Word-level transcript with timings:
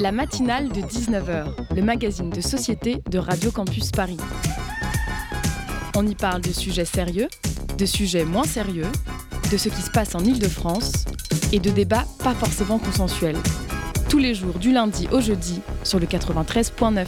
La 0.00 0.12
matinale 0.12 0.68
de 0.68 0.80
19h, 0.80 1.74
le 1.74 1.82
magazine 1.82 2.30
de 2.30 2.40
société 2.40 3.02
de 3.10 3.18
Radio 3.18 3.50
Campus 3.50 3.90
Paris. 3.90 4.16
On 5.96 6.06
y 6.06 6.14
parle 6.14 6.40
de 6.40 6.52
sujets 6.52 6.84
sérieux, 6.84 7.28
de 7.76 7.86
sujets 7.86 8.24
moins 8.24 8.44
sérieux, 8.44 8.90
de 9.52 9.56
ce 9.56 9.68
qui 9.68 9.82
se 9.82 9.90
passe 9.90 10.14
en 10.14 10.20
Ile-de-France 10.20 11.04
et 11.52 11.58
de 11.58 11.70
débats 11.70 12.06
pas 12.22 12.34
forcément 12.34 12.78
consensuels. 12.78 13.36
Tous 14.08 14.18
les 14.18 14.34
jours 14.34 14.58
du 14.58 14.72
lundi 14.72 15.08
au 15.12 15.20
jeudi 15.20 15.60
sur 15.84 16.00
le 16.00 16.06
93.9. 16.06 17.06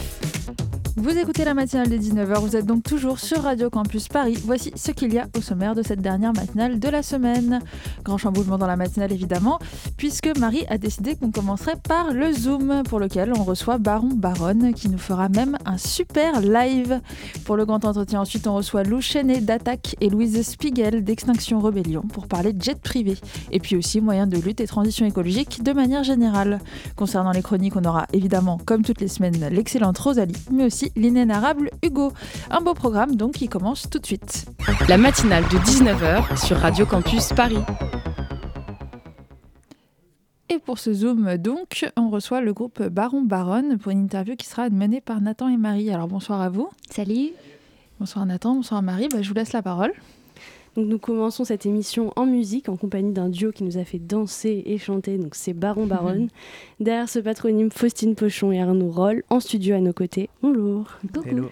Vous 0.95 1.17
écoutez 1.17 1.43
la 1.43 1.55
matinale 1.55 1.89
des 1.89 1.99
19h, 1.99 2.39
vous 2.39 2.55
êtes 2.55 2.65
donc 2.65 2.83
toujours 2.83 3.19
sur 3.19 3.41
Radio 3.41 3.69
Campus 3.69 4.07
Paris. 4.07 4.37
Voici 4.45 4.71
ce 4.75 4.91
qu'il 4.91 5.11
y 5.11 5.17
a 5.17 5.27
au 5.35 5.41
sommaire 5.41 5.73
de 5.73 5.81
cette 5.81 6.01
dernière 6.01 6.33
matinale 6.33 6.79
de 6.79 6.87
la 6.87 7.01
semaine. 7.01 7.61
Grand 8.03 8.19
chamboulement 8.19 8.59
dans 8.59 8.67
la 8.67 8.77
matinale 8.77 9.11
évidemment, 9.11 9.59
puisque 10.03 10.37
Marie 10.37 10.65
a 10.67 10.77
décidé 10.77 11.15
qu'on 11.15 11.31
commencerait 11.31 11.77
par 11.81 12.11
le 12.11 12.33
Zoom, 12.33 12.83
pour 12.89 12.99
lequel 12.99 13.31
on 13.39 13.45
reçoit 13.45 13.77
Baron 13.77 14.09
Baronne, 14.13 14.73
qui 14.73 14.89
nous 14.89 14.97
fera 14.97 15.29
même 15.29 15.57
un 15.65 15.77
super 15.77 16.41
live. 16.41 16.99
Pour 17.45 17.55
le 17.55 17.63
grand 17.63 17.85
entretien, 17.85 18.19
ensuite 18.19 18.45
on 18.45 18.55
reçoit 18.55 18.83
Lou 18.83 18.99
Chenet 18.99 19.39
d'Attaque 19.39 19.95
et 20.01 20.09
Louise 20.09 20.45
Spiegel 20.45 21.05
d'Extinction 21.05 21.61
Rebellion 21.61 22.01
pour 22.01 22.27
parler 22.27 22.51
de 22.51 22.61
jet 22.61 22.77
privé, 22.81 23.17
et 23.49 23.61
puis 23.61 23.77
aussi 23.77 24.01
moyens 24.01 24.27
de 24.27 24.35
lutte 24.35 24.59
et 24.59 24.67
transition 24.67 25.05
écologique 25.05 25.63
de 25.63 25.71
manière 25.71 26.03
générale. 26.03 26.59
Concernant 26.97 27.31
les 27.31 27.41
chroniques, 27.41 27.77
on 27.77 27.85
aura 27.85 28.05
évidemment, 28.11 28.59
comme 28.65 28.83
toutes 28.83 28.99
les 28.99 29.07
semaines, 29.07 29.47
l'excellente 29.51 29.97
Rosalie, 29.99 30.35
mais 30.51 30.65
aussi 30.65 30.91
l'inénarrable 30.97 31.69
Hugo. 31.81 32.11
Un 32.51 32.59
beau 32.59 32.73
programme 32.73 33.15
donc 33.15 33.35
qui 33.35 33.47
commence 33.47 33.89
tout 33.89 33.99
de 33.99 34.05
suite. 34.05 34.47
La 34.89 34.97
matinale 34.97 35.45
de 35.45 35.57
19h 35.59 36.45
sur 36.45 36.57
Radio 36.57 36.85
Campus 36.85 37.29
Paris. 37.29 37.63
Et 40.53 40.59
pour 40.59 40.77
ce 40.77 40.93
Zoom, 40.93 41.37
donc, 41.37 41.89
on 41.97 42.09
reçoit 42.09 42.41
le 42.41 42.53
groupe 42.53 42.83
Baron 42.83 43.21
Baronne 43.21 43.79
pour 43.79 43.91
une 43.91 44.03
interview 44.03 44.35
qui 44.35 44.45
sera 44.45 44.69
menée 44.69 45.01
par 45.01 45.19
Nathan 45.19 45.49
et 45.49 45.57
Marie. 45.57 45.89
Alors 45.89 46.07
bonsoir 46.07 46.41
à 46.41 46.49
vous. 46.49 46.69
Salut. 46.91 47.31
Bonsoir 47.99 48.25
Nathan, 48.27 48.53
bonsoir 48.53 48.83
Marie. 48.83 49.07
Bah, 49.11 49.23
je 49.23 49.29
vous 49.29 49.33
laisse 49.33 49.53
la 49.53 49.63
parole. 49.63 49.93
Donc 50.75 50.87
nous 50.87 50.99
commençons 50.99 51.43
cette 51.43 51.65
émission 51.65 52.13
en 52.15 52.27
musique 52.27 52.69
en 52.69 52.77
compagnie 52.77 53.13
d'un 53.13 53.29
duo 53.29 53.51
qui 53.51 53.63
nous 53.63 53.79
a 53.79 53.83
fait 53.83 53.97
danser 53.97 54.61
et 54.67 54.77
chanter. 54.77 55.17
Donc 55.17 55.33
c'est 55.33 55.53
Baron 55.53 55.87
Baronne. 55.87 56.29
Derrière 56.79 57.09
ce 57.09 57.17
patronyme, 57.17 57.71
Faustine 57.71 58.13
Pochon 58.13 58.51
et 58.51 58.61
Arnaud 58.61 58.91
Roll 58.91 59.23
en 59.31 59.39
studio 59.39 59.75
à 59.75 59.79
nos 59.79 59.93
côtés. 59.93 60.29
Bonjour. 60.43 60.85
Hello. 61.25 61.49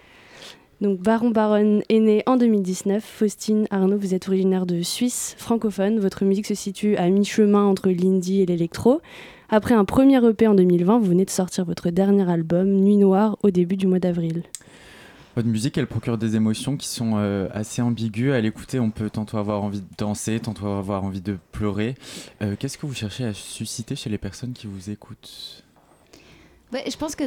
Donc 0.81 0.99
Baron 0.99 1.29
Baronne 1.29 1.83
est 1.89 1.99
né 1.99 2.23
en 2.25 2.37
2019. 2.37 3.03
Faustine, 3.03 3.67
Arnaud, 3.69 3.99
vous 3.99 4.15
êtes 4.15 4.27
originaire 4.27 4.65
de 4.65 4.81
Suisse, 4.81 5.35
francophone. 5.37 5.99
Votre 5.99 6.25
musique 6.25 6.47
se 6.47 6.55
situe 6.55 6.95
à 6.97 7.07
mi-chemin 7.07 7.63
entre 7.65 7.89
l'indie 7.89 8.41
et 8.41 8.47
l'électro. 8.47 8.99
Après 9.49 9.75
un 9.75 9.85
premier 9.85 10.25
EP 10.25 10.47
en 10.47 10.55
2020, 10.55 10.97
vous 10.97 11.05
venez 11.05 11.25
de 11.25 11.29
sortir 11.29 11.65
votre 11.65 11.91
dernier 11.91 12.27
album, 12.27 12.67
Nuit 12.67 12.97
Noire, 12.97 13.37
au 13.43 13.51
début 13.51 13.77
du 13.77 13.85
mois 13.85 13.99
d'avril. 13.99 14.41
Votre 15.35 15.47
musique, 15.47 15.77
elle 15.77 15.85
procure 15.85 16.17
des 16.17 16.35
émotions 16.35 16.75
qui 16.75 16.87
sont 16.87 17.13
euh, 17.15 17.47
assez 17.53 17.83
ambiguës. 17.83 18.33
À 18.33 18.41
l'écouter, 18.41 18.79
on 18.79 18.89
peut 18.89 19.11
tantôt 19.11 19.37
avoir 19.37 19.63
envie 19.63 19.81
de 19.81 19.85
danser, 19.99 20.39
tantôt 20.39 20.65
avoir 20.65 21.03
envie 21.03 21.21
de 21.21 21.37
pleurer. 21.51 21.93
Euh, 22.41 22.55
Qu'est-ce 22.57 22.79
que 22.79 22.87
vous 22.87 22.95
cherchez 22.95 23.23
à 23.23 23.33
susciter 23.35 23.95
chez 23.95 24.09
les 24.09 24.17
personnes 24.17 24.53
qui 24.53 24.65
vous 24.65 24.89
écoutent? 24.89 25.60
Je 26.73 26.95
pense 26.95 27.15
que, 27.15 27.25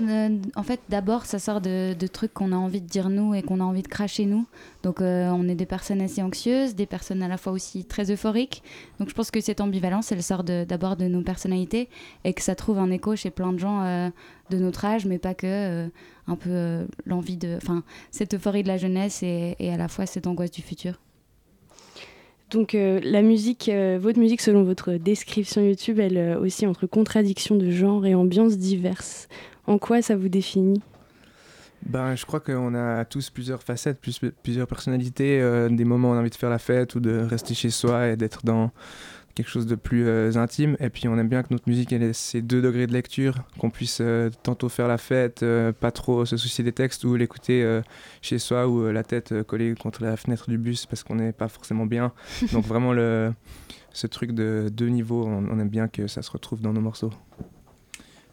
en 0.59 0.63
fait, 0.63 0.81
d'abord, 0.89 1.27
ça 1.27 1.39
sort 1.39 1.61
de, 1.61 2.07
trucs 2.07 2.33
qu'on 2.33 2.53
a 2.53 2.57
envie 2.57 2.81
de 2.81 2.87
dire 2.87 3.11
nous 3.11 3.35
et 3.35 3.43
qu'on 3.43 3.61
a 3.61 3.65
envie 3.65 3.83
de 3.83 3.89
cracher 3.89 4.25
nous. 4.25 4.47
Donc, 4.83 5.01
euh, 5.01 5.29
on 5.31 5.49
est 5.49 5.55
des 5.55 5.67
personnes 5.67 6.01
assez 6.01 6.23
anxieuses, 6.23 6.75
des 6.75 6.87
personnes 6.87 7.23
à 7.23 7.29
la 7.29 7.37
fois 7.37 7.53
aussi 7.53 7.85
très 7.85 8.11
euphoriques. 8.11 8.63
Donc, 8.99 9.11
je 9.11 9.15
pense 9.15 9.31
que 9.31 9.41
cette 9.41 9.61
ambivalence, 9.61 10.13
elle 10.13 10.23
sort 10.23 10.45
d'abord 10.45 10.97
de, 10.97 11.09
nos 11.09 11.23
personnalités 11.23 11.89
et 12.25 12.33
que 12.33 12.43
ça 12.43 12.55
trouve 12.55 12.79
un 12.79 12.91
écho 12.91 13.17
chez 13.17 13.31
plein 13.31 13.53
de 13.53 13.59
gens 13.59 13.83
euh, 13.83 14.09
de 14.51 14.59
notre 14.59 14.85
âge, 14.85 15.05
mais 15.07 15.19
pas 15.19 15.35
que. 15.35 15.47
euh, 15.47 15.89
un 16.27 16.37
peu 16.37 16.87
l'envie 17.05 17.37
de. 17.37 17.57
Enfin, 17.57 17.83
cette 18.11 18.33
euphorie 18.33 18.63
de 18.63 18.69
la 18.69 18.79
jeunesse 18.79 19.23
et 19.23 19.55
à 19.61 19.77
la 19.77 19.89
fois 19.89 20.07
cette 20.07 20.27
angoisse 20.27 20.51
du 20.51 20.63
futur. 20.63 20.99
Donc 22.51 22.75
euh, 22.75 23.01
la 23.03 23.23
musique, 23.23 23.69
euh, 23.69 23.99
votre 24.01 24.19
musique 24.19 24.41
selon 24.41 24.63
votre 24.63 24.93
description 24.93 25.63
YouTube, 25.63 25.99
elle 25.99 26.19
euh, 26.19 26.39
aussi 26.39 26.67
entre 26.67 26.87
contradictions 26.87 27.57
de 27.57 27.71
genre 27.71 28.07
et 28.07 28.15
ambiances 28.15 28.59
diverses. 28.59 29.29
En 29.67 29.79
quoi 29.79 30.03
ça 30.03 30.15
vous 30.15 30.29
définit? 30.29 30.81
Ben, 31.87 32.17
je 32.17 32.25
crois 32.25 32.41
qu'on 32.41 32.75
a 32.75 33.05
tous 33.05 33.29
plusieurs 33.29 33.63
facettes, 33.63 34.01
plus, 34.01 34.19
plusieurs 34.43 34.67
personnalités, 34.67 35.41
euh, 35.41 35.69
des 35.69 35.85
moments 35.85 36.11
où 36.11 36.13
on 36.13 36.17
a 36.17 36.21
envie 36.21 36.31
de 36.31 36.35
faire 36.35 36.51
la 36.51 36.59
fête 36.59 36.95
ou 36.95 37.01
de 37.01 37.19
rester 37.19 37.53
chez 37.53 37.69
soi 37.69 38.09
et 38.09 38.17
d'être 38.17 38.41
dans 38.45 38.71
quelque 39.35 39.49
chose 39.49 39.67
de 39.67 39.75
plus 39.75 40.07
euh, 40.07 40.37
intime. 40.37 40.77
Et 40.81 40.91
puis 40.91 41.09
on 41.09 41.19
aime 41.19 41.29
bien 41.29 41.43
que 41.43 41.49
notre 41.51 41.69
musique 41.69 41.93
elle 41.93 42.03
ait 42.03 42.13
ces 42.13 42.43
deux 42.43 42.63
degrés 42.63 42.87
de 42.87 42.93
lecture, 42.93 43.43
qu'on 43.59 43.71
puisse 43.71 43.99
euh, 44.01 44.31
tantôt 44.43 44.69
faire 44.69 44.89
la 44.89 44.99
fête, 44.99 45.43
euh, 45.43 45.73
pas 45.73 45.91
trop 45.91 46.25
se 46.25 46.37
soucier 46.37 46.65
des 46.65 46.73
textes 46.73 47.05
ou 47.05 47.17
l'écouter 47.17 47.63
euh, 47.63 47.83
chez 48.23 48.39
soi 48.39 48.69
ou 48.69 48.83
euh, 48.83 48.93
la 48.93 49.03
tête 49.03 49.33
euh, 49.33 49.43
collée 49.43 49.75
contre 49.75 50.03
la 50.03 50.17
fenêtre 50.17 50.49
du 50.49 50.59
bus 50.59 50.87
parce 50.87 51.03
qu'on 51.03 51.17
n'est 51.17 51.33
pas 51.33 51.49
forcément 51.49 51.87
bien. 51.87 52.13
Donc 52.53 52.65
vraiment 52.65 52.93
le, 52.93 53.33
ce 53.93 54.07
truc 54.07 54.33
de 54.33 54.71
deux 54.73 54.89
niveaux, 54.89 55.25
on, 55.27 55.47
on 55.51 55.59
aime 55.59 55.69
bien 55.69 55.89
que 55.89 56.07
ça 56.07 56.23
se 56.23 56.31
retrouve 56.31 56.61
dans 56.61 56.73
nos 56.73 56.81
morceaux. 56.81 57.13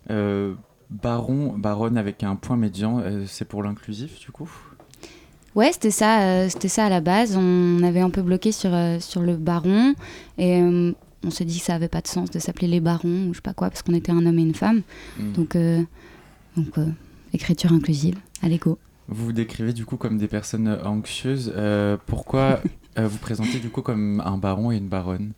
Euh, 0.10 0.56
Baron, 0.92 1.58
baronne 1.58 1.98
avec 1.98 2.22
un 2.22 2.36
point 2.36 2.58
médian, 2.58 3.00
euh, 3.00 3.24
c'est 3.26 3.48
pour 3.48 3.64
l'inclusif 3.64 4.20
du 4.20 4.32
coup? 4.32 4.52
Ouais, 5.56 5.72
c'était 5.74 5.92
ça, 5.92 6.22
euh, 6.22 6.50
c'était 6.50 6.68
ça 6.68 6.86
à 6.86 6.90
la 6.90 7.02
base. 7.02 7.36
On 7.38 7.84
avait 7.84 8.00
un 8.00 8.10
peu 8.10 8.22
bloqué 8.22 8.52
sur, 8.52 8.74
euh, 8.74 9.00
sur 9.00 9.22
le 9.22 9.36
baron 9.36 9.96
et 10.38 10.62
euh, 10.62 10.94
on 11.24 11.30
s'est 11.30 11.46
dit 11.46 11.60
que 11.60 11.66
ça 11.66 11.76
avait 11.76 11.88
pas 11.88 12.02
de 12.02 12.08
sens 12.08 12.32
de 12.32 12.40
s'appeler 12.40 12.68
les 12.68 12.80
barons 12.80 13.28
ou 13.28 13.34
je 13.34 13.38
sais 13.38 13.42
pas 13.42 13.54
quoi 13.54 13.70
parce 13.70 13.82
qu'on 13.82 13.94
était 13.94 14.12
un 14.12 14.26
homme 14.26 14.40
et 14.40 14.44
une 14.44 14.56
femme. 14.56 14.82
Mm. 15.20 15.32
Donc, 15.34 15.56
euh, 15.56 15.82
donc 16.56 16.78
euh, 16.78 16.88
écriture 17.34 17.74
inclusive, 17.74 18.16
à 18.42 18.48
l'égo. 18.48 18.78
Vous 19.08 19.26
vous 19.26 19.34
décrivez 19.34 19.74
du 19.74 19.86
coup 19.86 19.98
comme 19.98 20.18
des 20.18 20.28
personnes 20.28 20.80
anxieuses. 20.86 21.52
Euh, 21.56 21.98
pourquoi 22.06 22.62
euh, 22.98 23.08
vous 23.08 23.18
présentez 23.18 23.60
du 23.60 23.70
coup 23.70 23.82
comme 23.82 24.22
un 24.26 24.38
baron 24.38 24.72
et 24.72 24.78
une 24.78 24.88
baronne? 24.88 25.34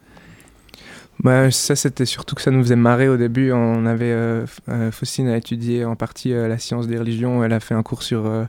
Bah, 1.19 1.51
ça, 1.51 1.75
c'était 1.75 2.05
surtout 2.05 2.35
que 2.35 2.41
ça 2.41 2.51
nous 2.51 2.61
faisait 2.61 2.75
marrer 2.75 3.07
au 3.07 3.17
début. 3.17 3.51
On 3.51 3.85
avait, 3.85 4.11
euh, 4.11 4.45
Faustine 4.91 5.27
a 5.27 5.37
étudié 5.37 5.85
en 5.85 5.95
partie 5.95 6.33
euh, 6.33 6.47
la 6.47 6.57
science 6.57 6.87
des 6.87 6.97
religions. 6.97 7.43
Elle 7.43 7.53
a 7.53 7.59
fait 7.59 7.75
un 7.75 7.83
cours 7.83 8.03
sur 8.03 8.25
euh, 8.25 8.45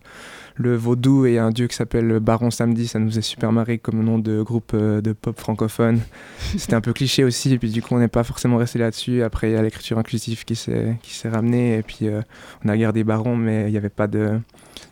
le 0.56 0.76
vaudou 0.76 1.26
et 1.26 1.38
un 1.38 1.50
dieu 1.50 1.66
qui 1.66 1.74
s'appelle 1.76 2.06
le 2.06 2.20
Baron 2.20 2.50
Samedi. 2.50 2.86
Ça 2.86 2.98
nous 2.98 3.08
faisait 3.08 3.22
super 3.22 3.50
marrer 3.52 3.78
comme 3.78 4.02
nom 4.04 4.18
de 4.18 4.40
groupe 4.42 4.72
euh, 4.74 5.00
de 5.00 5.12
pop 5.12 5.38
francophone. 5.38 6.00
C'était 6.56 6.74
un 6.74 6.80
peu 6.80 6.92
cliché 6.92 7.24
aussi. 7.24 7.52
Et 7.52 7.58
puis 7.58 7.70
du 7.70 7.82
coup, 7.82 7.94
on 7.94 7.98
n'est 7.98 8.08
pas 8.08 8.22
forcément 8.24 8.56
resté 8.56 8.78
là-dessus. 8.78 9.22
Après, 9.22 9.50
il 9.50 9.54
y 9.54 9.56
a 9.56 9.62
l'écriture 9.62 9.98
inclusive 9.98 10.44
qui 10.44 10.54
s'est 10.54 11.28
ramenée. 11.28 11.78
Et 11.78 11.82
puis, 11.82 12.06
euh, 12.08 12.20
on 12.64 12.68
a 12.68 12.76
gardé 12.76 13.02
Baron, 13.04 13.36
mais 13.36 13.66
il 13.66 13.72
n'y 13.72 13.76
avait 13.78 13.88
pas 13.88 14.06
de, 14.06 14.38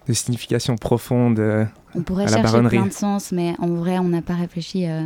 de 0.09 0.13
signification 0.13 0.77
profonde. 0.77 1.39
euh. 1.39 1.65
On 1.95 2.03
pourrait 2.03 2.25
À 2.25 2.31
la 2.31 2.37
chercher 2.39 2.43
baronnerie. 2.53 2.77
plein 2.79 2.87
de 2.87 2.93
sens, 2.93 3.33
mais 3.33 3.55
en 3.59 3.69
vrai, 3.69 3.99
on 3.99 4.09
n'a 4.09 4.23
pas 4.23 4.35
réfléchi. 4.35 4.87
euh, 4.89 5.05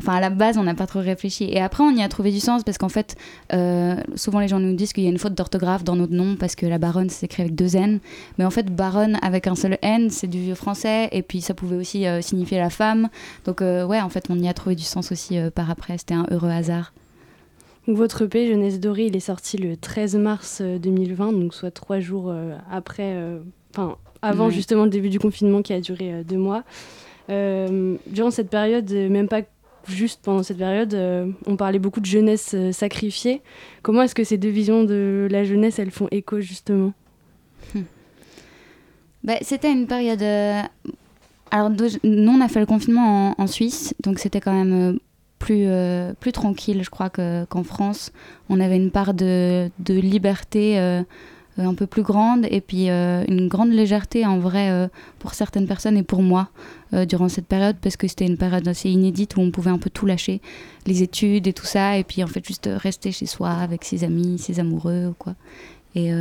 Enfin, 0.00 0.14
à 0.14 0.20
la 0.20 0.30
base, 0.30 0.58
on 0.58 0.62
n'a 0.62 0.74
pas 0.74 0.86
trop 0.86 1.00
réfléchi. 1.00 1.44
Et 1.44 1.60
après, 1.60 1.82
on 1.82 1.90
y 1.90 2.02
a 2.02 2.08
trouvé 2.08 2.30
du 2.30 2.40
sens 2.40 2.62
parce 2.62 2.78
qu'en 2.78 2.88
fait, 2.88 3.16
euh, 3.52 3.96
souvent 4.14 4.38
les 4.38 4.48
gens 4.48 4.60
nous 4.60 4.74
disent 4.74 4.92
qu'il 4.92 5.02
y 5.02 5.06
a 5.08 5.10
une 5.10 5.18
faute 5.18 5.34
d'orthographe 5.34 5.82
dans 5.82 5.96
notre 5.96 6.12
nom 6.12 6.36
parce 6.36 6.54
que 6.54 6.66
la 6.66 6.78
baronne 6.78 7.10
s'écrit 7.10 7.42
avec 7.42 7.54
deux 7.54 7.76
N. 7.76 7.98
Mais 8.38 8.44
en 8.44 8.50
fait, 8.50 8.74
baronne 8.74 9.18
avec 9.22 9.46
un 9.46 9.56
seul 9.56 9.76
N, 9.82 10.10
c'est 10.10 10.28
du 10.28 10.40
vieux 10.40 10.54
français. 10.54 11.08
Et 11.12 11.22
puis, 11.22 11.40
ça 11.40 11.54
pouvait 11.54 11.76
aussi 11.76 12.06
euh, 12.06 12.22
signifier 12.22 12.58
la 12.58 12.70
femme. 12.70 13.08
Donc, 13.44 13.62
euh, 13.62 13.84
ouais, 13.84 14.00
en 14.00 14.08
fait, 14.08 14.26
on 14.30 14.38
y 14.38 14.48
a 14.48 14.54
trouvé 14.54 14.74
du 14.76 14.84
sens 14.84 15.12
aussi 15.12 15.38
euh, 15.38 15.50
par 15.50 15.70
après. 15.70 15.98
C'était 15.98 16.14
un 16.14 16.26
heureux 16.30 16.50
hasard. 16.50 16.92
Donc, 17.86 17.96
Votre 17.96 18.22
EP 18.22 18.48
Jeunesse 18.48 18.80
Dorée, 18.80 19.06
il 19.06 19.16
est 19.16 19.20
sorti 19.20 19.56
le 19.56 19.76
13 19.76 20.16
mars 20.16 20.58
euh, 20.60 20.78
2020, 20.78 21.32
donc 21.32 21.54
soit 21.54 21.70
trois 21.70 22.00
jours 22.00 22.32
après, 22.70 23.16
enfin 23.74 23.96
avant 24.20 24.50
justement 24.50 24.84
le 24.84 24.90
début 24.90 25.08
du 25.08 25.18
confinement 25.18 25.62
qui 25.62 25.72
a 25.72 25.80
duré 25.80 26.22
deux 26.24 26.36
mois. 26.36 26.64
Durant 27.28 28.30
cette 28.30 28.50
période, 28.50 28.90
même 28.90 29.28
pas 29.28 29.42
juste 29.88 30.20
pendant 30.22 30.42
cette 30.42 30.58
période, 30.58 30.94
euh, 30.94 31.30
on 31.46 31.56
parlait 31.56 31.78
beaucoup 31.78 32.00
de 32.00 32.06
jeunesse 32.06 32.52
euh, 32.54 32.72
sacrifiée. 32.72 33.42
Comment 33.82 34.02
est-ce 34.02 34.14
que 34.14 34.24
ces 34.24 34.38
deux 34.38 34.48
visions 34.48 34.84
de 34.84 35.28
la 35.30 35.44
jeunesse, 35.44 35.78
elles 35.78 35.90
font 35.90 36.08
écho 36.10 36.40
justement? 36.40 36.92
Bah, 39.24 39.34
c'était 39.42 39.72
une 39.72 39.86
période. 39.86 40.22
euh, 40.22 40.62
Alors, 41.50 41.70
nous, 41.70 42.30
on 42.30 42.40
a 42.40 42.48
fait 42.48 42.60
le 42.60 42.66
confinement 42.66 43.34
en, 43.38 43.46
Suisse, 43.46 43.94
donc 44.02 44.18
c'était 44.18 44.40
quand 44.40 44.52
même 44.52 44.98
plus, 45.38 45.66
plus 46.20 46.32
tranquille, 46.32 46.82
je 46.82 46.90
crois, 46.90 47.10
que- 47.10 47.44
qu'en 47.46 47.64
France. 47.64 48.12
On 48.48 48.60
avait 48.60 48.76
une 48.76 48.90
part 48.90 49.14
de, 49.14 49.70
de 49.80 49.94
liberté 49.94 51.02
un 51.66 51.74
peu 51.74 51.86
plus 51.86 52.02
grande 52.02 52.46
et 52.50 52.60
puis 52.60 52.90
euh, 52.90 53.24
une 53.28 53.48
grande 53.48 53.70
légèreté 53.70 54.26
en 54.26 54.38
vrai 54.38 54.70
euh, 54.70 54.88
pour 55.18 55.34
certaines 55.34 55.66
personnes 55.66 55.96
et 55.96 56.02
pour 56.02 56.22
moi 56.22 56.48
euh, 56.94 57.04
durant 57.04 57.28
cette 57.28 57.46
période 57.46 57.76
parce 57.80 57.96
que 57.96 58.06
c'était 58.06 58.26
une 58.26 58.36
période 58.36 58.66
assez 58.68 58.88
inédite 58.90 59.36
où 59.36 59.40
on 59.40 59.50
pouvait 59.50 59.70
un 59.70 59.78
peu 59.78 59.90
tout 59.90 60.06
lâcher, 60.06 60.40
les 60.86 61.02
études 61.02 61.46
et 61.46 61.52
tout 61.52 61.66
ça, 61.66 61.98
et 61.98 62.04
puis 62.04 62.22
en 62.22 62.26
fait 62.26 62.44
juste 62.44 62.68
rester 62.72 63.12
chez 63.12 63.26
soi 63.26 63.50
avec 63.50 63.84
ses 63.84 64.04
amis, 64.04 64.38
ses 64.38 64.60
amoureux 64.60 65.08
ou 65.08 65.14
quoi. 65.14 65.34
Et. 65.94 66.12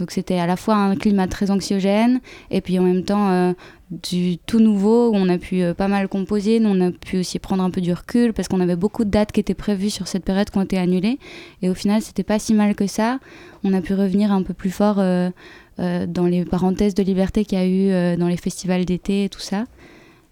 Euh, 0.00 0.04
Donc 0.04 0.10
c'était 0.10 0.38
à 0.38 0.46
la 0.46 0.56
fois 0.56 0.74
un 0.74 0.96
climat 0.96 1.26
très 1.26 1.50
anxiogène 1.50 2.20
et 2.50 2.60
puis 2.60 2.78
en 2.78 2.82
même 2.82 3.04
temps 3.04 3.54
du 3.90 4.38
tout 4.38 4.60
nouveau 4.60 5.10
où 5.10 5.14
on 5.14 5.28
a 5.28 5.38
pu 5.38 5.62
pas 5.76 5.88
mal 5.88 6.08
composer. 6.08 6.60
Nous, 6.60 6.70
on 6.70 6.88
a 6.88 6.90
pu 6.90 7.18
aussi 7.18 7.38
prendre 7.38 7.62
un 7.62 7.70
peu 7.70 7.80
du 7.80 7.92
recul 7.92 8.32
parce 8.32 8.48
qu'on 8.48 8.60
avait 8.60 8.76
beaucoup 8.76 9.04
de 9.04 9.10
dates 9.10 9.32
qui 9.32 9.40
étaient 9.40 9.54
prévues 9.54 9.90
sur 9.90 10.08
cette 10.08 10.24
période 10.24 10.48
qui 10.48 10.58
ont 10.58 10.62
été 10.62 10.78
annulées. 10.78 11.18
Et 11.62 11.68
au 11.68 11.74
final, 11.74 12.00
c'était 12.00 12.22
pas 12.22 12.38
si 12.38 12.54
mal 12.54 12.74
que 12.74 12.86
ça. 12.86 13.18
On 13.64 13.72
a 13.74 13.80
pu 13.80 13.94
revenir 13.94 14.32
un 14.32 14.42
peu 14.42 14.54
plus 14.54 14.70
fort 14.70 14.96
dans 14.96 16.26
les 16.26 16.44
parenthèses 16.44 16.94
de 16.94 17.02
liberté 17.02 17.44
qu'il 17.44 17.58
y 17.58 17.62
a 17.62 17.66
eu 17.66 18.16
dans 18.16 18.28
les 18.28 18.36
festivals 18.36 18.84
d'été 18.84 19.24
et 19.24 19.28
tout 19.28 19.40
ça. 19.40 19.64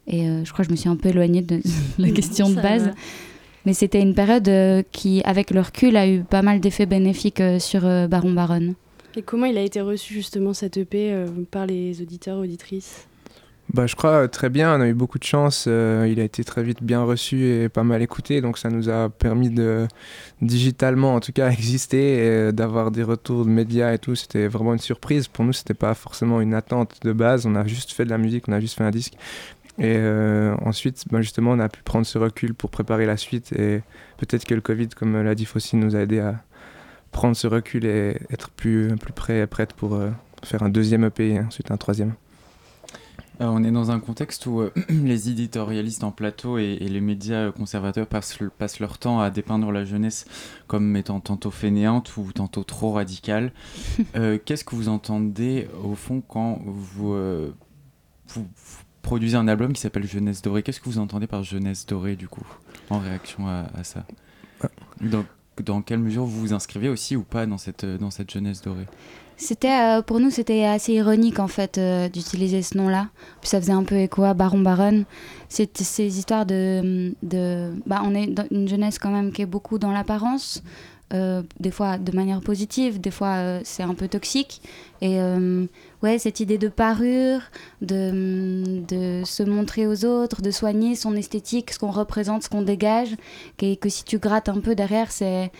Et 0.06 0.24
je 0.44 0.52
crois 0.52 0.64
que 0.64 0.68
je 0.68 0.72
me 0.72 0.76
suis 0.76 0.88
un 0.88 0.96
peu 0.96 1.10
éloignée 1.10 1.42
de 1.42 1.60
la 1.98 2.10
question 2.10 2.48
de 2.48 2.54
base. 2.54 2.90
Mais 3.68 3.74
c'était 3.74 4.00
une 4.00 4.14
période 4.14 4.48
euh, 4.48 4.82
qui, 4.92 5.20
avec 5.24 5.50
le 5.50 5.60
recul, 5.60 5.96
a 5.98 6.08
eu 6.08 6.22
pas 6.22 6.40
mal 6.40 6.58
d'effets 6.58 6.86
bénéfiques 6.86 7.42
euh, 7.42 7.58
sur 7.58 7.84
euh, 7.84 8.06
Baron 8.08 8.32
Baron. 8.32 8.74
Et 9.18 9.22
comment 9.22 9.46
il 9.46 9.58
a 9.58 9.62
été 9.62 9.80
reçu 9.80 10.14
justement 10.14 10.54
cette 10.54 10.76
EP 10.76 11.26
par 11.50 11.66
les 11.66 12.00
auditeurs, 12.00 12.38
auditrices? 12.38 13.08
Bah, 13.74 13.88
je 13.88 13.96
crois 13.96 14.28
très 14.28 14.48
bien, 14.48 14.78
on 14.78 14.80
a 14.80 14.86
eu 14.86 14.94
beaucoup 14.94 15.18
de 15.18 15.24
chance, 15.24 15.66
il 15.66 16.20
a 16.20 16.22
été 16.22 16.44
très 16.44 16.62
vite 16.62 16.84
bien 16.84 17.02
reçu 17.02 17.44
et 17.44 17.68
pas 17.68 17.82
mal 17.82 18.00
écouté, 18.00 18.40
donc 18.40 18.58
ça 18.58 18.70
nous 18.70 18.88
a 18.88 19.10
permis 19.10 19.50
de, 19.50 19.88
digitalement 20.40 21.16
en 21.16 21.20
tout 21.20 21.32
cas, 21.32 21.50
exister 21.50 22.46
et 22.48 22.52
d'avoir 22.52 22.92
des 22.92 23.02
retours 23.02 23.44
de 23.44 23.50
médias 23.50 23.92
et 23.92 23.98
tout, 23.98 24.14
c'était 24.14 24.46
vraiment 24.46 24.72
une 24.72 24.78
surprise. 24.78 25.26
Pour 25.26 25.44
nous, 25.44 25.52
c'était 25.52 25.74
pas 25.74 25.94
forcément 25.94 26.40
une 26.40 26.54
attente 26.54 27.00
de 27.02 27.12
base, 27.12 27.44
on 27.44 27.56
a 27.56 27.66
juste 27.66 27.92
fait 27.92 28.04
de 28.04 28.10
la 28.10 28.18
musique, 28.18 28.44
on 28.46 28.52
a 28.52 28.60
juste 28.60 28.78
fait 28.78 28.84
un 28.84 28.92
disque, 28.92 29.14
et 29.78 29.96
euh, 29.96 30.56
ensuite, 30.64 31.04
ben 31.10 31.22
justement, 31.22 31.52
on 31.52 31.60
a 31.60 31.68
pu 31.68 31.82
prendre 31.82 32.06
ce 32.06 32.18
recul 32.18 32.52
pour 32.52 32.70
préparer 32.70 33.06
la 33.06 33.16
suite. 33.16 33.52
Et 33.52 33.80
peut-être 34.16 34.44
que 34.44 34.54
le 34.54 34.60
Covid, 34.60 34.88
comme 34.88 35.22
l'a 35.22 35.34
dit 35.36 35.44
Faucine, 35.44 35.78
nous 35.78 35.94
a 35.94 36.00
aidé 36.00 36.18
à 36.18 36.42
prendre 37.10 37.36
ce 37.36 37.46
recul 37.46 37.84
et 37.84 38.18
être 38.30 38.50
plus, 38.50 38.94
plus 38.96 39.12
prêt 39.12 39.40
et 39.40 39.46
prête 39.46 39.72
pour 39.72 39.94
euh, 39.94 40.10
faire 40.42 40.62
un 40.62 40.68
deuxième 40.68 41.04
EP 41.04 41.30
et 41.30 41.40
ensuite 41.40 41.70
un 41.70 41.76
troisième. 41.76 42.14
Euh, 43.40 43.46
on 43.46 43.62
est 43.62 43.70
dans 43.70 43.90
un 43.92 44.00
contexte 44.00 44.46
où 44.46 44.62
les 44.88 45.30
éditorialistes 45.30 46.02
en 46.02 46.10
plateau 46.10 46.58
et, 46.58 46.76
les 46.76 47.00
médias 47.00 47.52
conservateurs 47.52 48.06
passent, 48.06 48.38
passent, 48.58 48.80
leur 48.80 48.98
temps 48.98 49.20
à 49.20 49.30
dépeindre 49.30 49.70
la 49.70 49.84
jeunesse 49.84 50.26
comme 50.66 50.96
étant 50.96 51.20
tantôt 51.20 51.50
fainéante 51.50 52.16
ou 52.16 52.32
tantôt 52.32 52.64
trop 52.64 52.92
radicale. 52.92 53.52
Qu'est-ce 54.44 54.64
que 54.64 54.74
vous 54.74 54.88
entendez 54.88 55.68
au 55.84 55.94
fond 55.94 56.20
quand 56.20 56.60
vous, 56.64 57.14
vous 58.26 58.48
produisez 59.08 59.36
un 59.36 59.48
album 59.48 59.72
qui 59.72 59.80
s'appelle 59.80 60.06
Jeunesse 60.06 60.42
Dorée? 60.42 60.62
Qu'est-ce 60.62 60.80
que 60.80 60.88
vous 60.88 60.98
entendez 60.98 61.26
par 61.26 61.42
Jeunesse 61.42 61.86
Dorée, 61.86 62.14
du 62.14 62.28
coup, 62.28 62.46
en 62.90 62.98
réaction 62.98 63.48
à, 63.48 63.66
ça? 63.82 64.04
Dans, 65.00 65.24
dans, 65.62 65.82
quelle 65.82 65.98
mesure 65.98 66.24
vous 66.24 66.40
vous 66.40 66.52
inscrivez 66.52 66.88
aussi 66.88 67.16
ou 67.16 67.22
pas 67.22 67.46
dans 67.46 67.58
cette, 67.58 67.84
dans 67.84 68.10
cette 68.10 68.30
Jeunesse 68.30 68.62
Dorée 68.62 68.86
c'était 69.40 69.68
euh, 69.68 70.02
pour 70.02 70.18
nous 70.18 70.30
c'était 70.30 70.64
assez 70.64 70.94
ironique 70.94 71.38
en 71.38 71.46
fait 71.46 71.78
euh, 71.78 72.08
d'utiliser 72.08 72.60
ce 72.60 72.76
nom-là. 72.76 73.08
Puis 73.40 73.48
ça 73.48 73.60
faisait 73.60 73.72
un 73.72 73.84
peu 73.84 73.94
écho 73.94 74.24
à 74.24 74.34
Baron 74.34 74.58
Baron. 74.58 75.04
C'est 75.48 75.78
ces 75.78 76.18
histoires 76.18 76.44
de, 76.44 77.14
de 77.22 77.72
bah 77.86 78.02
on 78.04 78.16
est 78.16 78.28
une 78.50 78.66
jeunesse 78.66 78.98
quand 78.98 79.10
même 79.10 79.30
qui 79.30 79.42
est 79.42 79.46
beaucoup 79.46 79.78
dans 79.78 79.92
l'apparence. 79.92 80.62
Euh, 81.14 81.42
des 81.60 81.70
fois 81.70 81.98
de 81.98 82.14
manière 82.14 82.40
positive, 82.40 83.00
des 83.00 83.12
fois 83.12 83.60
c'est 83.62 83.84
un 83.84 83.94
peu 83.94 84.08
toxique. 84.08 84.60
Et 85.02 85.20
ouais, 86.02 86.18
cette 86.18 86.40
idée 86.40 86.58
de 86.58 86.68
parure, 86.68 87.40
de, 87.82 88.82
de, 88.86 89.24
se 89.24 89.42
montrer 89.42 89.86
aux 89.86 90.04
autres, 90.04 90.42
de 90.42 90.50
soigner 90.50 90.94
son 90.94 91.14
esthétique, 91.16 91.72
ce 91.72 91.78
qu'on 91.78 91.90
représente, 91.90 92.42
ce 92.42 92.48
qu'on 92.48 92.62
dégage, 92.62 93.16
et 93.60 93.76
que 93.76 93.88
si 93.88 94.04
tu 94.04 94.18
grattes 94.18 94.48
un 94.48 94.60
peu 94.60 94.74
derrière, 94.74 95.10
c'est, 95.10 95.50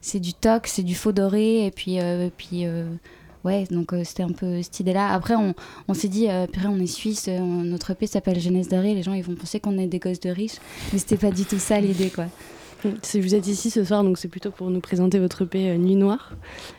c'est 0.00 0.20
du 0.20 0.34
tox, 0.34 0.72
c'est 0.72 0.82
du 0.82 0.94
faux 0.94 1.12
doré, 1.12 1.66
et 1.66 1.70
puis. 1.70 1.98
puis 2.36 2.66
ouais, 3.44 3.64
donc 3.70 3.94
c'était 4.02 4.24
un 4.24 4.32
peu 4.32 4.60
cette 4.60 4.80
idée-là. 4.80 5.12
Après, 5.12 5.34
on, 5.36 5.54
on 5.86 5.94
s'est 5.94 6.08
dit, 6.08 6.26
purée, 6.52 6.66
on 6.68 6.80
est 6.80 6.86
suisse, 6.86 7.28
notre 7.28 7.92
EP 7.92 8.06
s'appelle 8.06 8.40
Jeunesse 8.40 8.68
dorée, 8.68 8.94
les 8.94 9.02
gens 9.02 9.12
ils 9.12 9.22
vont 9.22 9.36
penser 9.36 9.60
qu'on 9.60 9.78
est 9.78 9.86
des 9.86 10.00
gosses 10.00 10.20
de 10.20 10.30
riches, 10.30 10.58
mais 10.92 10.98
c'était 10.98 11.16
pas 11.16 11.30
du 11.30 11.44
tout 11.44 11.58
ça 11.58 11.80
l'idée, 11.80 12.10
quoi. 12.10 12.26
Vous 13.14 13.34
êtes 13.34 13.46
ici 13.46 13.70
ce 13.70 13.84
soir, 13.84 14.04
donc 14.04 14.18
c'est 14.18 14.28
plutôt 14.28 14.50
pour 14.50 14.70
nous 14.70 14.80
présenter 14.80 15.18
votre 15.18 15.42
EP 15.42 15.70
euh, 15.70 15.76
Nuit 15.76 15.96
Noire. 15.96 16.32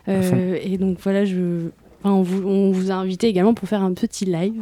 Euh, 0.07 0.57
et 0.61 0.77
donc 0.77 0.97
voilà, 1.01 1.25
je, 1.25 1.69
on, 2.11 2.71
vous, 2.71 2.91
a 2.91 2.95
invité 2.95 3.27
également 3.27 3.53
pour 3.53 3.67
faire 3.67 3.83
un 3.83 3.93
petit 3.93 4.25
live. 4.25 4.61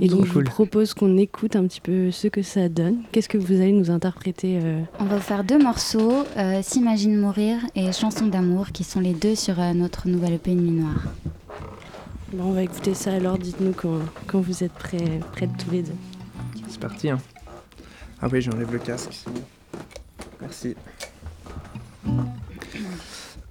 Et 0.00 0.08
donc, 0.08 0.26
je 0.26 0.32
vous 0.32 0.42
propose 0.42 0.92
qu'on 0.92 1.16
écoute 1.16 1.54
un 1.54 1.64
petit 1.66 1.80
peu 1.80 2.10
ce 2.10 2.26
que 2.26 2.42
ça 2.42 2.68
donne. 2.68 3.02
Qu'est-ce 3.12 3.28
que 3.28 3.38
vous 3.38 3.54
allez 3.54 3.72
nous 3.72 3.90
interpréter 3.90 4.58
euh 4.60 4.80
On 4.98 5.04
va 5.04 5.16
vous 5.16 5.22
faire 5.22 5.44
deux 5.44 5.58
morceaux, 5.58 6.24
S'imagine 6.62 7.16
mourir 7.16 7.58
et 7.76 7.92
Chanson 7.92 8.26
d'amour, 8.26 8.72
qui 8.72 8.82
sont 8.82 8.98
les 8.98 9.14
deux 9.14 9.36
sur 9.36 9.58
notre 9.74 10.08
nouvelle 10.08 10.34
EP 10.34 10.52
Nuit 10.54 10.72
Noire. 10.72 11.04
Bon, 12.32 12.44
on 12.46 12.52
va 12.52 12.62
écouter 12.62 12.94
ça 12.94 13.12
alors, 13.12 13.38
dites-nous 13.38 13.72
quand, 13.72 13.98
quand, 14.26 14.40
vous 14.40 14.64
êtes 14.64 14.72
prêts, 14.72 15.20
prêts 15.32 15.48
tous 15.58 15.70
les 15.70 15.82
deux. 15.82 15.94
C'est 16.68 16.80
parti. 16.80 17.10
Hein. 17.10 17.18
Ah 18.22 18.28
oui, 18.32 18.40
j'enlève 18.40 18.72
le 18.72 18.78
casque. 18.78 19.24
Merci. 20.40 20.74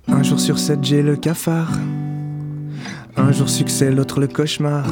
Un 0.07 0.23
jour 0.23 0.39
sur 0.39 0.57
sept, 0.57 0.83
j'ai 0.83 1.03
le 1.03 1.15
cafard. 1.15 1.71
Un 3.17 3.31
jour 3.33 3.49
succès, 3.49 3.91
l'autre 3.91 4.19
le 4.21 4.27
cauchemar. 4.27 4.85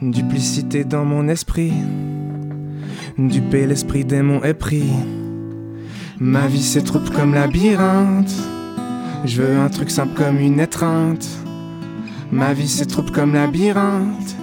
Duplicité 0.00 0.84
dans 0.84 1.04
mon 1.04 1.28
esprit. 1.28 1.72
Dupé, 3.16 3.66
l'esprit 3.66 4.04
démon 4.04 4.42
est 4.42 4.54
pris. 4.54 4.90
Ma 6.18 6.46
vie 6.48 6.62
s'étroupe 6.62 7.10
comme 7.10 7.34
labyrinthe. 7.34 8.34
Je 9.24 9.42
veux 9.42 9.58
un 9.58 9.68
truc 9.68 9.90
simple 9.90 10.14
comme 10.14 10.38
une 10.38 10.58
étreinte. 10.58 11.28
Ma 12.32 12.52
vie 12.52 12.68
s'étroupe 12.68 13.12
comme 13.12 13.34
labyrinthe. 13.34 14.36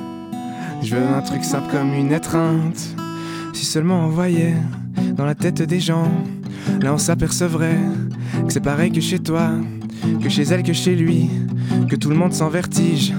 Je 0.81 0.95
veux 0.95 1.07
un 1.17 1.21
truc 1.21 1.43
simple 1.43 1.69
comme 1.71 1.93
une 1.93 2.13
étreinte. 2.13 2.95
Si 3.53 3.65
seulement 3.65 4.05
on 4.05 4.09
voyait 4.09 4.55
dans 5.17 5.25
la 5.25 5.35
tête 5.35 5.61
des 5.61 5.81
gens. 5.81 6.09
Là 6.81 6.93
on 6.93 6.97
s'apercevrait 6.97 7.79
que 8.47 8.53
c'est 8.53 8.63
pareil 8.63 8.91
que 8.91 9.01
chez 9.01 9.19
toi, 9.19 9.49
que 10.21 10.29
chez 10.29 10.43
elle, 10.43 10.63
que 10.63 10.73
chez 10.73 10.95
lui, 10.95 11.29
que 11.89 11.95
tout 11.95 12.09
le 12.09 12.15
monde 12.15 12.33
s'en 12.33 12.49
vertige. 12.49 13.13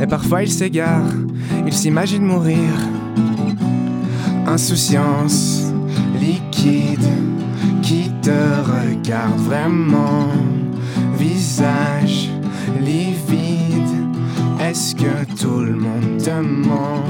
Et 0.00 0.06
parfois 0.06 0.42
il 0.42 0.50
s'égare, 0.50 1.10
il 1.66 1.72
s'imagine 1.72 2.24
mourir. 2.24 2.70
Insouciance 4.46 5.62
liquide 6.20 7.08
qui 7.82 8.10
te 8.22 8.30
regarde 8.30 9.38
vraiment. 9.38 10.28
Visage 11.18 12.30
livide, 12.80 13.94
est-ce 14.60 14.94
que 14.94 15.24
tout 15.40 15.60
le 15.60 15.74
monde 15.74 16.18
te 16.18 16.30
ment? 16.30 17.04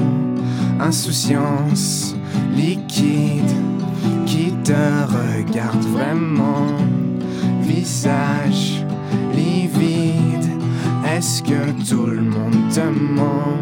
Insouciance 0.79 2.15
liquide 2.55 3.51
qui 4.25 4.53
te 4.63 4.71
regarde 4.71 5.83
vraiment. 5.91 6.67
Visage 7.61 8.85
livide, 9.35 10.26
est-ce 11.17 11.41
que 11.41 11.89
tout 11.89 12.05
le 12.05 12.21
monde 12.21 12.69
te 12.71 12.79
ment? 12.79 13.57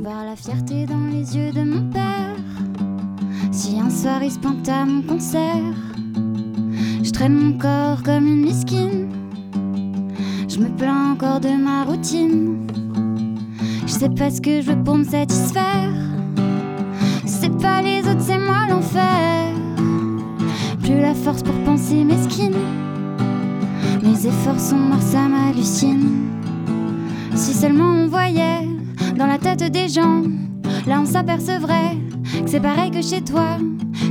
Voir 0.00 0.24
la 0.24 0.36
fierté 0.36 0.86
dans 0.86 1.06
les 1.10 1.36
yeux 1.36 1.50
de 1.50 1.64
mon 1.64 1.90
père. 1.90 2.36
Si 3.50 3.80
un 3.80 3.90
soir 3.90 4.22
il 4.22 4.30
se 4.30 4.38
pointe 4.38 4.68
à 4.68 4.86
mon 4.86 5.02
concert, 5.02 5.74
je 7.02 7.10
traîne 7.10 7.34
mon 7.34 7.58
corps 7.58 8.04
comme 8.04 8.28
une 8.28 8.42
misquine. 8.42 9.08
Je 10.48 10.60
me 10.60 10.68
plains 10.76 11.12
encore 11.12 11.40
de 11.40 11.56
ma 11.60 11.82
routine. 11.82 12.68
Je 13.84 13.92
sais 13.92 14.10
pas 14.10 14.30
ce 14.30 14.40
que 14.40 14.62
je 14.62 14.70
veux 14.70 14.84
pour 14.84 14.96
me 14.98 15.04
satisfaire. 15.04 15.92
C'est 17.26 17.56
pas 17.58 17.82
les 17.82 17.98
autres, 18.08 18.20
c'est 18.20 18.38
moi 18.38 18.68
l'enfer. 18.70 19.54
Plus 20.84 21.00
la 21.00 21.14
force 21.14 21.42
pour 21.42 21.58
penser 21.64 22.04
mesquine. 22.04 22.54
Mes 24.04 24.24
efforts 24.24 24.60
sont 24.60 24.76
morts, 24.76 25.02
ça 25.02 25.26
m'hallucine. 25.26 26.27
Si 27.34 27.54
seulement 27.54 27.92
on 27.92 28.08
voyait 28.08 28.66
dans 29.16 29.26
la 29.26 29.38
tête 29.38 29.70
des 29.72 29.88
gens, 29.88 30.22
là 30.86 31.00
on 31.00 31.06
s'apercevrait 31.06 31.96
que 32.44 32.50
c'est 32.50 32.60
pareil 32.60 32.90
que 32.90 33.02
chez 33.02 33.22
toi, 33.22 33.56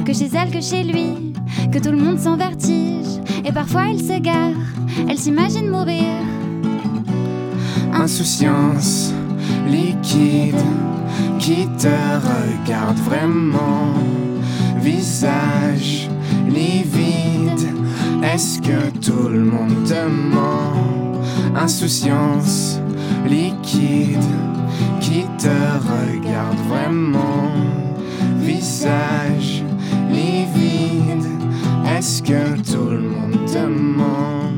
que 0.05 0.13
chez 0.13 0.29
elle, 0.33 0.51
que 0.51 0.61
chez 0.61 0.83
lui, 0.83 1.33
que 1.71 1.79
tout 1.79 1.91
le 1.91 1.97
monde 1.97 2.19
s'en 2.19 2.37
vertige. 2.37 3.19
Et 3.45 3.51
parfois 3.51 3.85
elle 3.89 3.99
s'égare, 3.99 4.55
elle 5.07 5.17
s'imagine 5.17 5.69
mourir. 5.69 6.05
Insouciance 7.93 9.13
liquide 9.67 10.55
qui 11.39 11.67
te 11.77 11.87
regarde 11.87 12.97
vraiment. 12.99 13.93
Visage 14.79 16.09
livide, 16.47 17.67
est-ce 18.23 18.59
que 18.59 18.89
tout 18.99 19.29
le 19.29 19.43
monde 19.43 19.83
te 19.85 20.07
ment? 20.07 21.21
Insouciance 21.55 22.79
liquide 23.25 24.23
qui 24.99 25.23
te 25.37 25.47
regarde 25.47 26.57
vraiment. 26.69 27.51
Visage 28.39 29.63
livide, 30.09 31.27
est-ce 31.95 32.21
que 32.21 32.55
tout 32.71 32.89
le 32.89 33.01
monde 33.01 33.45
te 33.45 33.65
ment? 33.67 34.56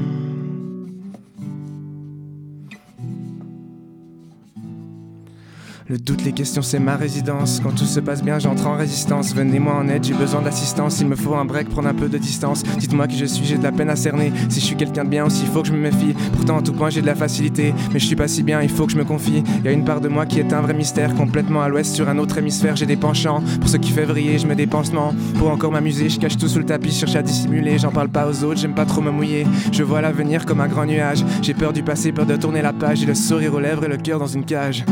Le 5.92 5.98
doute, 5.98 6.24
les 6.24 6.34
questions, 6.34 6.62
c'est 6.62 6.78
ma 6.78 6.98
résidence. 6.98 7.62
Quand 7.64 7.72
tout 7.72 7.86
se 7.86 8.00
passe 8.00 8.22
bien, 8.22 8.38
j'entre 8.38 8.68
en 8.68 8.78
résistance. 8.78 9.34
Venez-moi 9.34 9.74
en 9.74 9.88
aide, 9.88 10.04
j'ai 10.04 10.14
besoin 10.14 10.44
d'assistance. 10.44 11.00
Il 11.02 11.08
me 11.08 11.16
faut 11.16 11.34
un 11.34 11.46
break, 11.46 11.68
prendre 11.68 11.88
un 11.88 11.96
peu 11.96 12.08
de 12.08 12.20
distance. 12.20 12.62
Dites-moi 12.62 13.08
qui 13.08 13.18
je 13.18 13.26
suis, 13.26 13.44
j'ai 13.44 13.58
de 13.58 13.64
la 13.64 13.72
peine 13.72 13.90
à 13.90 13.96
cerner. 13.96 14.32
Si 14.50 14.60
je 14.60 14.66
suis 14.66 14.76
quelqu'un 14.76 15.04
de 15.04 15.10
bien 15.10 15.26
aussi, 15.26 15.42
il 15.42 15.48
faut 15.48 15.64
que 15.64 15.68
je 15.68 15.74
me 15.74 15.80
méfie. 15.80 16.14
Pourtant, 16.36 16.58
en 16.58 16.62
tout 16.62 16.74
point, 16.74 16.92
j'ai 16.92 17.02
de 17.02 17.08
la 17.08 17.16
facilité. 17.16 17.74
Mais 17.92 17.98
je 17.98 18.06
suis 18.06 18.16
pas 18.16 18.28
si 18.28 18.44
bien, 18.44 18.62
il 18.62 18.70
faut 18.70 18.86
que 18.86 18.92
je 18.92 18.98
me 18.98 19.04
confie. 19.04 19.44
Il 19.58 19.66
y 19.66 19.68
a 19.68 19.72
une 19.72 19.84
part 19.84 20.00
de 20.00 20.10
moi 20.10 20.28
qui 20.28 20.40
est 20.40 20.54
un 20.54 20.62
vrai 20.62 20.76
mystère. 20.76 21.16
Complètement 21.16 21.64
à 21.64 21.70
l'ouest, 21.70 21.96
sur 21.96 22.08
un 22.08 22.20
autre 22.20 22.38
hémisphère, 22.38 22.76
j'ai 22.76 22.86
des 22.86 22.96
penchants. 22.96 23.42
Pour 23.60 23.72
ce 23.72 23.78
qui 23.78 23.92
fait 23.92 24.06
vriller, 24.06 24.38
je 24.38 24.46
me 24.46 24.54
dépansement. 24.54 25.16
Pour 25.40 25.50
encore 25.50 25.72
m'amuser, 25.72 26.10
je 26.10 26.20
cache 26.20 26.38
tout 26.38 26.48
sous 26.48 26.60
le 26.60 26.66
tapis, 26.66 26.92
cherche 26.92 27.16
à 27.16 27.24
dissimuler. 27.24 27.80
J'en 27.80 27.92
parle 27.92 28.10
pas 28.10 28.28
aux 28.28 28.44
autres, 28.44 28.60
j'aime 28.60 28.76
pas 28.76 28.86
trop 28.86 29.02
me 29.02 29.10
mouiller. 29.10 29.48
Je 29.72 29.82
vois 29.82 30.02
l'avenir 30.02 30.46
comme 30.46 30.62
un 30.62 30.68
grand 30.68 30.86
nuage. 30.86 31.26
J'ai 31.42 31.56
peur 31.56 31.74
du 31.74 31.82
passé, 31.82 32.12
peur 32.12 32.28
de 32.28 32.36
tourner 32.36 32.62
la 32.62 32.74
page. 32.74 33.00
J'ai 33.00 33.08
le 33.08 33.16
sourire 33.16 33.56
aux 33.56 33.60
lèvres 33.60 33.86
et 33.86 33.90
le 33.90 33.98
cœur 33.98 34.20
dans 34.20 34.28
une 34.28 34.46
cage 34.46 34.86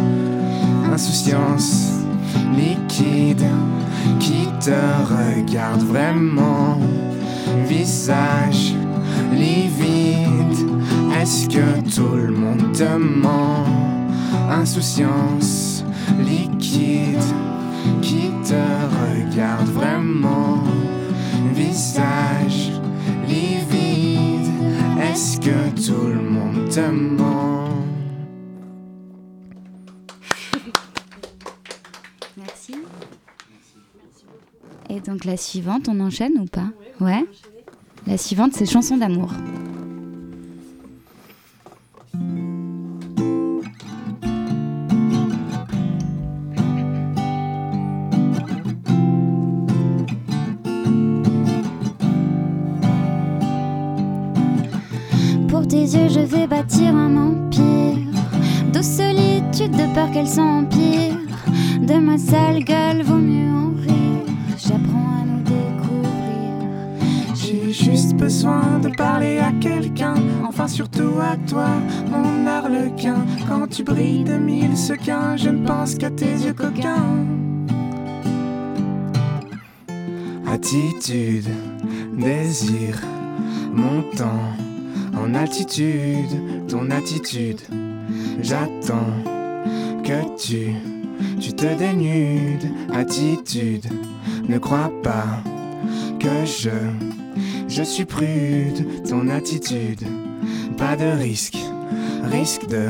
insouciance 0.97 1.91
liquide 2.55 3.45
qui 4.19 4.47
te 4.59 4.79
regarde 5.05 5.83
vraiment. 5.83 6.79
Visage 7.67 8.73
livide, 9.31 10.57
est-ce 11.21 11.47
que 11.49 11.95
tout 11.95 12.15
le 12.15 12.31
monde 12.31 12.71
te 12.73 12.97
ment? 12.97 13.63
Insouciance 14.49 15.83
liquide 16.17 17.29
qui 18.01 18.31
te 18.43 18.63
regarde 18.97 19.69
vraiment. 19.69 20.63
Visage 21.53 22.71
livide, 23.27 24.51
est-ce 24.99 25.37
que 25.37 25.59
tout 25.75 26.07
le 26.07 26.23
monde 26.27 26.67
te 26.71 26.89
ment? 26.89 27.86
Et 34.97 34.99
donc 34.99 35.25
la 35.25 35.37
suivante, 35.37 35.89
on 35.89 35.99
enchaîne 35.99 36.39
ou 36.39 36.45
pas 36.45 36.69
Ouais. 36.99 37.23
La 38.07 38.17
suivante, 38.17 38.53
c'est 38.55 38.65
Chanson 38.65 38.97
d'amour. 38.97 39.29
Pour 55.47 55.67
tes 55.67 55.75
yeux, 55.75 56.09
je 56.09 56.21
vais 56.21 56.47
bâtir 56.47 56.95
un 56.95 57.15
empire. 57.17 57.97
De 58.73 58.81
solitude, 58.81 59.73
de 59.73 59.93
peur 59.93 60.09
qu'elle 60.11 60.27
s'empire. 60.27 60.76
Je 75.35 75.49
ne 75.49 75.67
pense 75.67 75.95
qu'à 75.95 76.09
tes 76.09 76.25
yeux 76.25 76.53
coquins. 76.53 77.25
Attitude, 80.49 81.49
désir, 82.17 83.01
montant 83.73 84.53
en 85.17 85.33
altitude, 85.35 86.67
ton 86.69 86.89
attitude. 86.89 87.59
J'attends 88.41 89.13
que 90.05 90.37
tu, 90.37 90.73
tu 91.41 91.53
te 91.53 91.77
dénudes, 91.77 92.71
attitude. 92.93 93.87
Ne 94.47 94.57
crois 94.57 94.91
pas 95.03 95.43
que 96.17 96.45
je, 96.45 96.69
je 97.67 97.83
suis 97.83 98.05
prude, 98.05 99.03
ton 99.09 99.27
attitude. 99.27 100.03
Pas 100.77 100.95
de 100.95 101.05
risque, 101.19 101.57
risque 102.31 102.67
de, 102.67 102.89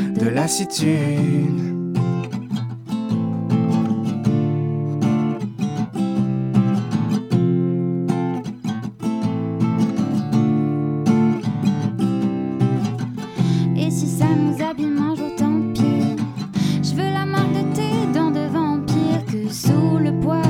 de 0.00 0.28
lassitude. 0.28 1.74
Et 13.76 13.90
si 13.90 14.06
ça 14.06 14.26
nous 14.26 14.62
abîme 14.62 14.98
un 14.98 15.14
jour, 15.14 15.34
tant 15.36 15.60
pis. 15.72 16.16
Je 16.82 16.94
veux 16.94 17.02
la 17.02 17.26
marque 17.26 17.52
de 17.52 17.74
tes 17.74 18.12
dents 18.12 18.30
de 18.30 18.46
vampire. 18.52 19.24
Que 19.30 19.52
sous 19.52 19.98
le 19.98 20.18
poids 20.20 20.42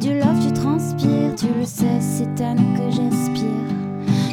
du 0.00 0.14
love, 0.14 0.46
tu 0.46 0.52
transpires. 0.52 1.34
Tu 1.36 1.46
le 1.58 1.64
sais, 1.64 2.00
c'est 2.00 2.40
à 2.42 2.54
nous 2.54 2.74
que 2.74 2.90
j'aspire. 2.90 3.46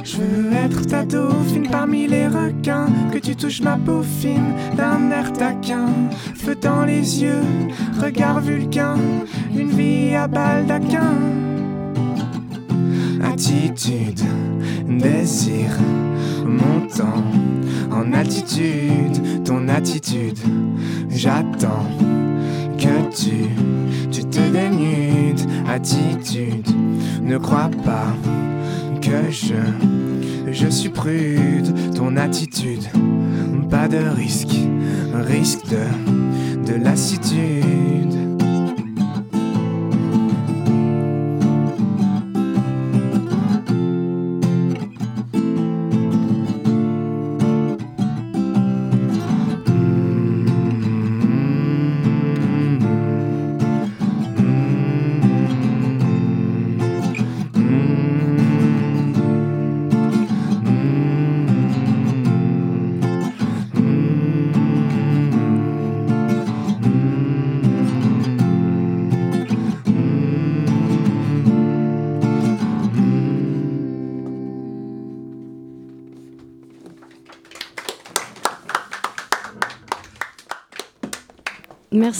Je 0.04 0.18
veux 0.18 0.54
être 0.54 0.86
ta 0.86 1.06
dauphine 1.06 1.68
parmi 1.70 2.08
les 2.08 2.28
requins, 2.28 2.88
que 3.12 3.18
tu 3.18 3.36
touches 3.36 3.62
ma 3.62 3.78
peau 3.78 4.04
fine 4.04 4.43
taquin. 5.34 5.88
Feu 6.36 6.56
dans 6.56 6.86
les 6.86 7.22
yeux, 7.22 7.44
regard 8.02 8.42
vulcain, 8.42 8.96
une 9.56 9.70
vie 9.70 10.16
à 10.16 10.28
baldaquin. 10.28 11.14
Attitude, 13.24 14.22
désir, 14.88 15.70
montant 16.46 17.24
en 17.92 18.14
altitude, 18.14 19.44
ton 19.44 19.68
attitude. 19.68 20.40
J'attends 21.10 21.88
que 22.78 23.16
tu, 23.16 23.50
tu 24.12 24.26
te 24.26 24.40
dénudes, 24.52 25.42
attitude. 25.68 26.68
Ne 27.22 27.38
crois 27.38 27.70
pas 27.86 28.14
que 29.02 29.32
je, 29.32 29.56
je 30.52 30.68
suis 30.68 30.90
prude, 30.90 31.94
ton 31.96 32.18
attitude. 32.18 32.84
Pas 33.70 33.88
de 33.88 33.98
risque, 33.98 34.56
risque 35.24 35.68
de, 35.70 36.66
de 36.66 36.76
lassitude. 36.76 38.23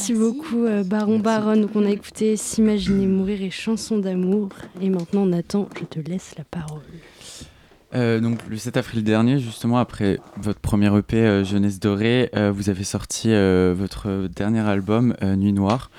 Merci, 0.06 0.20
beaucoup, 0.20 0.66
euh, 0.66 0.84
Baron 0.84 1.18
Baron. 1.18 1.56
Donc, 1.56 1.70
on 1.76 1.86
a 1.86 1.90
écouté 1.90 2.36
S'imaginer 2.36 3.08
mourir 3.08 3.42
et 3.42 3.50
Chanson 3.50 3.98
d'amour. 3.98 4.50
Et 4.82 4.90
maintenant, 4.90 5.26
Nathan, 5.26 5.70
je 5.80 5.86
te 5.86 6.00
laisse 6.02 6.36
la 6.38 6.44
parole. 6.44 6.82
Euh, 7.96 8.20
donc 8.20 8.40
le 8.50 8.58
7 8.58 8.76
avril 8.76 9.02
dernier, 9.06 9.40
justement 9.40 9.78
après 9.78 10.20
votre 10.36 10.60
premier 10.60 10.94
EP 10.98 11.16
euh, 11.16 11.46
Jeunesse 11.46 11.80
Dorée, 11.80 12.30
euh, 12.36 12.52
vous 12.52 12.70
avez 12.70 12.84
sorti 12.84 13.30
euh, 13.32 13.74
votre 13.78 14.28
dernier 14.28 14.60
album 14.60 15.16
euh, 15.24 15.38
Nuit 15.38 15.54
Noire. 15.54 15.90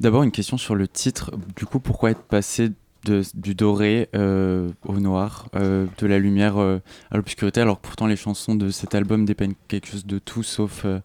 D'abord 0.00 0.24
une 0.24 0.32
question 0.32 0.56
sur 0.56 0.74
le 0.74 0.88
titre. 0.88 1.30
Du 1.54 1.64
coup, 1.64 1.78
pourquoi 1.78 2.10
être 2.10 2.22
passé 2.22 2.72
de, 3.04 3.22
du 3.34 3.54
doré 3.54 4.08
euh, 4.16 4.70
au 4.84 4.98
noir, 4.98 5.46
euh, 5.54 5.86
de 5.98 6.06
la 6.08 6.18
lumière 6.18 6.58
euh, 6.58 6.80
à 7.12 7.16
l'obscurité, 7.16 7.60
alors 7.60 7.80
que 7.80 7.86
pourtant 7.86 8.08
les 8.08 8.16
chansons 8.16 8.56
de 8.56 8.70
cet 8.70 8.96
album 8.96 9.24
dépeignent 9.24 9.54
quelque 9.68 9.86
chose 9.86 10.04
de 10.04 10.18
tout 10.18 10.42
sauf, 10.42 10.82
euh, 10.84 10.98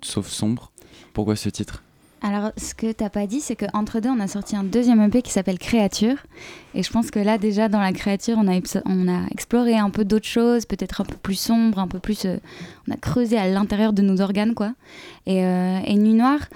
sauf 0.00 0.28
sombre. 0.28 0.70
Pourquoi 1.16 1.34
ce 1.34 1.48
titre 1.48 1.82
Alors, 2.20 2.52
ce 2.58 2.74
que 2.74 2.92
t'as 2.92 3.08
pas 3.08 3.26
dit, 3.26 3.40
c'est 3.40 3.56
qu'entre 3.56 4.00
deux, 4.00 4.10
on 4.10 4.20
a 4.20 4.28
sorti 4.28 4.54
un 4.54 4.64
deuxième 4.64 5.00
EP 5.00 5.22
qui 5.22 5.30
s'appelle 5.30 5.58
Créature. 5.58 6.18
Et 6.74 6.82
je 6.82 6.92
pense 6.92 7.10
que 7.10 7.18
là, 7.18 7.38
déjà, 7.38 7.70
dans 7.70 7.80
la 7.80 7.94
créature, 7.94 8.36
on 8.36 8.46
a, 8.46 9.26
exploré 9.30 9.78
un 9.78 9.88
peu 9.88 10.04
d'autres 10.04 10.26
choses, 10.26 10.66
peut-être 10.66 11.00
un 11.00 11.04
peu 11.06 11.16
plus 11.16 11.36
sombre, 11.36 11.78
un 11.78 11.88
peu 11.88 12.00
plus. 12.00 12.26
euh, 12.26 12.36
on 12.86 12.92
a 12.92 12.98
creusé 12.98 13.38
à 13.38 13.48
l'intérieur 13.48 13.94
de 13.94 14.02
nos 14.02 14.20
organes, 14.20 14.52
quoi. 14.52 14.74
Et, 15.24 15.42
euh, 15.42 15.80
Nuit 15.94 16.12
Noire, 16.12 16.50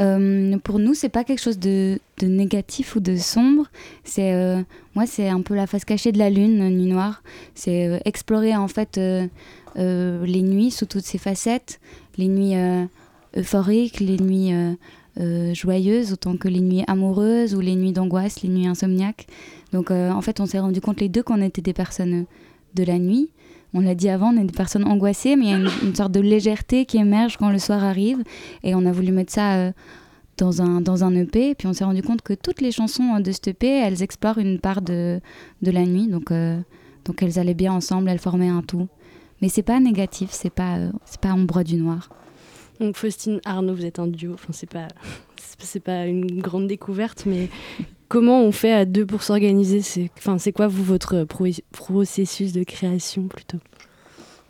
euh, 0.00 0.56
pour 0.64 0.78
nous, 0.78 0.94
c'est 0.94 1.10
pas 1.10 1.22
quelque 1.22 1.42
chose 1.42 1.58
de, 1.58 2.00
de 2.16 2.26
négatif 2.26 2.96
ou 2.96 3.00
de 3.00 3.16
sombre. 3.16 3.66
C'est. 4.04 4.32
moi, 4.94 5.04
c'est 5.04 5.28
un 5.28 5.42
peu 5.42 5.54
la 5.54 5.66
face 5.66 5.84
cachée 5.84 6.10
de 6.10 6.18
la 6.18 6.30
lune, 6.30 6.70
Nuit 6.70 6.90
Noire. 6.90 7.22
C'est 7.54 8.00
explorer, 8.06 8.56
en 8.56 8.68
fait, 8.68 8.96
les 8.96 10.42
nuits 10.42 10.70
sous 10.70 10.86
toutes 10.86 11.04
ses 11.04 11.18
facettes, 11.18 11.80
les 12.16 12.28
nuits. 12.28 12.54
Euh, 13.36 13.40
euphoriques, 13.40 14.00
les 14.00 14.18
nuits 14.18 14.52
joyeuses, 15.54 16.12
autant 16.12 16.36
que 16.36 16.48
les 16.48 16.60
nuits 16.60 16.84
amoureuses 16.86 17.54
ou 17.54 17.60
les 17.60 17.74
nuits 17.74 17.92
d'angoisse, 17.92 18.42
les 18.42 18.50
nuits 18.50 18.66
insomniaques. 18.66 19.26
Donc 19.72 19.90
en 19.90 20.20
fait, 20.20 20.40
on 20.40 20.46
s'est 20.46 20.58
rendu 20.58 20.80
compte 20.80 21.00
les 21.00 21.08
deux 21.08 21.22
qu'on 21.22 21.40
était 21.40 21.62
des 21.62 21.72
personnes 21.72 22.26
de 22.74 22.84
la 22.84 22.98
nuit. 22.98 23.30
On 23.72 23.80
l'a 23.80 23.94
dit 23.94 24.10
avant, 24.10 24.34
on 24.34 24.36
est 24.36 24.44
des 24.44 24.52
personnes 24.52 24.84
angoissées, 24.84 25.34
mais 25.36 25.46
il 25.46 25.50
y 25.50 25.54
a 25.54 25.70
une, 25.82 25.94
sorte 25.94 26.12
de 26.12 26.20
légèreté 26.20 26.84
qui 26.84 26.98
émerge 26.98 27.38
quand 27.38 27.48
le 27.48 27.58
soir 27.58 27.82
arrive. 27.82 28.22
Et 28.62 28.74
on 28.74 28.84
a 28.84 28.92
voulu 28.92 29.10
mettre 29.10 29.32
ça 29.32 29.72
dans 30.36 30.60
un, 30.60 30.82
dans 30.82 31.02
un 31.02 31.14
EP. 31.14 31.54
Puis 31.54 31.66
on 31.66 31.72
s'est 31.72 31.84
rendu 31.84 32.02
compte 32.02 32.20
que 32.20 32.34
toutes 32.34 32.60
les 32.60 32.70
chansons 32.70 33.18
de 33.18 33.32
cet 33.32 33.48
EP, 33.48 33.66
elles 33.66 34.02
explorent 34.02 34.38
une 34.38 34.58
part 34.58 34.82
de, 34.82 35.20
de 35.62 35.70
la 35.70 35.86
nuit. 35.86 36.08
Donc, 36.08 36.30
donc 37.06 37.22
elles 37.22 37.38
allaient 37.38 37.54
bien 37.54 37.72
ensemble, 37.72 38.10
elles 38.10 38.18
formaient 38.18 38.48
un 38.48 38.62
tout. 38.62 38.88
Mais 39.40 39.48
c'est 39.48 39.62
pas 39.62 39.80
négatif, 39.80 40.30
c'est 40.32 40.50
pas, 40.50 40.76
euh, 40.78 40.90
c'est 41.04 41.20
pas 41.20 41.32
ombre 41.32 41.62
du 41.62 41.76
noir. 41.76 42.08
Donc 42.80 42.96
Faustine, 42.96 43.40
Arnaud, 43.44 43.74
vous 43.74 43.84
êtes 43.84 43.98
un 43.98 44.06
duo. 44.06 44.34
Enfin, 44.34 44.52
c'est 45.58 45.80
pas, 45.80 46.06
une 46.06 46.40
grande 46.40 46.66
découverte, 46.66 47.24
mais 47.26 47.48
comment 48.08 48.42
on 48.42 48.52
fait 48.52 48.72
à 48.72 48.84
deux 48.84 49.06
pour 49.06 49.22
s'organiser? 49.22 49.80
C'est, 49.82 50.10
enfin, 50.18 50.38
c'est 50.38 50.52
quoi 50.52 50.68
votre 50.68 51.24
processus 51.72 52.52
de 52.52 52.64
création 52.64 53.28
plutôt? 53.28 53.58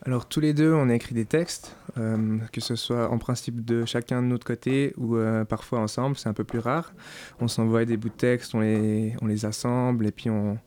Alors 0.04 0.26
tous 0.26 0.38
les 0.38 0.54
deux, 0.54 0.72
on 0.72 0.88
écrit 0.88 1.16
des 1.16 1.24
textes, 1.24 1.74
euh, 1.98 2.38
que 2.52 2.60
ce 2.60 2.76
soit 2.76 3.10
en 3.10 3.18
principe 3.18 3.64
de 3.64 3.84
chacun 3.84 4.22
de 4.22 4.28
notre 4.28 4.46
côté 4.46 4.94
ou 4.96 5.16
euh, 5.16 5.44
parfois 5.44 5.80
ensemble, 5.80 6.16
c'est 6.16 6.28
un 6.28 6.32
peu 6.32 6.44
plus 6.44 6.60
rare. 6.60 6.92
On 7.40 7.48
s'envoie 7.48 7.84
des 7.84 7.96
bouts 7.96 8.10
de 8.10 8.14
texte, 8.14 8.54
on 8.54 8.60
les, 8.60 9.16
on 9.20 9.26
les 9.26 9.46
assemble 9.46 10.06
et 10.06 10.12
puis 10.12 10.30
on, 10.30 10.58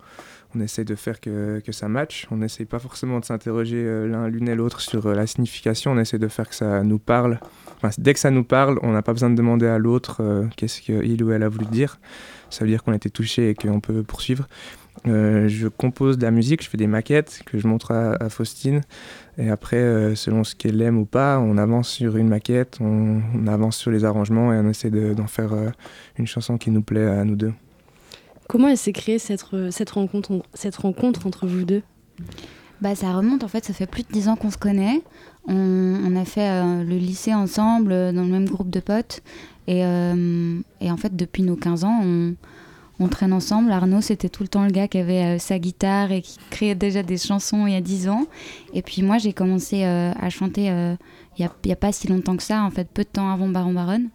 on 0.55 0.61
essaie 0.61 0.83
de 0.83 0.95
faire 0.95 1.19
que, 1.19 1.61
ça 1.71 1.87
matche. 1.87 2.27
On 2.31 2.37
n'essaie 2.37 2.65
pas 2.65 2.79
forcément 2.79 3.19
de 3.19 3.25
s'interroger 3.25 3.83
euh, 3.85 4.07
l'un 4.07 4.27
l'une 4.27 4.49
et 4.49 4.55
l'autre 4.55 4.81
sur 4.81 5.05
euh, 5.05 5.13
la 5.13 5.27
signification. 5.27 5.91
On 5.91 5.99
essaie 5.99 6.17
de 6.17 6.27
faire 6.27 6.49
que 6.49 6.55
ça 6.55 6.83
nous 6.83 6.99
parle. 6.99 7.39
dès 7.97 8.13
que 8.13 8.19
ça 8.19 8.31
nous 8.31 8.43
parle, 8.43 8.79
on 8.81 8.91
n'a 8.91 9.01
pas 9.01 9.13
besoin 9.13 9.29
de 9.29 9.35
demander 9.35 9.67
à 9.67 9.77
l'autre 9.77 10.17
euh, 10.21 10.47
qu'est-ce 10.55 10.81
qu'il 10.81 11.23
ou 11.23 11.31
elle 11.31 11.43
a 11.43 11.49
voulu 11.49 11.65
dire. 11.65 11.99
Ça 12.49 12.65
veut 12.65 12.71
dire 12.71 12.83
qu'on 12.83 12.93
a 12.93 12.95
été 12.95 13.11
touché 13.11 13.51
et 13.51 13.53
qu'on 13.53 13.79
peut 13.79 14.01
poursuivre. 14.01 14.47
je 15.05 15.67
compose 15.67 16.17
de 16.17 16.23
la 16.23 16.31
musique, 16.31 16.63
je 16.63 16.69
fais 16.69 16.77
des 16.77 16.87
maquettes 16.87 17.43
que 17.45 17.59
je 17.59 17.67
montre 17.67 17.91
à, 17.91 18.29
Faustine. 18.29 18.81
Et 19.37 19.51
après, 19.51 20.15
selon 20.15 20.43
ce 20.43 20.55
qu'elle 20.55 20.81
aime 20.81 20.97
ou 20.97 21.05
pas, 21.05 21.37
on 21.37 21.59
avance 21.59 21.89
sur 21.89 22.17
une 22.17 22.27
maquette, 22.27 22.79
on, 22.81 23.21
avance 23.45 23.77
sur 23.77 23.91
les 23.91 24.03
arrangements 24.03 24.51
et 24.51 24.57
on 24.57 24.67
essaie 24.67 24.89
d'en 24.89 25.27
faire 25.27 25.51
une 26.17 26.25
chanson 26.25 26.57
qui 26.57 26.71
nous 26.71 26.81
plaît 26.81 27.05
à 27.05 27.23
nous 27.23 27.35
deux. 27.35 27.53
Comment 28.49 28.67
elle 28.67 28.77
s'est 28.77 28.93
créée 28.93 29.19
cette, 29.19 29.45
cette, 29.69 29.91
rencontre, 29.91 30.41
cette 30.55 30.75
rencontre 30.75 31.27
entre 31.27 31.45
vous 31.45 31.65
deux? 31.65 31.83
Bah, 32.81 32.95
Ça 32.95 33.13
remonte, 33.13 33.43
en 33.43 33.47
fait, 33.47 33.63
ça 33.63 33.73
fait 33.73 33.85
plus 33.85 34.01
de 34.01 34.11
dix 34.11 34.27
ans 34.27 34.35
qu'on 34.35 34.49
se 34.49 34.57
connaît. 34.57 35.03
On, 35.47 36.15
a 36.15 36.25
fait 36.25 36.49
euh, 36.49 36.83
le 36.83 36.97
lycée 36.97 37.31
ensemble, 37.35 37.91
euh, 37.91 38.11
dans 38.11 38.23
le 38.23 38.29
même 38.31 38.49
groupe 38.49 38.71
de 38.71 38.79
potes. 38.79 39.21
Et, 39.67 39.85
euh, 39.85 40.59
et 40.81 40.89
en 40.89 40.97
fait, 40.97 41.15
depuis 41.15 41.43
nos 41.43 41.55
15 41.55 41.83
ans, 41.83 41.99
on, 42.03 42.33
on 42.99 43.07
traîne 43.07 43.33
ensemble. 43.33 43.71
Arnaud, 43.71 44.01
c'était 44.01 44.29
tout 44.29 44.41
le 44.41 44.49
temps 44.49 44.65
le 44.65 44.71
gars 44.71 44.87
qui 44.87 44.97
avait 44.97 45.37
sa 45.37 45.59
guitare 45.59 46.11
et 46.11 46.23
qui 46.23 46.39
créait 46.49 46.73
déjà 46.73 47.03
des 47.03 47.17
chansons 47.19 47.67
il 47.67 47.73
y 47.73 47.77
a 47.77 47.81
10 47.81 48.09
ans. 48.09 48.25
Et 48.73 48.81
puis 48.81 49.03
moi, 49.03 49.19
j'ai 49.19 49.31
commencé 49.31 49.83
à 49.83 50.29
chanter 50.31 50.65
il 50.65 50.97
n'y 51.39 51.45
a, 51.45 51.73
a, 51.73 51.75
pas 51.75 51.91
si 51.91 52.07
longtemps 52.07 52.35
que 52.35 52.43
ça, 52.43 52.63
en 52.63 52.71
fait, 52.71 52.89
peu 52.91 53.03
de 53.03 53.09
temps 53.09 53.29
avant 53.29 53.47
Baron 53.47 53.73
Baronne. 53.73 54.09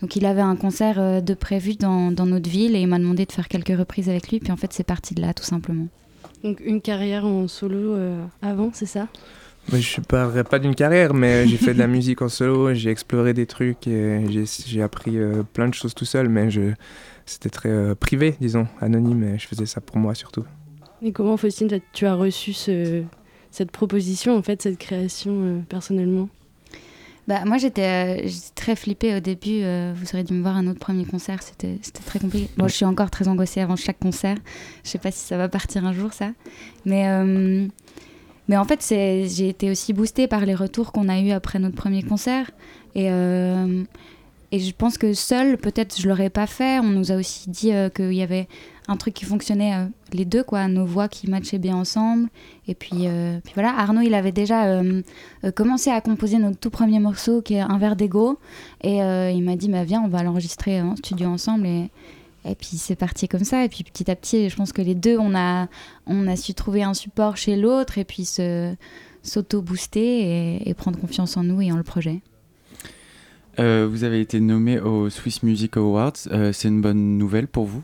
Donc 0.00 0.16
il 0.16 0.26
avait 0.26 0.42
un 0.42 0.56
concert 0.56 0.98
euh, 0.98 1.20
de 1.20 1.34
prévu 1.34 1.74
dans, 1.74 2.10
dans, 2.10 2.26
notre 2.26 2.50
ville 2.50 2.76
et 2.76 2.80
il 2.80 2.86
m'a 2.86 2.98
demandé 2.98 3.24
de 3.24 3.32
faire 3.32 3.48
quelques 3.48 3.76
reprises 3.76 4.08
avec 4.08 4.28
lui. 4.30 4.40
Puis 4.40 4.52
en 4.52 4.56
fait, 4.56 4.72
c'est 4.72 4.84
parti 4.84 5.14
de 5.14 5.22
là, 5.22 5.32
tout 5.32 5.44
simplement. 5.44 5.86
Donc 6.44 6.60
une 6.60 6.80
carrière 6.80 7.24
en 7.24 7.48
solo 7.48 7.94
euh, 7.94 8.22
avant, 8.42 8.70
c'est 8.74 8.86
ça? 8.86 9.08
Je 9.72 10.00
ne 10.00 10.04
parlerai 10.04 10.44
pas 10.44 10.60
d'une 10.60 10.76
carrière, 10.76 11.12
mais 11.12 11.48
j'ai 11.48 11.56
fait 11.56 11.74
de 11.74 11.78
la 11.78 11.86
musique 11.88 12.22
en 12.22 12.28
solo, 12.28 12.72
j'ai 12.72 12.90
exploré 12.90 13.34
des 13.34 13.46
trucs 13.46 13.88
et 13.88 14.24
j'ai 14.30 14.82
appris 14.82 15.18
euh, 15.18 15.42
plein 15.42 15.66
de 15.66 15.74
choses 15.74 15.94
tout 15.94 16.04
seul, 16.04 16.28
mais 16.28 16.48
c'était 17.24 17.50
très 17.50 17.96
privé, 17.96 18.36
disons, 18.40 18.68
anonyme, 18.80 19.24
et 19.24 19.38
je 19.38 19.48
faisais 19.48 19.66
ça 19.66 19.80
pour 19.80 19.96
moi 19.96 20.14
surtout. 20.14 20.44
Et 21.02 21.10
comment, 21.10 21.36
Faustine, 21.36 21.68
tu 21.92 22.06
as 22.06 22.14
reçu 22.14 22.52
ce, 22.52 23.02
cette 23.50 23.72
proposition, 23.72 24.36
en 24.36 24.42
fait, 24.42 24.62
cette 24.62 24.78
création 24.78 25.64
personnellement? 25.68 26.28
Bah, 27.28 27.44
moi, 27.44 27.58
j'étais 27.58 28.24
euh, 28.24 28.28
très 28.54 28.76
flippée 28.76 29.16
au 29.16 29.20
début. 29.20 29.62
Euh, 29.62 29.92
vous 29.96 30.06
auriez 30.10 30.22
dû 30.22 30.32
me 30.32 30.42
voir 30.42 30.56
un 30.56 30.66
autre 30.68 30.78
premier 30.78 31.04
concert. 31.04 31.42
C'était 31.42 31.78
très 32.04 32.20
compliqué. 32.20 32.48
Bon, 32.56 32.68
je 32.68 32.74
suis 32.74 32.84
encore 32.84 33.10
très 33.10 33.26
angoissée 33.26 33.60
avant 33.60 33.74
chaque 33.74 33.98
concert. 33.98 34.36
Je 34.84 34.90
sais 34.90 34.98
pas 34.98 35.10
si 35.10 35.18
ça 35.20 35.36
va 35.36 35.48
partir 35.48 35.84
un 35.84 35.92
jour, 35.92 36.12
ça. 36.12 36.30
Mais, 36.84 37.08
euh, 37.08 37.66
mais 38.48 38.56
en 38.56 38.64
fait, 38.64 38.84
j'ai 38.88 39.48
été 39.48 39.70
aussi 39.70 39.92
boostée 39.92 40.28
par 40.28 40.46
les 40.46 40.54
retours 40.54 40.92
qu'on 40.92 41.08
a 41.08 41.18
eus 41.18 41.32
après 41.32 41.58
notre 41.58 41.74
premier 41.74 42.04
concert. 42.04 42.50
Et, 42.94 43.10
et 44.52 44.60
je 44.60 44.72
pense 44.72 44.98
que 44.98 45.12
seule, 45.12 45.58
peut-être, 45.58 46.00
je 46.00 46.08
l'aurais 46.08 46.30
pas 46.30 46.46
fait. 46.46 46.78
On 46.78 46.84
nous 46.84 47.12
a 47.12 47.16
aussi 47.16 47.50
dit 47.50 47.72
qu'il 47.94 48.14
y 48.14 48.22
avait 48.22 48.48
un 48.88 48.96
truc 48.96 49.14
qui 49.14 49.24
fonctionnait 49.24 49.74
euh, 49.74 49.86
les 50.12 50.24
deux 50.24 50.44
quoi. 50.44 50.68
Nos 50.68 50.86
voix 50.86 51.08
qui 51.08 51.28
matchaient 51.28 51.58
bien 51.58 51.76
ensemble. 51.76 52.28
Et 52.68 52.74
puis, 52.74 53.06
euh, 53.06 53.38
puis 53.42 53.52
voilà. 53.54 53.70
Arnaud 53.76 54.02
il 54.02 54.14
avait 54.14 54.32
déjà 54.32 54.66
euh, 54.66 55.02
commencé 55.54 55.90
à 55.90 56.00
composer 56.00 56.38
notre 56.38 56.58
tout 56.58 56.70
premier 56.70 57.00
morceau 57.00 57.42
qui 57.42 57.54
est 57.54 57.60
un 57.60 57.78
verre 57.78 57.96
d'ego. 57.96 58.38
Et 58.82 58.98
il 58.98 59.42
m'a 59.42 59.56
dit 59.56 59.68
bah 59.68 59.84
viens 59.84 60.02
on 60.02 60.08
va 60.08 60.22
l'enregistrer 60.22 60.80
en 60.80 60.96
studio 60.96 61.28
ensemble. 61.28 61.66
Et 61.66 61.90
et 62.48 62.54
puis 62.54 62.76
c'est 62.76 62.94
parti 62.94 63.26
comme 63.26 63.44
ça. 63.44 63.64
Et 63.64 63.68
puis 63.68 63.82
petit 63.82 64.10
à 64.10 64.14
petit 64.14 64.48
je 64.48 64.56
pense 64.56 64.72
que 64.72 64.82
les 64.82 64.94
deux 64.94 65.18
on 65.18 65.34
a 65.34 65.68
on 66.06 66.28
a 66.28 66.36
su 66.36 66.54
trouver 66.54 66.82
un 66.82 66.94
support 66.94 67.36
chez 67.36 67.56
l'autre 67.56 67.98
et 67.98 68.04
puis 68.04 68.24
se 68.24 68.74
s'auto 69.22 69.60
booster 69.60 70.20
et, 70.20 70.68
et, 70.68 70.74
prendre 70.74 71.00
confiance 71.00 71.36
en 71.36 71.42
nous 71.42 71.60
et 71.60 71.72
en 71.72 71.76
le 71.76 71.82
projet 71.82 72.20
vous 73.58 74.04
avez 74.04 74.20
été 74.20 74.40
nommé 74.40 74.80
au 74.80 75.10
Swiss 75.10 75.42
Music 75.42 75.76
Awards. 75.76 76.16
c'est 76.52 76.68
une 76.68 76.80
bonne 76.80 77.18
nouvelle 77.18 77.48
pour 77.48 77.66
vous? 77.66 77.82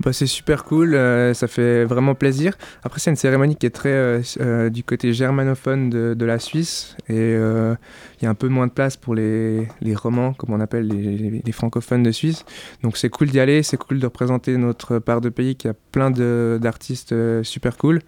Bah, 0.00 0.12
c'est 0.12 0.26
super 0.26 0.64
cool, 0.64 0.94
euh, 0.94 1.34
ça 1.34 1.46
fait 1.46 1.84
vraiment 1.84 2.16
plaisir. 2.16 2.56
Après, 2.82 2.98
c'est 2.98 3.10
une 3.10 3.16
cérémonie 3.16 3.54
qui 3.54 3.66
est 3.66 3.70
très 3.70 3.90
euh, 3.90 4.22
euh, 4.40 4.68
du 4.68 4.82
côté 4.82 5.12
germanophone 5.12 5.88
de, 5.88 6.14
de 6.14 6.24
la 6.24 6.40
Suisse 6.40 6.96
et 7.08 7.34
il 7.34 8.22
y 8.22 8.26
a 8.26 8.30
un 8.30 8.34
peu 8.34 8.48
moins 8.48 8.66
de 8.66 8.72
place 8.72 8.96
pour 8.96 9.14
les, 9.14 9.68
les 9.80 9.94
romans, 9.94 10.32
comme 10.32 10.52
on 10.52 10.60
appelle 10.60 10.88
les, 10.88 11.42
les, 11.44 11.52
francophones 11.52 12.02
de 12.02 12.10
Suisse. 12.10 12.44
Donc 12.82 12.96
c'est 12.96 13.08
cool 13.08 13.28
d'y 13.28 13.38
aller, 13.38 13.62
c'est 13.62 13.76
cool 13.76 14.00
de 14.00 14.06
représenter 14.06 14.56
notre 14.56 14.98
part 14.98 15.20
de 15.20 15.28
pays 15.28 15.54
qui 15.54 15.68
a 15.68 15.74
plein 15.92 16.10
d'artistes 16.10 17.14
super 17.42 17.76
cool. 17.76 18.00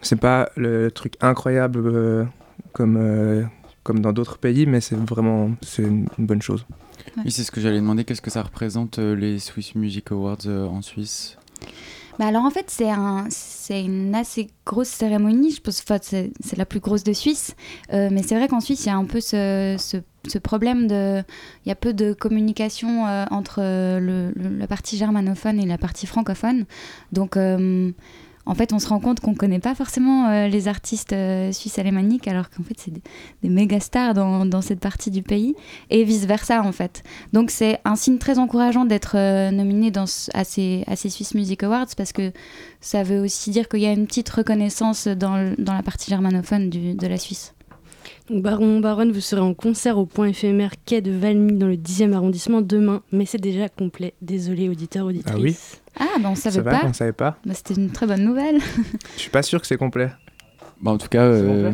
C'est 0.00 0.20
pas 0.20 0.50
le 0.56 0.90
truc 0.90 1.14
incroyable 1.20 2.28
comme, 2.72 3.48
comme 3.82 4.00
dans 4.00 4.12
d'autres 4.12 4.38
pays, 4.38 4.66
mais 4.66 4.80
c'est 4.80 4.96
vraiment 4.96 5.50
c'est 5.62 5.82
une, 5.82 6.06
bonne 6.18 6.42
chose. 6.42 6.66
Oui, 7.18 7.30
c'est 7.30 7.44
ce 7.44 7.50
que 7.50 7.60
j'allais 7.60 7.80
demander. 7.80 8.04
Qu'est-ce 8.04 8.22
que 8.22 8.30
ça 8.30 8.42
représente 8.42 8.98
les 8.98 9.38
Swiss 9.38 9.74
Music 9.74 10.12
Awards 10.12 10.46
en 10.46 10.82
Suisse? 10.82 11.36
Bah 12.18 12.26
alors 12.26 12.44
en 12.44 12.50
fait, 12.50 12.66
c'est 12.68 12.90
un, 12.90 13.26
une 13.70 14.14
assez 14.14 14.48
grosse 14.66 14.88
cérémonie. 14.88 15.52
Je 15.52 15.60
pense 15.60 15.80
que 15.80 15.94
c'est 16.04 16.56
la 16.56 16.66
plus 16.66 16.80
grosse 16.80 17.04
de 17.04 17.12
Suisse. 17.12 17.54
Euh, 17.92 18.08
mais 18.12 18.22
c'est 18.22 18.34
vrai 18.34 18.48
qu'en 18.48 18.60
Suisse, 18.60 18.84
il 18.84 18.88
y 18.88 18.90
a 18.90 18.96
un 18.96 19.04
peu 19.04 19.20
ce, 19.20 19.76
ce, 19.78 20.38
problème 20.38 20.86
de. 20.86 21.22
Il 21.64 21.68
y 21.68 21.72
a 21.72 21.74
peu 21.74 21.94
de 21.94 22.12
communication 22.12 23.06
euh, 23.06 23.24
entre 23.30 23.60
le, 23.60 24.32
la 24.36 24.66
partie 24.66 24.96
germanophone 24.96 25.58
et 25.58 25.66
la 25.66 25.78
partie 25.78 26.06
francophone. 26.06 26.66
Donc. 27.12 27.36
Euh, 27.36 27.92
en 28.44 28.54
fait, 28.54 28.72
on 28.72 28.78
se 28.78 28.88
rend 28.88 28.98
compte 28.98 29.20
qu'on 29.20 29.32
ne 29.32 29.36
connaît 29.36 29.60
pas 29.60 29.74
forcément 29.74 30.28
euh, 30.28 30.48
les 30.48 30.66
artistes 30.66 31.12
euh, 31.12 31.52
suisses 31.52 31.78
alémaniques, 31.78 32.26
alors 32.26 32.50
qu'en 32.50 32.62
fait, 32.62 32.74
c'est 32.76 32.90
des, 32.90 33.48
méga 33.48 33.78
stars 33.78 34.14
dans, 34.14 34.62
cette 34.62 34.80
partie 34.80 35.10
du 35.10 35.22
pays, 35.22 35.54
et 35.90 36.02
vice-versa, 36.04 36.62
en 36.62 36.72
fait. 36.72 37.04
Donc, 37.32 37.50
c'est 37.50 37.78
un 37.84 37.96
signe 37.96 38.18
très 38.18 38.38
encourageant 38.38 38.84
d'être 38.84 39.16
euh, 39.16 39.50
nominé 39.50 39.90
dans, 39.90 40.06
à, 40.34 40.44
ces, 40.44 40.84
Swiss 40.96 41.34
Music 41.34 41.62
Awards, 41.62 41.88
parce 41.96 42.12
que 42.12 42.32
ça 42.80 43.02
veut 43.02 43.20
aussi 43.20 43.50
dire 43.50 43.68
qu'il 43.68 43.80
y 43.80 43.86
a 43.86 43.92
une 43.92 44.06
petite 44.06 44.28
reconnaissance 44.28 45.06
dans, 45.06 45.54
la 45.58 45.82
partie 45.82 46.10
germanophone 46.10 46.68
de 46.68 47.06
la 47.06 47.18
Suisse. 47.18 47.54
Baron 48.40 48.80
Baronne, 48.80 49.12
vous 49.12 49.20
serez 49.20 49.40
en 49.40 49.54
concert 49.54 49.98
au 49.98 50.06
point 50.06 50.28
éphémère 50.28 50.72
quai 50.84 51.00
de 51.00 51.12
Valmy 51.12 51.52
dans 51.58 51.66
le 51.66 51.76
10e 51.76 52.12
arrondissement 52.12 52.60
demain, 52.62 53.02
mais 53.12 53.26
c'est 53.26 53.38
déjà 53.40 53.68
complet. 53.68 54.14
Désolé, 54.22 54.68
auditeurs, 54.68 55.06
auditrices. 55.06 55.32
Ah 55.34 55.38
oui 55.38 56.06
Ah, 56.16 56.18
ben 56.20 56.30
on 56.30 56.34
savait 56.34 56.62
pas. 56.62 56.82
on 56.84 56.92
savait 56.92 57.12
pas. 57.12 57.36
Bah, 57.44 57.54
C'était 57.54 57.74
une 57.74 57.90
très 57.90 58.06
bonne 58.06 58.24
nouvelle. 58.24 58.58
Je 59.16 59.20
suis 59.20 59.30
pas 59.30 59.42
sûr 59.42 59.60
que 59.60 59.66
c'est 59.66 59.76
complet. 59.76 60.10
Bah, 60.80 60.90
en 60.92 60.98
tout 60.98 61.08
cas, 61.08 61.22
euh, 61.24 61.72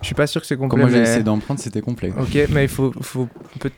je 0.00 0.06
suis 0.06 0.14
pas 0.14 0.26
sûr 0.26 0.40
que 0.40 0.46
c'est 0.46 0.56
complet. 0.56 0.82
Quand 0.82 0.88
moi 0.88 0.96
j'ai 0.96 1.02
essayé 1.02 1.22
d'en 1.22 1.38
prendre, 1.38 1.60
c'était 1.60 1.80
complet. 1.80 2.12
Ok, 2.18 2.48
mais 2.50 2.64
il 2.64 2.68
faut, 2.68 2.92
faut 3.00 3.28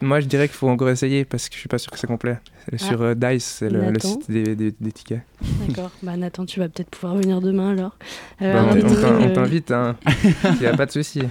moi 0.00 0.20
je 0.20 0.26
dirais 0.26 0.48
qu'il 0.48 0.56
faut 0.56 0.68
encore 0.68 0.88
essayer 0.88 1.24
parce 1.24 1.48
que 1.48 1.54
je 1.54 1.60
suis 1.60 1.68
pas 1.68 1.78
sûr 1.78 1.90
que 1.90 1.98
c'est 1.98 2.06
complet. 2.06 2.38
Ah. 2.72 2.78
Sur 2.78 3.02
euh, 3.02 3.14
Dice, 3.14 3.44
c'est 3.58 3.68
le, 3.68 3.92
site 3.98 4.30
des, 4.30 4.54
des, 4.54 4.92
tickets. 4.92 5.22
D'accord. 5.66 5.90
Bah 6.02 6.16
Nathan, 6.16 6.46
tu 6.46 6.60
vas 6.60 6.68
peut-être 6.68 6.90
pouvoir 6.90 7.16
venir 7.16 7.40
demain 7.40 7.70
alors. 7.70 7.96
Euh, 8.40 8.52
bah, 8.52 9.18
on 9.20 9.32
t'invite, 9.32 9.70
hein. 9.70 9.96
il 10.44 10.60
n'y 10.60 10.66
a 10.66 10.76
pas 10.76 10.86
de 10.86 10.92
souci. 10.92 11.22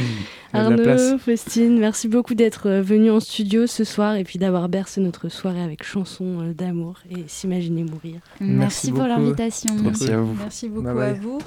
Arnaud, 0.56 1.18
Faustine, 1.18 1.78
merci 1.78 2.08
beaucoup 2.08 2.34
d'être 2.34 2.68
euh, 2.68 2.82
venu 2.82 3.10
en 3.10 3.20
studio 3.20 3.66
ce 3.66 3.84
soir 3.84 4.16
et 4.16 4.24
puis 4.24 4.38
d'avoir 4.38 4.68
bercé 4.68 5.00
notre 5.00 5.28
soirée 5.28 5.62
avec 5.62 5.84
chansons 5.84 6.40
euh, 6.40 6.54
d'amour 6.54 6.98
et 7.10 7.24
s'imaginer 7.26 7.84
mourir. 7.84 8.20
Merci, 8.40 8.90
pour 8.90 9.04
l'invitation. 9.04 9.74
Merci 9.82 10.10
à 10.10 10.20
vous. 10.20 10.34
Merci 10.38 10.68
beaucoup 10.68 10.88
à 10.88 11.12
vous. 11.12 11.38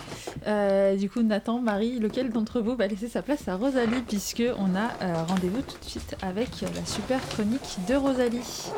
Euh, 0.48 0.95
du 0.95 1.10
coup, 1.10 1.24
Nathan, 1.24 1.60
Marie, 1.60 2.00
lequel 2.00 2.30
d'entre 2.30 2.62
vous 2.62 2.76
va 2.76 2.88
laisser 2.88 3.08
sa 3.08 3.22
place 3.22 3.48
à 3.48 3.56
Rosalie 3.56 4.04
puisque 4.08 4.43
on 4.58 4.76
a 4.76 5.24
rendez-vous 5.26 5.62
tout 5.62 5.78
de 5.84 5.89
suite 5.89 6.15
avec 6.22 6.50
la 6.62 6.86
super 6.86 7.19
chronique 7.30 7.78
de 7.88 7.95
Rosalie. 7.95 8.69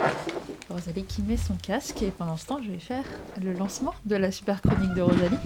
Rosalie 0.69 1.03
qui 1.03 1.21
met 1.21 1.37
son 1.37 1.55
casque 1.55 2.01
et 2.01 2.11
pendant 2.17 2.37
ce 2.37 2.45
temps, 2.45 2.59
je 2.63 2.71
vais 2.71 2.79
faire 2.79 3.03
le 3.43 3.53
lancement 3.53 3.93
de 4.05 4.15
la 4.15 4.31
super 4.31 4.61
chronique 4.61 4.93
de 4.93 5.01
Rosalie. 5.01 5.37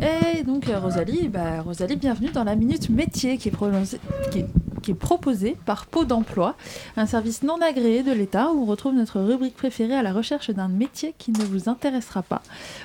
Et 0.00 0.42
donc 0.42 0.64
Rosalie, 0.66 1.28
bah, 1.28 1.62
Rosalie, 1.62 1.96
bienvenue 1.96 2.30
dans 2.30 2.44
la 2.44 2.56
minute 2.56 2.90
métier 2.90 3.36
qui 3.36 3.48
est 3.48 3.52
prononcée 3.52 4.00
qui 4.30 4.40
est, 4.90 4.94
proposé 4.94 5.56
par 5.64 5.86
Pôle 5.86 6.06
d'emploi, 6.06 6.56
un 6.98 7.06
service 7.06 7.42
non 7.42 7.56
agréé 7.62 8.02
de 8.02 8.12
l'État 8.12 8.50
où 8.50 8.62
on 8.62 8.64
retrouve 8.66 8.92
notre 8.92 9.18
rubrique 9.20 9.56
préférée 9.56 9.94
à 9.94 10.02
la 10.02 10.12
recherche 10.12 10.50
d'un 10.50 10.68
métier 10.68 11.14
qui 11.16 11.32
ne 11.32 11.42
vous 11.42 11.70
intéressera 11.70 12.22
pas. 12.22 12.42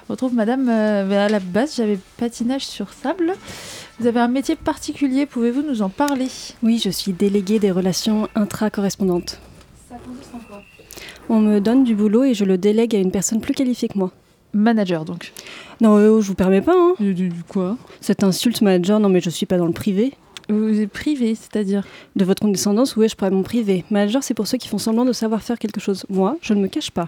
On 0.07 0.13
retrouve 0.13 0.33
Madame, 0.33 0.69
euh, 0.69 1.25
à 1.25 1.27
la 1.27 1.39
base, 1.39 1.75
j'avais 1.75 1.99
patinage 2.17 2.65
sur 2.65 2.93
sable. 2.93 3.33
Vous 3.99 4.07
avez 4.07 4.21
un 4.21 4.29
métier 4.29 4.55
particulier, 4.55 5.25
pouvez-vous 5.25 5.61
nous 5.61 5.81
en 5.81 5.89
parler? 5.89 6.29
Oui, 6.63 6.79
je 6.81 6.89
suis 6.89 7.11
déléguée 7.11 7.59
des 7.59 7.71
relations 7.71 8.29
intra-correspondantes. 8.33 9.41
Ça 9.89 9.97
consiste 9.97 10.33
en 10.33 10.39
quoi? 10.47 10.61
On 11.27 11.39
me 11.41 11.59
donne 11.59 11.83
du 11.83 11.95
boulot 11.95 12.23
et 12.23 12.33
je 12.33 12.45
le 12.45 12.57
délègue 12.57 12.95
à 12.95 12.99
une 12.99 13.11
personne 13.11 13.41
plus 13.41 13.53
qualifiée 13.53 13.89
que 13.89 13.97
moi. 13.97 14.11
Manager 14.53 15.05
donc? 15.05 15.31
Non, 15.81 15.97
euh, 15.97 16.21
je 16.21 16.27
vous 16.27 16.33
permets 16.33 16.61
pas. 16.61 16.73
Hein. 16.75 16.95
Du, 16.99 17.31
quoi? 17.47 17.77
Cette 18.01 18.23
insulte 18.23 18.61
manager, 18.61 18.99
non 18.99 19.09
mais 19.09 19.21
je 19.21 19.29
suis 19.29 19.45
pas 19.45 19.57
dans 19.57 19.67
le 19.67 19.73
privé. 19.73 20.13
Vous 20.49 20.81
êtes 20.81 20.89
privé, 20.89 21.35
c'est-à-dire 21.35 21.85
De 22.15 22.25
votre 22.25 22.41
condescendance, 22.41 22.95
oui, 22.95 23.07
je 23.07 23.15
pourrais 23.15 23.29
mon 23.29 23.43
privé. 23.43 23.85
Manager, 23.91 24.23
c'est 24.23 24.33
pour 24.33 24.47
ceux 24.47 24.57
qui 24.57 24.67
font 24.67 24.79
semblant 24.79 25.05
de 25.05 25.13
savoir 25.13 25.43
faire 25.43 25.59
quelque 25.59 25.79
chose. 25.79 26.05
Moi, 26.09 26.37
je 26.41 26.55
ne 26.55 26.61
me 26.61 26.67
cache 26.67 26.89
pas. 26.89 27.07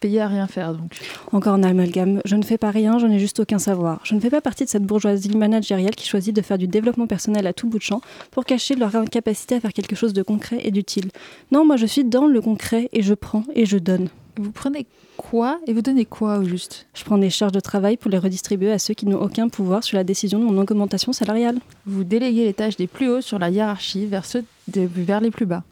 Payé 0.00 0.20
à 0.20 0.28
rien 0.28 0.46
faire, 0.46 0.74
donc. 0.74 0.96
Encore 1.32 1.54
un 1.54 1.62
amalgame. 1.64 2.22
Je 2.24 2.36
ne 2.36 2.42
fais 2.42 2.56
pas 2.56 2.70
rien, 2.70 2.98
je 2.98 3.06
n'ai 3.06 3.18
juste 3.18 3.40
aucun 3.40 3.58
savoir. 3.58 4.00
Je 4.04 4.14
ne 4.14 4.20
fais 4.20 4.30
pas 4.30 4.40
partie 4.40 4.64
de 4.64 4.70
cette 4.70 4.84
bourgeoisie 4.84 5.36
managériale 5.36 5.94
qui 5.94 6.08
choisit 6.08 6.34
de 6.34 6.40
faire 6.40 6.56
du 6.56 6.68
développement 6.68 7.06
personnel 7.06 7.46
à 7.46 7.52
tout 7.52 7.68
bout 7.68 7.78
de 7.78 7.82
champ 7.82 8.00
pour 8.30 8.44
cacher 8.44 8.74
leur 8.74 8.94
incapacité 8.94 9.56
à 9.56 9.60
faire 9.60 9.72
quelque 9.72 9.96
chose 9.96 10.14
de 10.14 10.22
concret 10.22 10.60
et 10.62 10.70
d'utile. 10.70 11.10
Non, 11.50 11.66
moi 11.66 11.76
je 11.76 11.86
suis 11.86 12.04
dans 12.04 12.26
le 12.26 12.40
concret 12.40 12.88
et 12.92 13.02
je 13.02 13.14
prends 13.14 13.42
et 13.54 13.66
je 13.66 13.76
donne. 13.76 14.08
Vous 14.38 14.52
prenez 14.52 14.86
quoi 15.16 15.58
et 15.66 15.72
vous 15.72 15.82
donnez 15.82 16.04
quoi 16.04 16.38
au 16.38 16.44
juste? 16.44 16.86
Je 16.94 17.02
prends 17.02 17.18
des 17.18 17.28
charges 17.28 17.50
de 17.50 17.58
travail 17.58 17.96
pour 17.96 18.08
les 18.08 18.18
redistribuer 18.18 18.70
à 18.70 18.78
ceux 18.78 18.94
qui 18.94 19.04
n'ont 19.04 19.20
aucun 19.20 19.48
pouvoir 19.48 19.82
sur 19.82 19.96
la 19.96 20.04
décision 20.04 20.38
de 20.38 20.44
mon 20.44 20.56
augmentation 20.58 21.12
salariale. 21.12 21.58
Vous 21.86 22.04
déléguez 22.04 22.44
les 22.44 22.54
tâches 22.54 22.76
des 22.76 22.86
plus 22.86 23.08
hauts 23.08 23.20
sur 23.20 23.40
la 23.40 23.50
hiérarchie 23.50 24.06
vers 24.06 24.24
ceux 24.24 24.44
vers 24.68 25.20
les 25.20 25.32
plus 25.32 25.46
bas. 25.46 25.64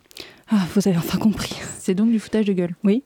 Ah, 0.51 0.65
vous 0.75 0.89
avez 0.89 0.97
enfin 0.97 1.19
compris. 1.19 1.55
C'est 1.79 1.95
donc 1.95 2.11
du 2.11 2.19
foutage 2.19 2.47
de 2.47 2.53
gueule. 2.53 2.75
Oui. 2.83 3.05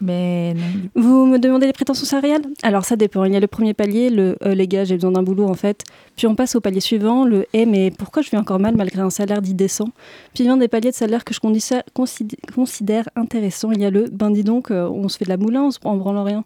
Mais 0.00 0.54
Vous 0.94 1.26
me 1.26 1.38
demandez 1.38 1.66
les 1.66 1.72
prétentions 1.72 2.04
salariales? 2.04 2.42
Alors 2.62 2.84
ça 2.84 2.96
dépend. 2.96 3.24
Il 3.24 3.32
y 3.32 3.36
a 3.36 3.40
le 3.40 3.46
premier 3.46 3.74
palier, 3.74 4.10
le 4.10 4.36
euh, 4.44 4.54
les 4.54 4.66
gars, 4.66 4.84
j'ai 4.84 4.96
besoin 4.96 5.12
d'un 5.12 5.22
boulot 5.22 5.48
en 5.48 5.54
fait. 5.54 5.82
Puis 6.16 6.26
on 6.26 6.34
passe 6.34 6.54
au 6.56 6.60
palier 6.60 6.80
suivant, 6.80 7.24
le 7.24 7.46
eh 7.52 7.64
mais 7.64 7.90
pourquoi 7.90 8.22
je 8.22 8.30
vis 8.30 8.36
encore 8.36 8.58
mal 8.58 8.76
malgré 8.76 9.00
un 9.00 9.10
salaire 9.10 9.40
dit 9.40 9.54
décent? 9.54 9.88
Puis 10.34 10.44
vient 10.44 10.56
des 10.56 10.68
paliers 10.68 10.90
de 10.90 10.96
salaire 10.96 11.24
que 11.24 11.32
je 11.32 11.40
considère 11.40 13.08
intéressants. 13.16 13.72
Il 13.72 13.80
y 13.80 13.84
a 13.84 13.90
le 13.90 14.06
ben 14.10 14.30
dis 14.30 14.44
donc, 14.44 14.70
euh, 14.70 14.88
on 14.88 15.08
se 15.08 15.18
fait 15.18 15.24
de 15.24 15.30
la 15.30 15.36
moulin, 15.36 15.64
on 15.64 15.70
se 15.70 15.78
branlant 15.80 16.24
rien. 16.24 16.44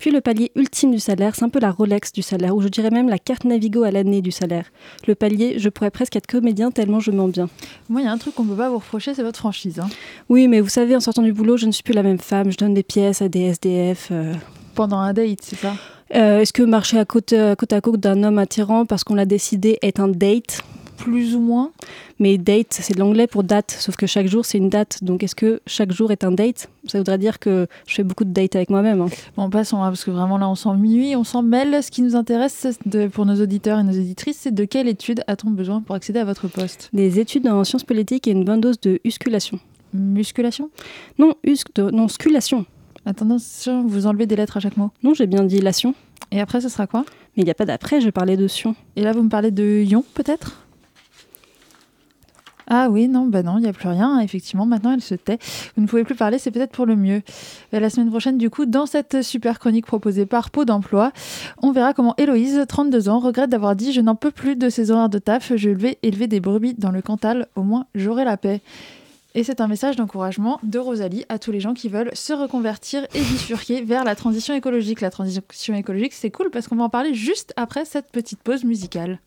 Puis 0.00 0.10
le 0.10 0.22
palier 0.22 0.50
ultime 0.56 0.92
du 0.92 0.98
salaire, 0.98 1.36
c'est 1.36 1.44
un 1.44 1.50
peu 1.50 1.60
la 1.60 1.70
Rolex 1.70 2.10
du 2.12 2.22
salaire, 2.22 2.56
ou 2.56 2.62
je 2.62 2.68
dirais 2.68 2.88
même 2.88 3.10
la 3.10 3.18
carte 3.18 3.44
Navigo 3.44 3.82
à 3.82 3.90
l'année 3.90 4.22
du 4.22 4.30
salaire. 4.30 4.64
Le 5.06 5.14
palier, 5.14 5.58
je 5.58 5.68
pourrais 5.68 5.90
presque 5.90 6.16
être 6.16 6.26
comédien 6.26 6.70
tellement 6.70 7.00
je 7.00 7.10
m'en 7.10 7.28
bien. 7.28 7.50
Moi, 7.90 8.00
il 8.00 8.04
y 8.04 8.08
a 8.08 8.12
un 8.12 8.16
truc 8.16 8.34
qu'on 8.34 8.46
peut 8.46 8.56
pas 8.56 8.70
vous 8.70 8.78
reprocher, 8.78 9.12
c'est 9.12 9.22
votre 9.22 9.38
franchise. 9.38 9.78
Hein. 9.78 9.90
Oui, 10.30 10.48
mais 10.48 10.60
vous 10.60 10.70
savez, 10.70 10.96
en 10.96 11.00
sortant 11.00 11.20
du 11.20 11.34
boulot, 11.34 11.58
je 11.58 11.66
ne 11.66 11.70
suis 11.70 11.82
plus 11.82 11.92
la 11.92 12.02
même 12.02 12.18
femme. 12.18 12.50
Je 12.50 12.56
donne 12.56 12.72
des 12.72 12.82
pièces 12.82 13.20
à 13.20 13.28
des 13.28 13.40
SDF. 13.40 14.08
Euh. 14.10 14.32
Pendant 14.74 15.00
un 15.00 15.12
date, 15.12 15.40
c'est 15.42 15.56
ça? 15.56 15.74
Euh, 16.14 16.40
Est-ce 16.40 16.54
que 16.54 16.62
marcher 16.62 16.98
à 16.98 17.04
côte, 17.04 17.34
à 17.34 17.54
côte 17.54 17.72
à 17.74 17.80
côte 17.82 18.00
d'un 18.00 18.22
homme 18.22 18.38
attirant 18.38 18.86
parce 18.86 19.04
qu'on 19.04 19.14
l'a 19.14 19.26
décidé 19.26 19.78
est 19.82 20.00
un 20.00 20.08
date? 20.08 20.62
Plus 21.00 21.34
ou 21.34 21.40
moins. 21.40 21.72
Mais 22.18 22.36
date, 22.36 22.68
c'est 22.70 22.94
de 22.94 23.00
l'anglais 23.00 23.26
pour 23.26 23.42
date, 23.42 23.70
sauf 23.70 23.96
que 23.96 24.06
chaque 24.06 24.26
jour, 24.26 24.44
c'est 24.44 24.58
une 24.58 24.68
date. 24.68 25.02
Donc, 25.02 25.22
est-ce 25.22 25.34
que 25.34 25.60
chaque 25.66 25.92
jour 25.92 26.12
est 26.12 26.24
un 26.24 26.32
date? 26.32 26.68
Ça 26.86 26.98
voudrait 26.98 27.16
dire 27.16 27.38
que 27.38 27.66
je 27.86 27.94
fais 27.94 28.04
beaucoup 28.04 28.24
de 28.24 28.32
dates 28.32 28.54
avec 28.54 28.68
moi-même. 28.68 29.00
Hein. 29.00 29.08
Bon, 29.36 29.48
passons, 29.48 29.78
parce 29.78 30.04
que 30.04 30.10
vraiment 30.10 30.36
là, 30.36 30.48
on 30.48 30.54
s'ennuie, 30.54 31.16
on 31.16 31.24
s'en 31.24 31.42
mêle. 31.42 31.82
Ce 31.82 31.90
qui 31.90 32.02
nous 32.02 32.16
intéresse 32.16 32.66
de, 32.84 33.06
pour 33.06 33.24
nos 33.24 33.40
auditeurs 33.40 33.78
et 33.78 33.82
nos 33.82 33.92
auditrices, 33.92 34.38
c'est 34.40 34.54
de 34.54 34.64
quelle 34.64 34.88
étude 34.88 35.24
a-t-on 35.26 35.50
besoin 35.50 35.80
pour 35.80 35.94
accéder 35.94 36.18
à 36.18 36.24
votre 36.24 36.48
poste? 36.48 36.90
Des 36.92 37.18
études 37.18 37.48
en 37.48 37.64
sciences 37.64 37.84
politiques 37.84 38.28
et 38.28 38.32
une 38.32 38.44
bonne 38.44 38.60
dose 38.60 38.78
de 38.80 39.00
musculation. 39.04 39.58
Musculation? 39.94 40.70
Non, 41.18 41.34
non, 41.92 42.08
sculation. 42.08 42.66
Attendez, 43.06 43.36
vous 43.86 44.06
enlevez 44.06 44.26
des 44.26 44.36
lettres 44.36 44.58
à 44.58 44.60
chaque 44.60 44.76
mot 44.76 44.90
Non, 45.02 45.14
j'ai 45.14 45.26
bien 45.26 45.44
dit 45.44 45.60
lation. 45.60 45.94
Et 46.30 46.40
après, 46.40 46.60
ce 46.60 46.68
sera 46.68 46.86
quoi? 46.86 47.04
Mais 47.36 47.42
il 47.42 47.44
n'y 47.44 47.50
a 47.50 47.54
pas 47.54 47.64
d'après, 47.64 48.00
je 48.00 48.10
parlais 48.10 48.36
de 48.36 48.46
sion. 48.46 48.76
Et 48.96 49.02
là, 49.02 49.12
vous 49.12 49.22
me 49.22 49.30
parlez 49.30 49.50
de 49.50 49.82
ion, 49.82 50.04
peut-être? 50.14 50.66
Ah 52.72 52.88
oui, 52.88 53.08
non, 53.08 53.26
bah 53.26 53.42
non, 53.42 53.58
il 53.58 53.62
n'y 53.62 53.68
a 53.68 53.72
plus 53.72 53.88
rien. 53.88 54.20
Effectivement, 54.20 54.64
maintenant, 54.64 54.92
elle 54.92 55.00
se 55.00 55.16
tait. 55.16 55.38
Vous 55.74 55.82
ne 55.82 55.88
pouvez 55.88 56.04
plus 56.04 56.14
parler, 56.14 56.38
c'est 56.38 56.52
peut-être 56.52 56.70
pour 56.70 56.86
le 56.86 56.94
mieux. 56.94 57.22
la 57.72 57.90
semaine 57.90 58.10
prochaine, 58.10 58.38
du 58.38 58.48
coup, 58.48 58.64
dans 58.64 58.86
cette 58.86 59.22
super 59.22 59.58
chronique 59.58 59.86
proposée 59.86 60.24
par 60.24 60.50
Pau 60.50 60.64
d'Emploi, 60.64 61.10
on 61.62 61.72
verra 61.72 61.94
comment 61.94 62.14
Héloïse, 62.16 62.64
32 62.68 63.08
ans, 63.08 63.18
regrette 63.18 63.50
d'avoir 63.50 63.74
dit 63.74 63.92
Je 63.92 64.00
n'en 64.00 64.14
peux 64.14 64.30
plus 64.30 64.54
de 64.54 64.68
ces 64.68 64.92
horaires 64.92 65.08
de 65.08 65.18
taf, 65.18 65.52
je 65.56 65.68
vais 65.68 65.98
élever 66.04 66.28
des 66.28 66.38
brebis 66.38 66.74
dans 66.74 66.92
le 66.92 67.02
Cantal, 67.02 67.48
au 67.56 67.64
moins 67.64 67.86
j'aurai 67.96 68.24
la 68.24 68.36
paix. 68.36 68.60
Et 69.34 69.42
c'est 69.42 69.60
un 69.60 69.66
message 69.66 69.96
d'encouragement 69.96 70.60
de 70.62 70.78
Rosalie 70.78 71.24
à 71.28 71.40
tous 71.40 71.50
les 71.50 71.60
gens 71.60 71.74
qui 71.74 71.88
veulent 71.88 72.10
se 72.14 72.32
reconvertir 72.32 73.04
et 73.14 73.20
bifurquer 73.20 73.82
vers 73.82 74.04
la 74.04 74.14
transition 74.14 74.54
écologique. 74.54 75.00
La 75.00 75.10
transition 75.10 75.74
écologique, 75.74 76.12
c'est 76.12 76.30
cool 76.30 76.50
parce 76.50 76.68
qu'on 76.68 76.76
va 76.76 76.84
en 76.84 76.88
parler 76.88 77.14
juste 77.14 77.52
après 77.56 77.84
cette 77.84 78.12
petite 78.12 78.40
pause 78.40 78.62
musicale. 78.64 79.18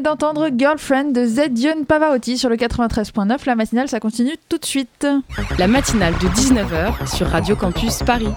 Venez 0.00 0.02
d'entendre 0.02 0.48
Girlfriend 0.56 1.12
de 1.12 1.24
Zedion 1.24 1.84
Pavarotti 1.84 2.38
sur 2.38 2.48
le 2.48 2.56
93.9. 2.56 3.38
La 3.46 3.54
matinale, 3.54 3.88
ça 3.88 4.00
continue 4.00 4.36
tout 4.48 4.58
de 4.58 4.64
suite. 4.64 5.06
La 5.58 5.66
matinale 5.66 6.14
de 6.14 6.28
19h 6.28 7.14
sur 7.14 7.26
Radio 7.26 7.54
Campus 7.56 7.98
Paris. 8.04 8.28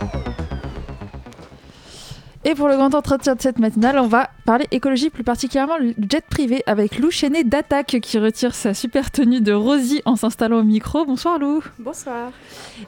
Et 2.45 2.55
pour 2.55 2.67
le 2.67 2.75
grand 2.75 2.93
entretien 2.93 3.35
de 3.35 3.41
cette 3.41 3.59
matinale, 3.59 3.97
on 3.99 4.07
va 4.07 4.29
parler 4.45 4.67
écologie, 4.71 5.09
plus 5.09 5.23
particulièrement 5.23 5.77
le 5.77 5.93
jet 6.09 6.25
privé, 6.29 6.61
avec 6.67 6.99
Lou 6.99 7.09
Chenet 7.09 7.45
d'Attaque 7.45 7.97
qui 8.01 8.19
retire 8.19 8.53
sa 8.53 8.73
super 8.73 9.11
tenue 9.11 9.39
de 9.39 9.53
Rosie 9.53 10.01
en 10.03 10.17
s'installant 10.17 10.59
au 10.59 10.63
micro. 10.63 11.05
Bonsoir 11.05 11.39
Lou. 11.39 11.63
Bonsoir. 11.79 12.31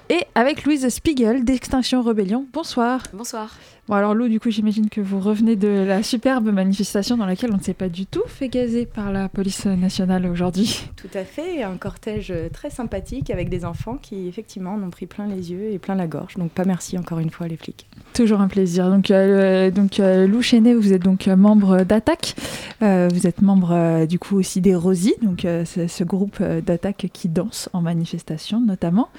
Et 0.09 0.25
avec 0.35 0.65
Louise 0.65 0.89
Spiegel 0.89 1.45
d'Extinction 1.45 2.01
Rebellion. 2.01 2.45
Bonsoir. 2.51 3.03
Bonsoir. 3.13 3.55
Bon 3.87 3.93
alors 3.93 4.15
Lou, 4.15 4.27
du 4.27 4.39
coup 4.39 4.49
j'imagine 4.49 4.89
que 4.89 4.99
vous 4.99 5.19
revenez 5.19 5.55
de 5.55 5.67
la 5.67 6.01
superbe 6.01 6.51
manifestation 6.51 7.17
dans 7.17 7.27
laquelle 7.27 7.51
on 7.53 7.57
ne 7.57 7.61
s'est 7.61 7.75
pas 7.75 7.87
du 7.87 8.07
tout 8.07 8.23
fait 8.25 8.49
gazer 8.49 8.87
par 8.87 9.11
la 9.11 9.29
police 9.29 9.67
nationale 9.67 10.25
aujourd'hui. 10.25 10.89
Tout 10.95 11.15
à 11.15 11.23
fait, 11.23 11.61
un 11.61 11.77
cortège 11.77 12.33
très 12.51 12.71
sympathique 12.71 13.29
avec 13.29 13.47
des 13.47 13.63
enfants 13.63 13.99
qui 14.01 14.27
effectivement 14.27 14.73
en 14.73 14.81
ont 14.81 14.89
pris 14.89 15.05
plein 15.05 15.27
les 15.27 15.51
yeux 15.51 15.69
et 15.71 15.77
plein 15.77 15.93
la 15.93 16.07
gorge. 16.07 16.33
Donc 16.33 16.49
pas 16.49 16.65
merci 16.65 16.97
encore 16.97 17.19
une 17.19 17.29
fois 17.29 17.47
les 17.47 17.57
flics. 17.57 17.85
Toujours 18.15 18.41
un 18.41 18.47
plaisir. 18.47 18.89
Donc, 18.89 19.11
euh, 19.11 19.69
donc 19.69 19.99
euh, 19.99 20.25
Lou 20.25 20.41
Chenet, 20.41 20.73
vous 20.73 20.93
êtes 20.93 21.03
donc 21.03 21.27
euh, 21.27 21.35
membre 21.35 21.83
d'Attaque. 21.83 22.35
Euh, 22.81 23.07
vous 23.13 23.27
êtes 23.27 23.43
membre 23.43 24.07
du 24.07 24.17
coup 24.17 24.37
aussi 24.37 24.61
des 24.61 24.73
Rosies, 24.73 25.15
donc 25.21 25.45
c'est 25.65 25.87
ce 25.87 26.03
groupe 26.03 26.41
d'Attaque 26.41 27.07
qui 27.13 27.29
danse 27.29 27.69
en 27.73 27.81
manifestation 27.81 28.59
notamment. 28.59 29.09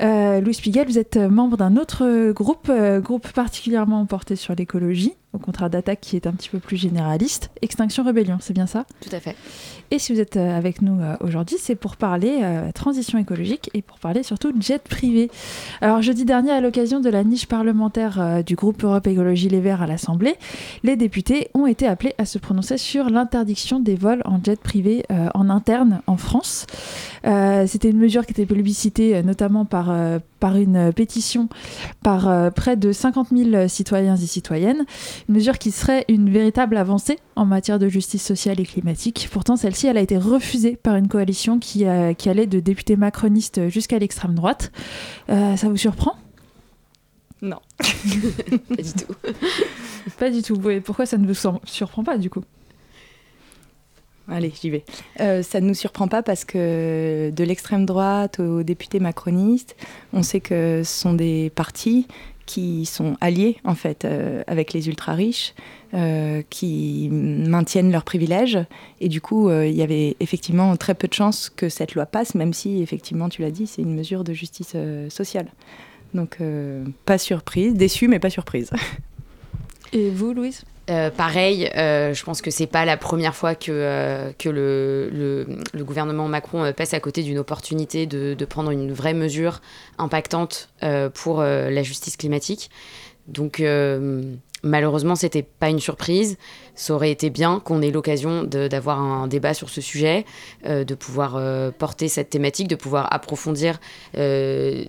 Louis 0.00 0.54
Spiegel, 0.54 0.86
vous 0.86 0.98
êtes 0.98 1.16
membre 1.16 1.56
d'un 1.56 1.76
autre 1.76 2.32
groupe, 2.32 2.70
groupe 3.02 3.28
particulièrement 3.32 4.05
porté 4.06 4.36
sur 4.36 4.54
l'écologie, 4.54 5.14
au 5.32 5.38
contraire 5.38 5.70
d'Attaque 5.70 6.00
qui 6.00 6.16
est 6.16 6.26
un 6.26 6.32
petit 6.32 6.48
peu 6.48 6.58
plus 6.58 6.76
généraliste. 6.76 7.50
Extinction 7.62 8.04
Rebellion, 8.04 8.38
c'est 8.40 8.54
bien 8.54 8.66
ça? 8.66 8.86
Tout 9.00 9.14
à 9.14 9.20
fait. 9.20 9.36
Et 9.90 9.98
si 10.00 10.12
vous 10.12 10.20
êtes 10.20 10.36
euh, 10.36 10.56
avec 10.56 10.82
nous 10.82 11.00
euh, 11.00 11.16
aujourd'hui, 11.20 11.56
c'est 11.60 11.76
pour 11.76 11.96
parler 11.96 12.40
euh, 12.42 12.72
transition 12.72 13.18
écologique 13.18 13.70
et 13.72 13.82
pour 13.82 13.98
parler 13.98 14.24
surtout 14.24 14.52
jet 14.60 14.82
privé. 14.82 15.30
Alors 15.80 16.02
jeudi 16.02 16.24
dernier, 16.24 16.50
à 16.50 16.60
l'occasion 16.60 16.98
de 16.98 17.08
la 17.08 17.22
niche 17.22 17.46
parlementaire 17.46 18.20
euh, 18.20 18.42
du 18.42 18.56
groupe 18.56 18.82
Europe 18.82 19.06
Écologie 19.06 19.48
Les 19.48 19.60
Verts 19.60 19.82
à 19.82 19.86
l'Assemblée, 19.86 20.34
les 20.82 20.96
députés 20.96 21.50
ont 21.54 21.66
été 21.66 21.86
appelés 21.86 22.14
à 22.18 22.24
se 22.24 22.38
prononcer 22.38 22.78
sur 22.78 23.10
l'interdiction 23.10 23.78
des 23.78 23.94
vols 23.94 24.22
en 24.24 24.40
jet 24.42 24.60
privé 24.60 25.04
en 25.34 25.50
interne 25.50 26.00
en 26.06 26.16
France. 26.16 26.66
C'était 27.24 27.90
une 27.90 27.98
mesure 27.98 28.24
qui 28.26 28.32
était 28.32 28.46
plébiscitée 28.46 29.22
notamment 29.22 29.64
par, 29.64 29.94
par 30.40 30.56
une 30.56 30.92
pétition 30.92 31.48
par 32.02 32.52
près 32.52 32.76
de 32.76 32.92
50 32.92 33.28
000 33.34 33.68
citoyens 33.68 34.16
et 34.16 34.26
citoyennes. 34.26 34.84
Une 35.28 35.34
mesure 35.34 35.58
qui 35.58 35.70
serait 35.70 36.04
une 36.08 36.30
véritable 36.30 36.76
avancée 36.76 37.18
en 37.36 37.44
matière 37.44 37.78
de 37.78 37.88
justice 37.88 38.24
sociale 38.24 38.58
et 38.60 38.64
climatique. 38.66 39.28
Pourtant, 39.30 39.56
celle-ci, 39.56 39.86
elle 39.86 39.98
a 39.98 40.00
été 40.00 40.16
refusée 40.16 40.76
par 40.76 40.96
une 40.96 41.06
coalition 41.08 41.58
qui, 41.58 41.84
euh, 41.86 42.14
qui 42.14 42.28
allait 42.28 42.46
de 42.46 42.60
députés 42.60 42.96
macronistes 42.96 43.68
jusqu'à 43.68 43.98
l'extrême 43.98 44.34
droite. 44.34 44.72
Euh, 45.30 45.56
ça 45.56 45.68
vous 45.68 45.76
surprend? 45.76 46.16
Non. 47.42 47.58
Pas 48.68 48.82
du 48.82 48.92
tout. 48.92 49.14
Pas 50.18 50.30
du 50.30 50.42
tout. 50.42 50.60
Pourquoi 50.84 51.04
ça 51.06 51.18
ne 51.18 51.26
vous 51.26 51.34
sur- 51.34 51.60
surprend 51.64 52.02
pas 52.02 52.16
du 52.16 52.30
coup? 52.30 52.42
Allez, 54.28 54.52
j'y 54.60 54.70
vais. 54.70 54.84
Euh, 55.20 55.42
ça 55.42 55.60
ne 55.60 55.68
nous 55.68 55.74
surprend 55.74 56.08
pas 56.08 56.22
parce 56.22 56.44
que 56.44 57.30
de 57.30 57.44
l'extrême 57.44 57.86
droite 57.86 58.40
aux 58.40 58.62
députés 58.64 58.98
macronistes, 58.98 59.76
on 60.12 60.22
sait 60.24 60.40
que 60.40 60.82
ce 60.84 60.92
sont 61.00 61.12
des 61.12 61.50
partis 61.50 62.08
qui 62.44 62.86
sont 62.86 63.16
alliés 63.20 63.58
en 63.64 63.74
fait 63.74 64.04
euh, 64.04 64.42
avec 64.46 64.72
les 64.72 64.88
ultra 64.88 65.12
riches, 65.14 65.54
euh, 65.94 66.42
qui 66.50 67.08
maintiennent 67.10 67.92
leurs 67.92 68.04
privilèges 68.04 68.58
et 69.00 69.08
du 69.08 69.20
coup 69.20 69.48
euh, 69.48 69.66
il 69.66 69.74
y 69.74 69.82
avait 69.82 70.16
effectivement 70.20 70.76
très 70.76 70.94
peu 70.94 71.08
de 71.08 71.14
chances 71.14 71.50
que 71.50 71.68
cette 71.68 71.94
loi 71.94 72.06
passe, 72.06 72.34
même 72.34 72.52
si 72.52 72.82
effectivement 72.82 73.28
tu 73.28 73.42
l'as 73.42 73.50
dit 73.50 73.66
c'est 73.66 73.82
une 73.82 73.94
mesure 73.94 74.24
de 74.24 74.32
justice 74.32 74.72
euh, 74.74 75.08
sociale. 75.10 75.46
Donc 76.14 76.38
euh, 76.40 76.84
pas 77.04 77.18
surprise, 77.18 77.74
déçue 77.74 78.08
mais 78.08 78.18
pas 78.18 78.30
surprise. 78.30 78.70
Et 79.92 80.10
vous, 80.10 80.34
Louise? 80.34 80.64
Euh, 80.88 81.10
pareil, 81.10 81.68
euh, 81.76 82.14
je 82.14 82.22
pense 82.22 82.40
que 82.40 82.50
c'est 82.50 82.68
pas 82.68 82.84
la 82.84 82.96
première 82.96 83.34
fois 83.34 83.56
que, 83.56 83.72
euh, 83.72 84.30
que 84.38 84.48
le, 84.48 85.10
le, 85.12 85.46
le 85.72 85.84
gouvernement 85.84 86.28
Macron 86.28 86.62
euh, 86.62 86.72
passe 86.72 86.94
à 86.94 87.00
côté 87.00 87.22
d'une 87.24 87.38
opportunité 87.38 88.06
de, 88.06 88.34
de 88.34 88.44
prendre 88.44 88.70
une 88.70 88.92
vraie 88.92 89.14
mesure 89.14 89.62
impactante 89.98 90.68
euh, 90.84 91.10
pour 91.10 91.40
euh, 91.40 91.70
la 91.70 91.82
justice 91.82 92.16
climatique. 92.16 92.70
Donc 93.26 93.58
euh, 93.58 94.34
malheureusement, 94.66 95.14
c'était 95.14 95.42
pas 95.42 95.70
une 95.70 95.80
surprise. 95.80 96.36
Ça 96.74 96.94
aurait 96.94 97.10
été 97.10 97.30
bien 97.30 97.60
qu'on 97.60 97.80
ait 97.82 97.90
l'occasion 97.90 98.42
d'avoir 98.44 99.00
un 99.00 99.26
débat 99.26 99.54
sur 99.54 99.70
ce 99.70 99.80
sujet, 99.80 100.24
euh, 100.66 100.84
de 100.84 100.94
pouvoir 100.94 101.36
euh, 101.36 101.70
porter 101.70 102.08
cette 102.08 102.30
thématique, 102.30 102.68
de 102.68 102.76
pouvoir 102.76 103.12
approfondir 103.12 103.80
euh, 104.18 104.84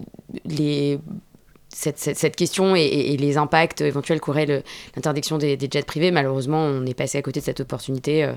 cette, 1.69 2.35
question 2.35 2.75
et, 2.75 3.15
les 3.17 3.37
impacts 3.37 3.81
éventuels 3.81 4.19
qu'aurait 4.19 4.63
l'interdiction 4.95 5.37
des 5.37 5.57
jets 5.71 5.83
privés. 5.83 6.11
Malheureusement, 6.11 6.63
on 6.63 6.85
est 6.85 6.93
passé 6.93 7.17
à 7.17 7.21
côté 7.21 7.39
de 7.39 7.45
cette 7.45 7.59
opportunité. 7.59 8.29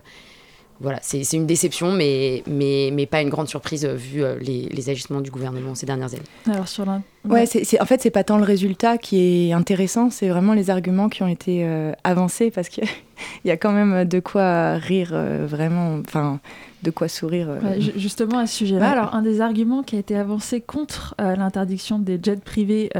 Voilà, 0.80 0.98
c'est 1.02 1.24
c'est 1.24 1.36
une 1.36 1.46
déception, 1.46 1.92
mais, 1.92 2.42
mais, 2.46 2.90
mais 2.92 3.06
pas 3.06 3.20
une 3.22 3.28
grande 3.28 3.48
surprise 3.48 3.84
euh, 3.84 3.94
vu 3.94 4.24
euh, 4.24 4.36
les, 4.40 4.62
les 4.70 4.88
agissements 4.90 5.20
du 5.20 5.30
gouvernement 5.30 5.74
ces 5.74 5.86
dernières 5.86 6.12
années. 6.14 6.22
Alors 6.50 6.66
sur. 6.68 7.00
Ouais, 7.28 7.44
c'est, 7.46 7.64
c'est- 7.64 7.80
en 7.80 7.84
fait, 7.84 8.00
c'est 8.00 8.10
pas 8.10 8.24
tant 8.24 8.38
le 8.38 8.44
résultat 8.44 8.96
qui 8.96 9.48
est 9.48 9.52
intéressant, 9.52 10.08
c'est 10.10 10.28
vraiment 10.28 10.54
les 10.54 10.70
arguments 10.70 11.08
qui 11.10 11.22
ont 11.22 11.28
été 11.28 11.64
euh, 11.64 11.92
avancés 12.02 12.50
parce 12.50 12.68
qu'il 13.42 13.48
y 13.48 13.52
a 13.52 13.56
quand 13.56 13.72
même 13.72 14.04
de 14.04 14.20
quoi 14.20 14.74
rire 14.74 15.10
euh, 15.12 15.46
vraiment, 15.48 15.98
enfin, 16.06 16.40
de 16.82 16.90
quoi 16.90 17.08
sourire. 17.08 17.50
euh. 17.50 17.60
Ouais, 17.60 17.80
justement 17.96 18.38
à 18.38 18.46
ce 18.46 18.56
sujet-là, 18.56 18.86
Ouais. 18.86 18.92
alors 18.92 19.14
un 19.14 19.22
des 19.22 19.40
arguments 19.40 19.82
qui 19.82 19.96
a 19.96 19.98
été 19.98 20.16
avancé 20.16 20.60
contre 20.60 21.14
euh, 21.20 21.36
l'interdiction 21.36 21.98
des 21.98 22.18
jets 22.22 22.36
privés, 22.36 22.90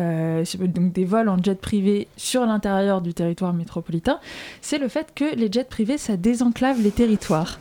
donc 0.58 0.92
des 0.92 1.04
vols 1.04 1.28
en 1.28 1.42
jet 1.42 1.58
privé 1.58 2.06
sur 2.16 2.44
l'intérieur 2.44 3.00
du 3.00 3.14
territoire 3.14 3.54
métropolitain, 3.54 4.18
c'est 4.60 4.78
le 4.78 4.88
fait 4.88 5.12
que 5.14 5.34
les 5.34 5.50
jets 5.50 5.64
privés 5.64 5.98
ça 5.98 6.16
désenclave 6.16 6.82
les 6.82 6.90
territoires. 6.90 7.58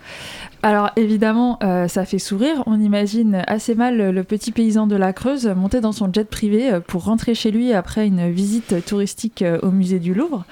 Alors 0.61 0.89
évidemment, 0.97 1.57
euh, 1.63 1.87
ça 1.87 2.03
fait 2.03 2.19
sourire. 2.19 2.63
On 2.65 2.81
imagine 2.81 3.43
assez 3.47 3.75
mal 3.75 4.11
le, 4.11 4.23
petit 4.23 4.51
paysan 4.51 4.87
de 4.87 4.95
la 4.97 5.13
Creuse 5.13 5.47
monter 5.47 5.79
dans 5.79 5.93
son 5.93 6.11
jet 6.11 6.29
privé 6.29 6.79
pour 6.85 7.05
rentrer 7.05 7.33
chez 7.33 7.51
lui 7.51 7.71
après 7.73 8.05
une 8.07 8.29
visite 8.29 8.85
touristique 8.85 9.43
au 9.61 9.71
musée 9.71 9.99
du 9.99 10.13
Louvre. 10.13 10.43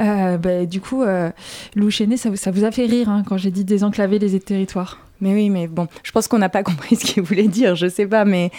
Euh, 0.00 0.36
bah, 0.36 0.66
du 0.66 0.80
coup, 0.80 1.02
euh, 1.02 1.30
Lou 1.74 1.90
Chenet, 1.90 2.16
ça, 2.16 2.30
vous- 2.30 2.64
a 2.64 2.70
fait 2.70 2.86
rire 2.86 3.08
hein, 3.08 3.22
quand 3.26 3.36
j'ai 3.38 3.50
dit 3.50 3.64
désenclaver 3.64 4.18
les 4.18 4.38
territoires. 4.40 4.98
Mais 5.20 5.32
oui, 5.34 5.50
mais 5.50 5.66
bon, 5.66 5.86
je 6.02 6.12
pense 6.12 6.28
qu'on 6.28 6.38
n'a 6.38 6.48
pas 6.48 6.62
compris 6.64 6.96
ce 6.96 7.04
qu'il 7.04 7.22
voulait 7.22 7.48
dire, 7.48 7.74
je 7.74 7.88
sais 7.88 8.06
pas, 8.06 8.24
mais 8.24 8.50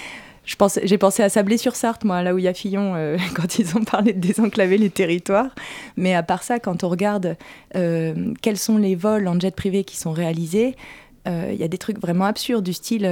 j'ai 0.46 0.98
pensé 0.98 1.24
à 1.24 1.30
Sablé-sur-Sarthe, 1.30 2.04
moi, 2.04 2.24
là 2.24 2.34
où 2.34 2.38
il 2.40 2.44
y 2.44 2.48
a 2.48 2.54
Fillon, 2.54 2.94
euh, 2.96 3.18
quand 3.36 3.60
ils 3.60 3.78
ont 3.78 3.84
parlé 3.84 4.14
de 4.14 4.20
désenclaver 4.20 4.78
les 4.78 4.90
territoires. 4.90 5.50
Mais 5.98 6.14
à 6.16 6.24
part 6.24 6.44
ça, 6.44 6.60
quand 6.60 6.84
on 6.84 6.90
regarde 6.90 7.36
quels 7.74 8.58
sont 8.58 8.78
les 8.78 8.96
vols 8.96 9.28
en 9.28 9.40
jet 9.40 9.56
privé 9.56 9.84
qui 9.84 9.98
sont 9.98 10.12
réalisés, 10.12 10.76
il 11.28 11.56
y 11.56 11.64
a 11.64 11.68
des 11.68 11.78
trucs 11.78 12.00
vraiment 12.00 12.26
absurdes, 12.26 12.64
du 12.64 12.74
style 12.74 13.06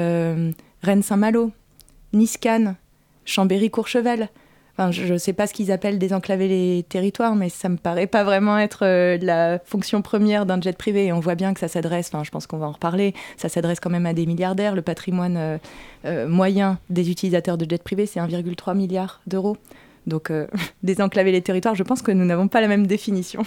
Rennes-Saint-Malo, 0.82 1.51
Nice-Cannes, 2.13 2.75
Chambéry-Courchevel. 3.25 4.29
Je 4.91 5.13
ne 5.13 5.17
sais 5.17 5.33
pas 5.33 5.45
ce 5.45 5.53
qu'ils 5.53 5.71
appellent 5.71 5.99
désenclaver 5.99 6.47
les 6.47 6.83
territoires, 6.87 7.35
mais 7.35 7.49
ça 7.49 7.67
me 7.67 7.75
paraît 7.75 8.07
pas 8.07 8.23
vraiment 8.23 8.57
être 8.57 8.85
euh, 8.85 9.17
la 9.21 9.59
fonction 9.59 10.01
première 10.01 10.45
d'un 10.45 10.61
jet 10.61 10.77
privé. 10.77 11.11
On 11.11 11.19
voit 11.19 11.35
bien 11.35 11.53
que 11.53 11.59
ça 11.59 11.67
s'adresse, 11.67 12.11
je 12.23 12.29
pense 12.29 12.47
qu'on 12.47 12.57
va 12.57 12.67
en 12.67 12.71
reparler, 12.71 13.13
ça 13.35 13.49
s'adresse 13.49 13.79
quand 13.79 13.89
même 13.89 14.05
à 14.05 14.13
des 14.13 14.25
milliardaires. 14.25 14.75
Le 14.75 14.81
patrimoine 14.81 15.35
euh, 15.37 15.57
euh, 16.05 16.27
moyen 16.27 16.79
des 16.89 17.11
utilisateurs 17.11 17.57
de 17.57 17.69
jet 17.69 17.83
privé, 17.83 18.05
c'est 18.05 18.21
1,3 18.21 18.75
milliard 18.75 19.21
d'euros. 19.27 19.57
Donc, 20.07 20.31
désenclaver 20.83 21.31
les 21.31 21.41
territoires, 21.41 21.75
je 21.75 21.83
pense 21.83 22.01
que 22.01 22.11
nous 22.11 22.25
n'avons 22.25 22.47
pas 22.47 22.61
la 22.61 22.67
même 22.67 22.87
définition. 22.87 23.43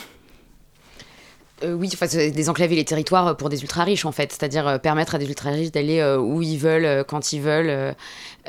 Euh, 1.62 1.74
oui, 1.74 1.90
enfin, 1.92 2.06
désenclaver 2.30 2.76
les 2.76 2.84
territoires 2.84 3.36
pour 3.36 3.48
des 3.48 3.62
ultra 3.62 3.84
riches 3.84 4.04
en 4.04 4.12
fait, 4.12 4.32
c'est-à-dire 4.32 4.66
euh, 4.66 4.78
permettre 4.78 5.14
à 5.14 5.18
des 5.18 5.26
ultra 5.26 5.50
riches 5.50 5.70
d'aller 5.70 6.00
euh, 6.00 6.18
où 6.18 6.42
ils 6.42 6.58
veulent, 6.58 6.84
euh, 6.84 7.04
quand 7.04 7.32
ils 7.32 7.40
veulent, 7.40 7.68
euh, 7.68 7.92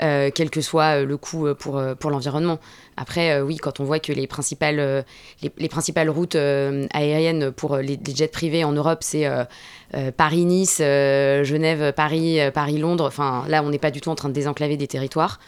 euh, 0.01 0.31
quel 0.33 0.49
que 0.49 0.61
soit 0.61 1.01
euh, 1.01 1.05
le 1.05 1.17
coût 1.17 1.47
euh, 1.47 1.53
pour, 1.53 1.77
euh, 1.77 1.95
pour 1.95 2.09
l'environnement. 2.09 2.59
Après, 2.97 3.31
euh, 3.31 3.43
oui, 3.43 3.57
quand 3.57 3.79
on 3.79 3.83
voit 3.83 3.99
que 3.99 4.11
les 4.11 4.27
principales, 4.27 4.79
euh, 4.79 5.01
les, 5.41 5.51
les 5.57 5.69
principales 5.69 6.09
routes 6.09 6.35
euh, 6.35 6.87
aériennes 6.93 7.51
pour 7.51 7.75
euh, 7.75 7.81
les, 7.81 7.99
jets 8.15 8.27
privés 8.27 8.63
en 8.63 8.71
Europe, 8.71 8.99
c'est 9.01 9.27
euh, 9.27 9.43
euh, 9.95 10.11
Paris-Nice, 10.11 10.79
euh, 10.81 11.43
Genève-Paris, 11.43 12.39
euh, 12.39 12.51
Paris-Londres, 12.51 13.05
enfin 13.05 13.45
là, 13.47 13.63
on 13.63 13.69
n'est 13.69 13.79
pas 13.79 13.91
du 13.91 14.01
tout 14.01 14.09
en 14.09 14.15
train 14.15 14.29
de 14.29 14.33
désenclaver 14.33 14.77
des 14.77 14.87
territoires. 14.87 15.39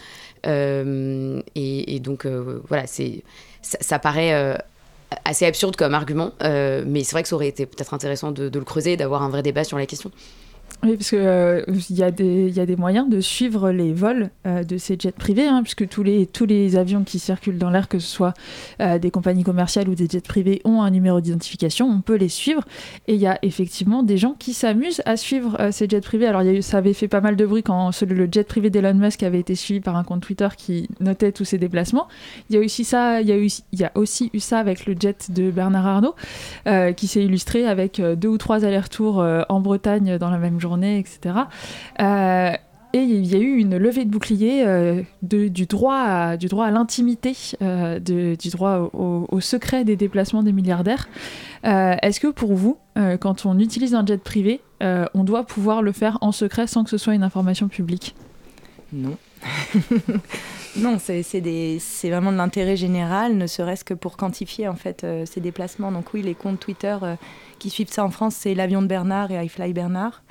Euh, 0.47 1.41
et, 1.55 1.99
donc, 1.99 2.25
euh, 2.25 2.61
voilà, 2.67 2.85
ça, 3.61 3.99
paraît 3.99 4.33
euh, 4.33 4.55
assez 5.23 5.45
absurde 5.45 5.75
comme 5.75 5.93
argument, 5.93 6.31
euh, 6.43 6.83
mais 6.85 7.03
c'est 7.03 7.11
vrai 7.13 7.23
que 7.23 7.29
ça 7.29 7.35
aurait 7.35 7.47
été 7.47 7.65
peut-être 7.65 7.93
intéressant 7.93 8.31
de, 8.31 8.49
de 8.49 8.59
le 8.59 8.65
creuser 8.65 8.97
d'avoir 8.97 9.23
un 9.23 9.29
vrai 9.29 9.43
débat 9.43 9.63
sur 9.63 9.77
la 9.77 9.85
question. 9.85 10.11
Oui, 10.83 10.97
parce 10.97 11.09
qu'il 11.09 11.19
euh, 11.19 11.63
y, 11.89 12.03
a 12.03 12.11
des- 12.11 12.75
moyens 12.75 13.09
de 13.09 13.19
suivre 13.19 13.71
les 13.71 13.93
vols 13.93 14.29
euh, 14.45 14.63
de 14.63 14.77
ces 14.77 14.97
jets 14.99 15.11
privés, 15.11 15.47
hein, 15.47 15.61
puisque 15.63 15.87
tous 15.87 16.03
les, 16.03 16.27
tous 16.27 16.45
les 16.45 16.75
avions 16.75 17.03
qui 17.03 17.17
circulent 17.17 17.57
dans 17.57 17.69
l'air, 17.69 17.87
que 17.87 17.97
ce 17.97 18.07
soit 18.07 18.33
euh, 18.81 18.99
des 18.99 19.09
compagnies 19.09 19.43
commerciales 19.43 19.89
ou 19.89 19.95
des 19.95 20.07
jets 20.07 20.21
privés, 20.21 20.61
ont 20.65 20.81
un 20.81 20.91
numéro 20.91 21.21
d'identification, 21.21 21.87
on 21.89 22.01
peut 22.01 22.15
les 22.15 22.29
suivre. 22.29 22.61
Et 23.07 23.15
il 23.15 23.19
y 23.21 23.25
a 23.25 23.39
effectivement 23.41 24.03
des 24.03 24.17
gens 24.17 24.35
qui 24.37 24.53
s'amusent 24.53 25.01
à 25.05 25.17
suivre 25.17 25.57
euh, 25.59 25.71
ces 25.71 25.87
jets 25.87 26.01
privés. 26.01 26.27
Alors, 26.27 26.43
y 26.43 26.55
a 26.55 26.61
ça 26.61 26.77
avait 26.77 26.93
fait 26.93 27.07
pas 27.07 27.21
mal 27.21 27.35
de 27.35 27.45
bruit 27.45 27.63
quand 27.63 27.89
le 28.01 28.27
jet 28.31 28.47
privé 28.47 28.69
d'Elon 28.69 28.93
Musk 28.95 29.23
avait 29.23 29.39
été 29.39 29.55
suivi 29.55 29.79
par 29.79 29.95
un 29.95 30.03
compte 30.03 30.21
Twitter 30.21 30.47
qui 30.57 30.87
notait 30.99 31.31
tous 31.31 31.45
ses 31.45 31.57
déplacements. 31.57 32.07
Il 32.49 32.55
y 32.55 32.65
y 32.65 33.53
y 33.73 33.83
a 33.83 33.91
aussi 33.95 34.29
eu 34.33 34.39
ça 34.39 34.59
avec 34.59 34.85
le 34.85 34.95
jet 34.99 35.31
de 35.31 35.51
Bernard 35.51 35.87
Arnault, 35.87 36.15
qui 36.95 37.07
s'est 37.07 37.23
illustré 37.23 37.65
avec 37.65 38.01
deux 38.01 38.27
ou 38.27 38.37
trois 38.37 38.65
allers-retours 38.65 39.25
en 39.49 39.59
Bretagne 39.59 40.17
dans 40.17 40.29
la 40.29 40.37
même 40.37 40.59
journée, 40.59 40.64
etc. 40.73 41.35
Euh, 41.99 42.51
et 42.93 42.99
il 42.99 43.25
y 43.25 43.35
a 43.35 43.39
eu 43.39 43.57
une 43.57 43.77
levée 43.77 44.05
de 44.05 44.09
bouclier 44.09 44.63
euh, 44.65 45.01
du 45.21 45.65
droit 45.65 45.95
à, 45.95 46.37
l'intimité, 46.71 47.35
euh, 47.61 47.99
du 47.99 48.49
droit 48.49 48.89
au, 48.93 49.39
secret 49.41 49.83
des 49.83 49.97
déplacements 49.97 50.43
des 50.43 50.53
milliardaires. 50.53 51.09
Est-ce 51.63 52.19
que 52.19 52.27
pour 52.27 52.53
vous, 52.53 52.77
quand 53.19 53.45
on 53.45 53.59
utilise 53.59 53.95
un 53.95 54.05
jet 54.05 54.23
privé, 54.23 54.61
on 54.81 55.23
doit 55.25 55.43
pouvoir 55.43 55.81
le 55.81 55.91
faire 55.91 56.17
en 56.21 56.31
secret 56.31 56.67
sans 56.67 56.85
que 56.85 56.89
ce 56.89 56.97
soit 56.97 57.15
une 57.15 57.23
information 57.23 57.67
publique? 57.67 58.15
Non. 58.93 59.17
non, 60.77 60.97
c'est 60.97 61.21
vraiment 62.09 62.31
de 62.31 62.37
l'intérêt 62.37 62.77
général, 62.77 63.35
ne 63.35 63.45
serait-ce 63.45 63.83
que 63.83 63.93
pour 63.93 64.15
quantifier 64.15 64.69
ces 65.25 65.41
déplacements. 65.41 65.91
Donc 65.91 66.13
oui, 66.13 66.21
les 66.21 66.35
comptes 66.35 66.61
Twitter 66.61 66.95
qui 67.59 67.69
suivent 67.69 67.91
ça 67.91 68.05
en 68.05 68.09
France, 68.09 68.35
c'est 68.35 68.55
l'avion 68.55 68.81
de 68.81 68.87
Bernard 68.87 69.31
et 69.31 69.43
iFly 69.43 69.73
Bernard. 69.73 70.23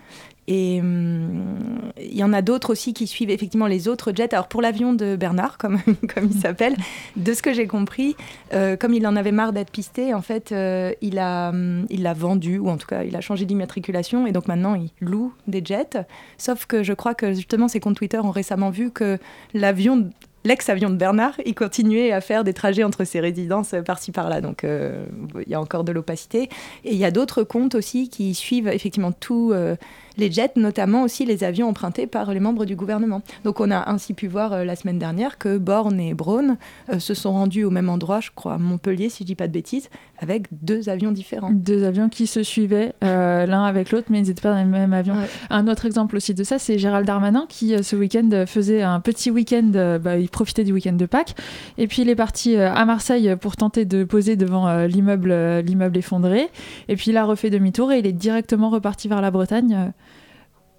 Et 0.47 0.81
hum, 0.81 1.91
il 1.99 2.17
y 2.17 2.23
en 2.23 2.33
a 2.33 2.43
d'autres 2.43 2.71
aussi 2.71 2.93
qui 2.93 3.07
suivent 3.07 3.31
effectivement 3.31 3.67
les 3.67 3.89
autres 3.89 4.13
jets. 4.15 4.35
Alors 4.35 4.49
pour 4.49 4.61
l'avion 4.61 4.93
de 4.93 5.17
Bernard, 5.17 5.57
comme, 5.59 5.79
comme 6.15 6.27
il 6.27 6.39
s'appelle, 6.39 6.77
de 7.17 7.33
ce 7.33 7.43
que 7.43 7.53
j'ai 7.55 7.67
compris, 7.67 8.15
euh, 8.53 8.77
comme 8.77 8.93
il 8.93 9.07
en 9.07 9.17
avait 9.17 9.33
marre 9.33 9.53
d'être 9.53 9.71
pisté, 9.71 10.13
en 10.13 10.23
fait, 10.23 10.53
euh, 10.53 10.93
il 11.01 11.19
a, 11.19 11.51
hum, 11.51 11.87
il 11.89 12.03
l'a 12.03 12.15
vendu, 12.15 12.59
ou 12.59 12.69
en 12.69 12.77
tout 12.77 12.87
cas, 12.87 13.05
il 13.05 13.17
a 13.17 13.21
changé 13.21 13.47
d'immatriculation, 13.47 14.27
et 14.27 14.33
donc 14.33 14.49
maintenant, 14.49 14.75
il 14.75 14.91
loue 15.01 15.33
des 15.47 15.63
jets. 15.65 16.05
Sauf 16.37 16.67
que 16.67 16.83
je 16.83 16.93
crois 16.93 17.15
que 17.15 17.33
justement, 17.33 17.69
ces 17.69 17.81
comptes 17.81 17.97
Twitter 17.97 18.19
ont 18.19 18.31
récemment 18.31 18.71
vu 18.71 18.91
que 18.91 19.19
l'avion, 19.55 20.11
l'ex-avion 20.45 20.91
de 20.91 20.97
Bernard, 20.97 21.35
il 21.45 21.55
continuait 21.55 22.13
à 22.13 22.21
faire 22.21 22.45
des 22.45 22.53
trajets 22.53 22.85
entre 22.85 23.05
ses 23.05 23.21
résidences 23.21 23.75
euh, 23.75 23.83
par-ci 23.83 24.13
par-là. 24.13 24.41
Donc 24.41 24.65
euh, 24.65 25.07
il 25.45 25.51
y 25.51 25.55
a 25.55 25.61
encore 25.61 25.85
de 25.85 25.93
l'opacité. 25.93 26.49
Et 26.85 26.93
il 26.93 26.97
y 26.97 27.05
a 27.05 27.11
d'autres 27.11 27.43
comptes 27.43 27.75
aussi 27.75 28.09
qui 28.09 28.35
suivent 28.35 28.69
effectivement 28.69 29.13
tous 29.13 29.53
euh, 29.53 29.77
les 30.17 30.31
jets, 30.31 30.53
notamment 30.57 31.03
aussi 31.03 31.25
les 31.25 31.45
avions 31.45 31.69
empruntés 31.69 32.07
par 32.07 32.33
les 32.33 32.41
membres 32.41 32.65
du 32.65 32.77
gouvernement. 32.77 33.23
Donc 33.45 33.61
on 33.61 33.71
a 33.71 33.91
ainsi 33.91 34.15
pu 34.15 34.29
voir 34.29 34.53
euh, 34.53 34.65
la 34.65 34.77
semaine 34.77 34.99
dernière 34.99 35.39
que 35.39 35.59
Borne 35.59 36.01
et 36.01 36.15
Braun 36.15 36.57
euh, 36.93 36.99
se 36.99 37.15
sont 37.15 37.33
rendus 37.33 37.65
au 37.65 37.71
même 37.71 37.89
endroit, 37.89 38.21
je 38.21 38.31
crois 38.35 38.55
à 38.55 38.59
Montpellier, 38.59 39.09
si 39.09 39.25
je 39.25 39.27
dis 39.27 39.35
pas 39.35 39.49
de 39.49 39.53
bêtises, 39.53 39.89
avec 40.19 40.47
deux 40.53 40.89
avions 40.89 41.13
différents. 41.13 41.51
Deux 41.51 41.85
avions 41.85 42.09
qui 42.09 42.27
se 42.27 42.43
suivaient 42.43 42.95
euh, 43.03 43.47
l'un 43.47 43.65
avec 43.65 43.91
l'autre, 43.91 44.07
mais 44.11 44.21
ils 44.21 44.29
n'étaient 44.29 44.43
pas 44.43 44.53
dans 44.53 44.63
le 44.63 44.69
même 44.69 44.93
avion. 44.93 45.15
Ouais. 45.15 45.29
Un 45.51 45.69
autre 45.69 45.87
exemple 45.87 46.17
aussi 46.17 46.35
de 46.35 46.45
ça, 46.45 46.59
c'est 46.59 46.79
Gérald 46.79 47.07
Darmanin 47.07 47.47
qui, 47.49 47.83
ce 47.83 47.97
week-end, 47.97 48.45
faisait 48.47 48.83
un 48.83 49.01
petit 49.01 49.31
week-end, 49.31 49.99
bah, 50.01 50.17
il 50.17 50.29
profitait 50.29 50.65
du 50.65 50.73
week-end 50.73 50.93
de 50.93 51.07
Pâques, 51.07 51.35
et 51.79 51.87
puis 51.87 52.03
il 52.03 52.09
est 52.09 52.15
parti 52.15 52.57
à 52.57 52.85
Marseille 52.85 53.35
pour 53.41 53.57
tenter 53.57 53.85
de 53.85 54.05
poser 54.05 54.37
devant 54.37 54.85
l'immeuble 54.87 55.61
l'immeuble 55.61 55.97
effondré, 55.97 56.49
et 56.89 56.97
puis 56.97 57.11
il 57.11 57.17
a 57.17 57.25
refait 57.25 57.51
demi-tour 57.51 57.93
et 57.93 57.99
il 57.99 58.07
est 58.07 58.13
directement 58.13 58.71
reparti 58.71 59.09
vers 59.09 59.21
la 59.21 59.31
Bretagne. 59.31 59.93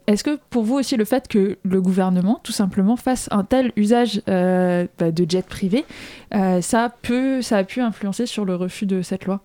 Est-ce 0.08 0.24
que 0.24 0.38
pour 0.50 0.64
vous 0.64 0.76
aussi 0.76 0.98
le 0.98 1.06
fait 1.06 1.28
que 1.28 1.58
le 1.64 1.82
gouvernement, 1.82 2.40
tout 2.44 2.52
simplement, 2.52 2.96
fasse 2.96 3.28
un 3.32 3.44
tel 3.44 3.72
usage 3.76 4.22
euh, 4.30 4.86
bah, 5.00 5.12
de 5.12 5.26
jets 5.28 5.42
privés, 5.42 5.86
euh, 6.34 6.62
ça, 6.62 6.94
peut, 7.02 7.42
a 7.50 7.64
pu 7.64 7.82
influencer 7.82 8.28
sur 8.28 8.46
le 8.46 8.56
refus 8.56 8.86
de 8.86 9.02
cette 9.02 9.26
loi? 9.26 9.42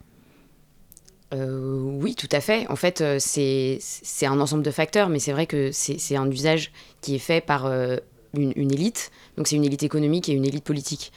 Euh, 1.33 1.81
oui, 2.01 2.15
tout 2.15 2.29
à 2.33 2.41
fait. 2.41 2.67
En 2.69 2.77
fait, 2.77 3.03
c'est 3.19 3.79
un 4.27 4.41
ensemble 4.41 4.63
de 4.63 4.71
facteurs, 4.71 5.09
mais 5.09 5.19
c'est 5.19 5.33
vrai 5.33 5.47
que 5.47 5.71
c'est 5.73 6.17
un 6.17 6.31
usage 6.31 6.73
qui 7.01 7.15
est 7.15 7.21
fait 7.21 7.41
par 7.41 7.71
une, 8.35 8.73
élite. 8.73 9.13
Donc 9.37 9.47
c'est 9.49 9.57
une 9.57 9.65
élite 9.65 9.85
économique 9.85 10.29
et 10.29 10.33
une 10.33 10.45
élite 10.45 10.65
politique 10.65 11.13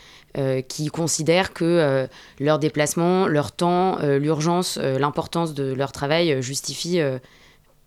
qui 0.67 0.87
considèrent 0.87 1.51
que 1.51 2.07
leur 2.39 2.59
déplacement, 2.59 3.27
leur 3.27 3.51
temps, 3.51 3.97
l'urgence, 4.03 4.77
l'importance 4.77 5.55
de 5.55 5.73
leur 5.73 5.91
travail 5.91 6.41
justifient 6.43 7.01
euh, 7.01 7.17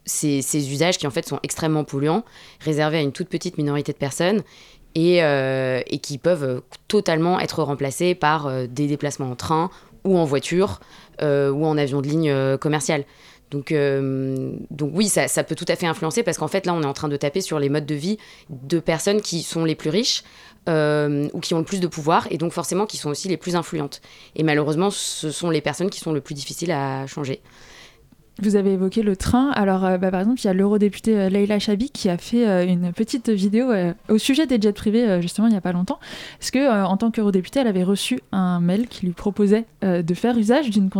ces, 0.07 0.41
ces 0.41 0.73
usages 0.73 0.99
qui 0.99 1.07
en 1.07 1.11
fait 1.11 1.27
sont 1.29 1.41
extrêmement 1.43 1.85
polluants, 1.85 2.25
réservés 2.61 2.99
à 2.99 3.03
une 3.03 3.13
toute 3.13 3.29
petite 3.29 3.59
minorité 3.59 3.93
de 3.93 3.99
personnes 3.99 4.43
et, 4.97 5.23
euh, 5.23 5.83
qui 6.03 6.17
peuvent 6.17 6.63
totalement 6.89 7.39
être 7.39 7.63
remplacés 7.63 8.15
par 8.15 8.47
euh, 8.47 8.67
des 8.67 8.87
déplacements 8.87 9.31
en 9.31 9.37
train 9.37 9.71
ou 10.05 10.17
en 10.17 10.25
voiture 10.25 10.81
euh, 11.21 11.51
ou 11.51 11.67
en 11.67 11.77
avion 11.77 12.01
de 12.01 12.09
ligne 12.09 12.31
euh, 12.31 12.57
commercial. 12.57 13.05
Donc, 13.53 13.73
oui, 13.73 15.09
ça, 15.09 15.29
ça 15.29 15.45
peut 15.45 15.55
tout 15.55 15.67
à 15.69 15.77
fait 15.77 15.87
influencer 15.87 16.25
parce 16.25 16.37
qu'en 16.37 16.49
fait 16.49 16.67
là, 16.67 16.75
on 16.75 16.83
est 16.83 16.87
en 16.87 16.93
train 16.93 17.09
de 17.09 17.17
taper 17.17 17.41
sur 17.41 17.61
les 17.61 17.69
modes 17.69 17.87
de 17.87 17.95
vie 17.95 18.19
de 18.51 18.81
personnes 18.81 19.21
qui 19.21 19.43
sont 19.43 19.65
les 19.65 19.77
plus 19.77 19.91
riches 19.91 20.25
ou 20.67 21.41
qui 21.41 21.55
ont 21.55 21.59
le 21.59 21.65
plus 21.65 21.79
de 21.79 21.87
pouvoir 21.87 22.27
et 22.33 22.39
donc 22.39 22.51
forcément 22.51 22.87
qui 22.87 22.97
sont 22.97 23.09
aussi 23.09 23.29
les 23.29 23.37
plus 23.37 23.55
influentes. 23.55 24.03
Et 24.35 24.43
malheureusement, 24.43 24.91
ce 24.91 25.31
sont 25.31 25.49
les 25.49 25.61
personnes 25.61 25.91
qui 25.91 26.01
sont 26.01 26.13
le 26.13 26.21
plus 26.21 26.35
difficiles 26.35 26.73
à 26.73 27.07
changer. 27.07 27.41
Vous 28.43 28.57
avez 28.57 28.75
évoqué 28.75 29.03
le 29.03 29.17
train. 29.17 29.51
Alors, 29.53 29.85
euh, 29.87 29.97
bah, 29.97 30.11
par 30.11 30.21
exemple, 30.21 30.41
il 30.43 30.45
y 30.45 30.51
a 30.51 30.53
l'eurodéputée 30.53 31.17
euh, 31.17 31.29
Leila 31.31 31.59
Chabi 31.59 31.89
qui 31.89 32.11
a 32.11 32.19
fait 32.19 32.47
euh, 32.47 32.67
une 32.67 32.93
petite 32.93 33.31
vidéo 33.31 33.73
au 34.11 34.19
sujet 34.19 34.47
des 34.47 34.61
jets 34.61 34.73
privés, 34.73 35.23
justement, 35.23 35.49
il 35.49 35.53
n'y 35.53 35.57
a 35.57 35.63
pas 35.63 35.73
longtemps. 35.73 35.99
Parce 36.39 36.51
que, 36.51 36.85
en 36.85 36.97
tant 36.97 37.11
qu'eurodéputée, 37.11 37.61
elle 37.61 37.67
avait 37.67 37.83
reçu 37.83 38.21
un 38.33 38.61
mail 38.61 38.89
qui 38.89 39.07
lui 39.07 39.13
proposait 39.13 39.65
de 39.83 40.15
faire 40.15 40.37
usage 40.37 40.71
d'une 40.71 40.91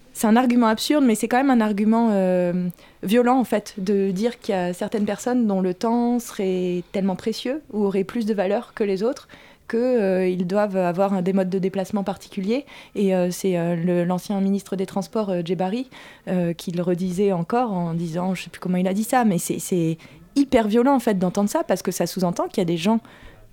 Euh, 0.10 0.14
c'est 0.14 0.28
un 0.28 0.36
argument 0.36 0.68
absurde, 0.68 1.04
mais 1.06 1.16
c'est 1.16 1.28
quand 1.28 1.38
même 1.38 1.50
un 1.50 1.62
argument 1.62 2.10
euh, 2.12 2.68
violent, 3.04 3.38
en 3.40 3.44
fait, 3.44 3.76
de 3.78 4.12
dire 4.12 4.40
qu'il 4.40 4.54
y 4.54 4.58
a 4.58 4.74
certaines 4.74 5.06
personnes 5.06 5.48
dont 5.48 5.62
le 5.62 5.74
temps 5.74 6.20
serait 6.20 6.84
tellement 6.92 7.16
précieux 7.16 7.62
ou 7.72 7.86
aurait 7.86 8.04
plus 8.04 8.26
de 8.26 8.34
valeur 8.34 8.74
que 8.74 8.84
les 8.84 9.04
autres 9.04 9.28
qu'ils 9.70 10.48
doivent 10.48 10.78
avoir 10.78 11.22
des 11.22 11.32
modes 11.32 11.50
de 11.52 11.60
déplacement 11.60 12.04
particuliers. 12.04 12.66
Et 12.96 13.14
euh, 13.14 13.30
c'est 13.30 13.56
euh, 13.56 14.04
l'ancien 14.04 14.42
ministre 14.42 14.76
des 14.76 14.88
Transports, 14.88 15.30
euh, 15.30 15.42
Djebari, 15.46 15.92
euh, 16.28 16.54
qui 16.54 16.72
le 16.72 16.82
redisait 16.82 17.34
encore 17.34 17.72
en 17.72 17.94
disant, 17.94 18.34
je 18.34 18.44
sais 18.44 18.50
plus 18.50 18.60
comment 18.60 18.78
il 18.78 18.88
a 18.88 18.96
dit 18.96 19.04
ça, 19.04 19.26
mais 19.26 19.38
c'est- 19.38 19.98
hyper 20.36 20.68
violent, 20.68 20.96
en 20.96 21.00
fait, 21.00 21.20
d'entendre 21.20 21.50
ça, 21.50 21.64
parce 21.64 21.82
que 21.82 21.92
ça 21.92 22.08
sous-entend 22.08 22.48
qu'il 22.48 22.60
y 22.60 22.62
a 22.62 22.66
des 22.66 22.78
gens 22.78 23.00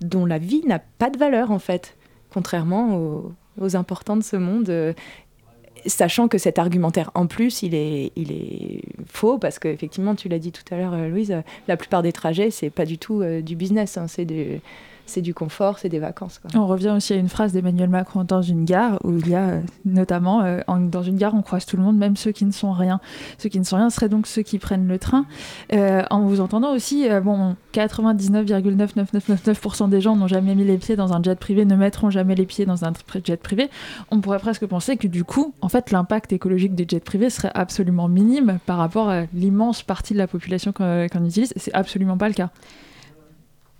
dont 0.01 0.25
la 0.25 0.37
vie 0.37 0.61
n'a 0.65 0.79
pas 0.79 1.09
de 1.09 1.17
valeur, 1.17 1.51
en 1.51 1.59
fait, 1.59 1.97
contrairement 2.33 3.23
aux 3.59 3.75
importants 3.75 4.15
de 4.15 4.23
ce 4.23 4.37
monde. 4.37 4.71
Euh, 5.87 5.89
sachant 5.89 6.27
que 6.27 6.37
cet 6.37 6.59
argumentaire 6.59 7.11
en 7.15 7.27
plus, 7.27 7.63
il 7.63 7.73
est, 7.73 8.11
il 8.15 8.31
est 8.31 8.81
faux 9.05 9.37
parce 9.37 9.59
qu'effectivement, 9.59 10.15
tu 10.15 10.29
l'as 10.29 10.39
dit 10.39 10.51
tout 10.51 10.63
à 10.71 10.77
l'heure, 10.77 10.95
Louise, 11.09 11.35
la 11.67 11.77
plupart 11.77 12.03
des 12.03 12.11
trajets, 12.11 12.51
c'est 12.51 12.69
pas 12.69 12.85
du 12.85 12.97
tout 12.97 13.23
du 13.41 13.55
business, 13.55 13.97
hein, 13.97 14.07
c'est 14.07 14.25
du 14.25 14.59
c'est 15.07 15.21
du 15.21 15.33
confort, 15.33 15.79
c'est 15.79 15.89
des 15.89 15.99
vacances. 15.99 16.41
On 16.53 16.67
revient 16.67 16.89
aussi 16.89 17.13
à 17.13 17.15
une 17.15 17.29
phrase 17.29 17.53
d'Emmanuel 17.53 17.89
Macron 17.89 18.23
dans 18.23 18.41
une 18.41 18.65
gare 18.65 18.99
où 19.03 19.17
il 19.17 19.29
y 19.29 19.35
a 19.35 19.49
euh, 19.49 19.61
notamment 19.85 20.43
euh, 20.43 20.59
dans 20.67 21.03
une 21.03 21.17
gare 21.17 21.33
on 21.33 21.41
croise 21.41 21.65
tout 21.65 21.77
le 21.77 21.83
monde, 21.83 21.97
même 21.97 22.15
ceux 22.15 22.31
qui 22.31 22.45
ne 22.45 22.51
sont 22.51 22.71
rien. 22.71 22.99
Ceux 23.37 23.49
qui 23.49 23.59
ne 23.59 23.63
sont 23.63 23.77
rien 23.77 23.89
seraient 23.89 24.09
donc 24.09 24.27
ceux 24.27 24.41
qui 24.41 24.59
prennent 24.59 24.87
le 24.87 24.99
train. 24.99 25.25
Euh, 25.73 26.03
en 26.09 26.21
vous 26.21 26.41
entendant 26.41 26.73
aussi, 26.73 27.07
bon, 27.23 27.55
99,99999% 27.73 29.89
des 29.89 30.01
gens 30.01 30.15
n'ont 30.15 30.27
jamais 30.27 30.53
mis 30.55 30.63
les 30.63 30.77
pieds 30.77 30.95
dans 30.95 31.13
un 31.13 31.23
jet 31.23 31.39
privé, 31.39 31.65
ne 31.65 31.75
mettront 31.75 32.09
jamais 32.09 32.35
les 32.35 32.45
pieds 32.45 32.65
dans 32.65 32.85
un 32.85 32.93
jet 33.23 33.41
privé. 33.41 33.69
On 34.11 34.21
pourrait 34.21 34.39
presque 34.39 34.65
penser 34.65 34.97
que 34.97 35.07
du 35.07 35.23
coup, 35.23 35.53
en 35.61 35.69
fait, 35.69 35.91
l'impact 35.91 36.33
écologique 36.33 36.75
des 36.75 36.85
jets 36.87 36.99
privés 36.99 37.29
serait 37.29 37.51
absolument 37.53 38.07
minime 38.07 38.59
par 38.65 38.77
rapport 38.77 39.09
à 39.09 39.23
l'immense 39.33 39.83
partie 39.83 40.13
de 40.13 40.19
la 40.19 40.27
population 40.27 40.71
qu'on 40.71 41.25
utilise. 41.25 41.53
C'est 41.55 41.73
absolument 41.73 42.17
pas 42.17 42.27
le 42.27 42.33
cas. 42.33 42.49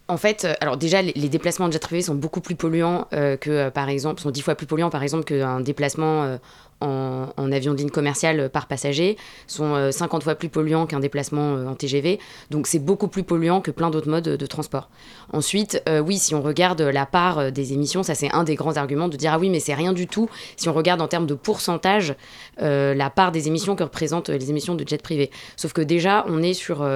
En 0.09 0.17
fait, 0.17 0.45
euh, 0.45 0.53
alors 0.61 0.77
déjà, 0.77 1.01
les, 1.01 1.29
déplacements 1.29 1.67
de 1.67 1.73
jet 1.73 1.79
privé 1.79 2.01
sont 2.01 2.15
beaucoup 2.15 2.39
plus 2.39 2.55
polluants 2.55 3.07
euh, 3.13 3.35
que, 3.35 3.49
euh, 3.49 3.69
par 3.69 3.89
exemple, 3.89 4.21
sont 4.21 4.31
dix 4.31 4.41
fois 4.41 4.55
plus 4.55 4.65
polluants, 4.65 4.89
par 4.89 5.03
exemple, 5.03 5.25
qu'un 5.25 5.59
déplacement 5.59 6.37
en, 6.79 7.51
avion 7.51 7.73
de 7.73 7.79
ligne 7.79 7.89
commerciale 7.89 8.49
par 8.49 8.67
passager, 8.67 9.17
sont 9.47 9.91
50 9.91 10.23
fois 10.23 10.35
plus 10.35 10.49
polluants 10.49 10.85
qu'un 10.85 10.99
déplacement 10.99 11.53
en 11.53 11.75
TGV. 11.75 12.19
Donc, 12.51 12.67
c'est 12.67 12.79
beaucoup 12.79 13.07
plus 13.07 13.23
polluant 13.23 13.61
que 13.61 13.71
plein 13.71 13.89
d'autres 13.89 14.09
modes 14.09 14.23
de 14.23 14.45
transport. 14.45 14.89
Ensuite, 15.33 15.81
oui, 16.05 16.17
si 16.19 16.35
on 16.35 16.41
regarde 16.41 16.81
la 16.81 17.05
part 17.05 17.51
des 17.51 17.73
émissions, 17.73 18.03
ça 18.03 18.13
c'est 18.15 18.31
un 18.31 18.43
des 18.43 18.55
grands 18.55 18.77
arguments 18.77 19.07
de 19.07 19.17
dire 19.17 19.33
ah 19.33 19.39
oui, 19.39 19.49
mais 19.49 19.59
c'est 19.59 19.73
rien 19.73 19.91
du 19.91 20.07
tout. 20.07 20.29
Si 20.55 20.69
on 20.69 20.73
regarde 20.73 21.01
en 21.01 21.07
termes 21.07 21.25
de 21.25 21.33
pourcentage, 21.33 22.15
la 22.59 23.09
part 23.09 23.31
des 23.31 23.47
émissions 23.47 23.75
que 23.75 23.83
représentent 23.83 24.29
les 24.29 24.49
émissions 24.51 24.75
de 24.75 24.87
jet 24.87 25.01
privé. 25.01 25.31
Sauf 25.55 25.73
que 25.73 25.81
déjà, 25.81 26.25
on 26.27 26.43
est 26.43 26.53
sur, 26.53 26.87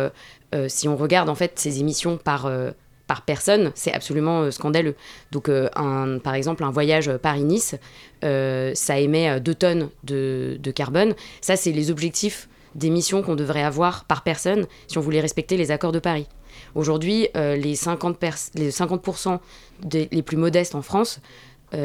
si 0.67 0.87
on 0.87 0.95
regarde 0.95 1.29
en 1.29 1.35
fait 1.35 1.53
ces 1.57 1.79
émissions 1.79 2.17
par 2.17 2.47
par 3.11 3.23
personne, 3.23 3.73
c'est 3.75 3.91
absolument 3.91 4.43
euh, 4.43 4.51
scandaleux. 4.51 4.95
Donc, 5.33 5.49
euh, 5.49 5.67
un, 5.75 6.17
par 6.17 6.33
exemple, 6.33 6.63
un 6.63 6.71
voyage 6.71 7.11
Paris-Nice, 7.17 7.75
euh, 8.23 8.71
ça 8.73 8.99
émet 8.99 9.41
2 9.41 9.53
tonnes 9.53 9.89
de, 10.05 10.57
carbone. 10.73 11.13
Ça, 11.41 11.57
c'est 11.57 11.73
les 11.73 11.91
objectifs 11.91 12.47
d'émissions 12.73 13.21
qu'on 13.21 13.35
devrait 13.35 13.63
avoir 13.63 14.05
par 14.05 14.23
personne 14.23 14.65
si 14.87 14.97
on 14.97 15.01
voulait 15.01 15.19
respecter 15.19 15.57
les 15.57 15.71
accords 15.71 15.91
de 15.91 15.99
Paris. 15.99 16.25
Aujourd'hui, 16.73 17.27
les 17.35 17.75
50%, 17.75 18.51
les, 18.55 18.71
50 18.71 19.41
des, 19.83 20.07
les 20.09 20.21
plus 20.21 20.37
modestes 20.37 20.73
en 20.73 20.81
France 20.81 21.19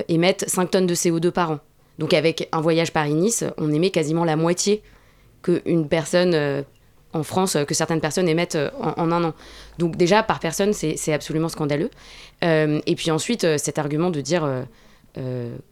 émettent 0.06 0.48
5 0.48 0.70
tonnes 0.70 0.86
de 0.86 0.94
CO2 0.94 1.32
par 1.32 1.50
an. 1.50 1.58
Donc 1.98 2.14
avec 2.14 2.48
un 2.52 2.60
voyage 2.60 2.92
Paris-Nice, 2.92 3.42
on 3.58 3.72
émet 3.72 3.90
quasiment 3.90 4.24
la 4.24 4.36
moitié 4.36 4.84
qu'une 5.42 5.88
personne 5.88 6.64
en 7.12 7.22
France 7.22 7.56
que 7.66 7.74
certaines 7.74 8.00
personnes 8.00 8.28
émettent 8.28 8.56
euh, 8.56 8.70
en, 8.80 9.10
un 9.10 9.24
an. 9.24 9.34
Donc 9.78 9.96
déjà, 9.96 10.22
par 10.22 10.40
personne, 10.40 10.72
c'est 10.72 11.12
absolument 11.12 11.48
scandaleux. 11.48 11.90
Euh, 12.44 12.80
et 12.86 12.94
puis 12.94 13.10
ensuite, 13.10 13.44
euh, 13.44 13.58
cet 13.58 13.78
argument 13.78 14.10
de 14.10 14.20
dire 14.20 14.64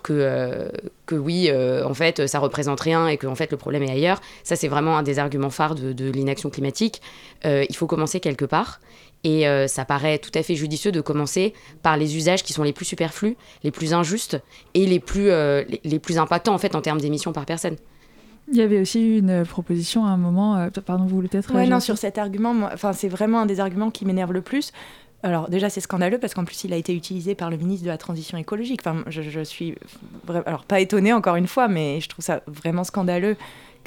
que, 0.03 0.73
que 1.05 1.15
oui, 1.15 1.53
en 1.53 1.93
fait, 1.93 2.27
ça 2.27 2.39
représente 2.39 2.81
rien 2.81 3.09
et 3.09 3.19
que 3.19 3.27
en 3.27 3.35
fait, 3.35 3.51
le 3.51 3.59
problème 3.59 3.83
est 3.83 3.91
ailleurs, 3.91 4.23
ça, 4.43 4.57
c'est 4.57 4.69
vraiment 4.69 4.97
un 4.97 5.03
des 5.03 5.19
arguments 5.19 5.51
phares 5.51 5.75
de, 5.75 6.11
l'inaction 6.11 6.49
climatique. 6.49 7.03
il 7.45 7.77
faut 7.77 7.87
commencer 7.87 8.21
quelque 8.21 8.47
part. 8.47 8.81
Et 9.23 9.45
ça 9.69 9.85
paraît 9.85 10.17
tout 10.17 10.31
à 10.35 10.43
fait 10.43 10.55
judicieux 10.55 10.93
de 10.93 11.03
commencer 11.03 11.53
par 11.83 11.99
les 11.99 12.17
usages 12.17 12.43
qui 12.43 12.55
sont 12.55 12.63
les 12.63 12.73
plus 12.73 12.87
superflus, 12.87 13.37
les 13.65 13.71
plus 13.71 13.93
injustes 13.93 14.41
et 14.73 14.87
les 14.87 14.99
plus, 14.99 15.29
les 15.29 15.99
plus 15.99 16.17
impactants 16.17 16.55
en 16.55 16.59
fait 16.59 16.75
en 16.75 16.81
termes 16.81 17.03
d'émissions 17.03 17.35
par 17.35 17.45
personne. 17.45 17.77
Il 18.49 18.57
y 18.57 18.61
avait 18.61 18.81
aussi 18.81 19.19
une 19.19 19.45
proposition 19.45 20.05
à 20.05 20.11
un 20.11 20.17
moment, 20.17 20.57
euh, 20.57 20.69
pardon, 20.85 21.05
vous 21.05 21.17
voulez 21.17 21.29
peut-être 21.29 21.55
Oui, 21.55 21.69
non, 21.69 21.81
sur 21.81 21.97
cet 21.97 22.19
argument, 22.19 22.55
enfin, 22.73 22.93
c'est 22.93 23.09
vraiment 23.09 23.41
un 23.41 23.47
des 23.47 23.61
arguments 23.61 23.91
qui 23.91 24.05
m'énerve 24.05 24.33
le 24.33 24.43
plus. 24.43 24.73
Alors 25.23 25.49
déjà, 25.49 25.71
c'est 25.71 25.81
scandaleux 25.81 26.19
parce 26.19 26.35
qu'en 26.35 26.45
plus, 26.45 26.65
il 26.65 26.73
a 26.75 26.77
été 26.77 26.95
utilisé 26.95 27.35
par 27.35 27.49
le 27.49 27.57
ministre 27.57 27.85
de 27.85 27.91
la 27.91 27.97
Transition 27.97 28.37
écologique. 28.37 28.81
Enfin, 28.85 29.03
je, 29.07 29.43
suis, 29.43 29.75
alors 30.29 30.65
pas 30.65 30.81
étonnée 30.81 31.15
encore 31.15 31.37
une 31.37 31.47
fois, 31.47 31.67
mais 31.67 32.01
je 32.01 32.11
trouve 32.11 32.23
ça 32.23 32.43
vraiment 32.47 32.85
scandaleux 32.85 33.37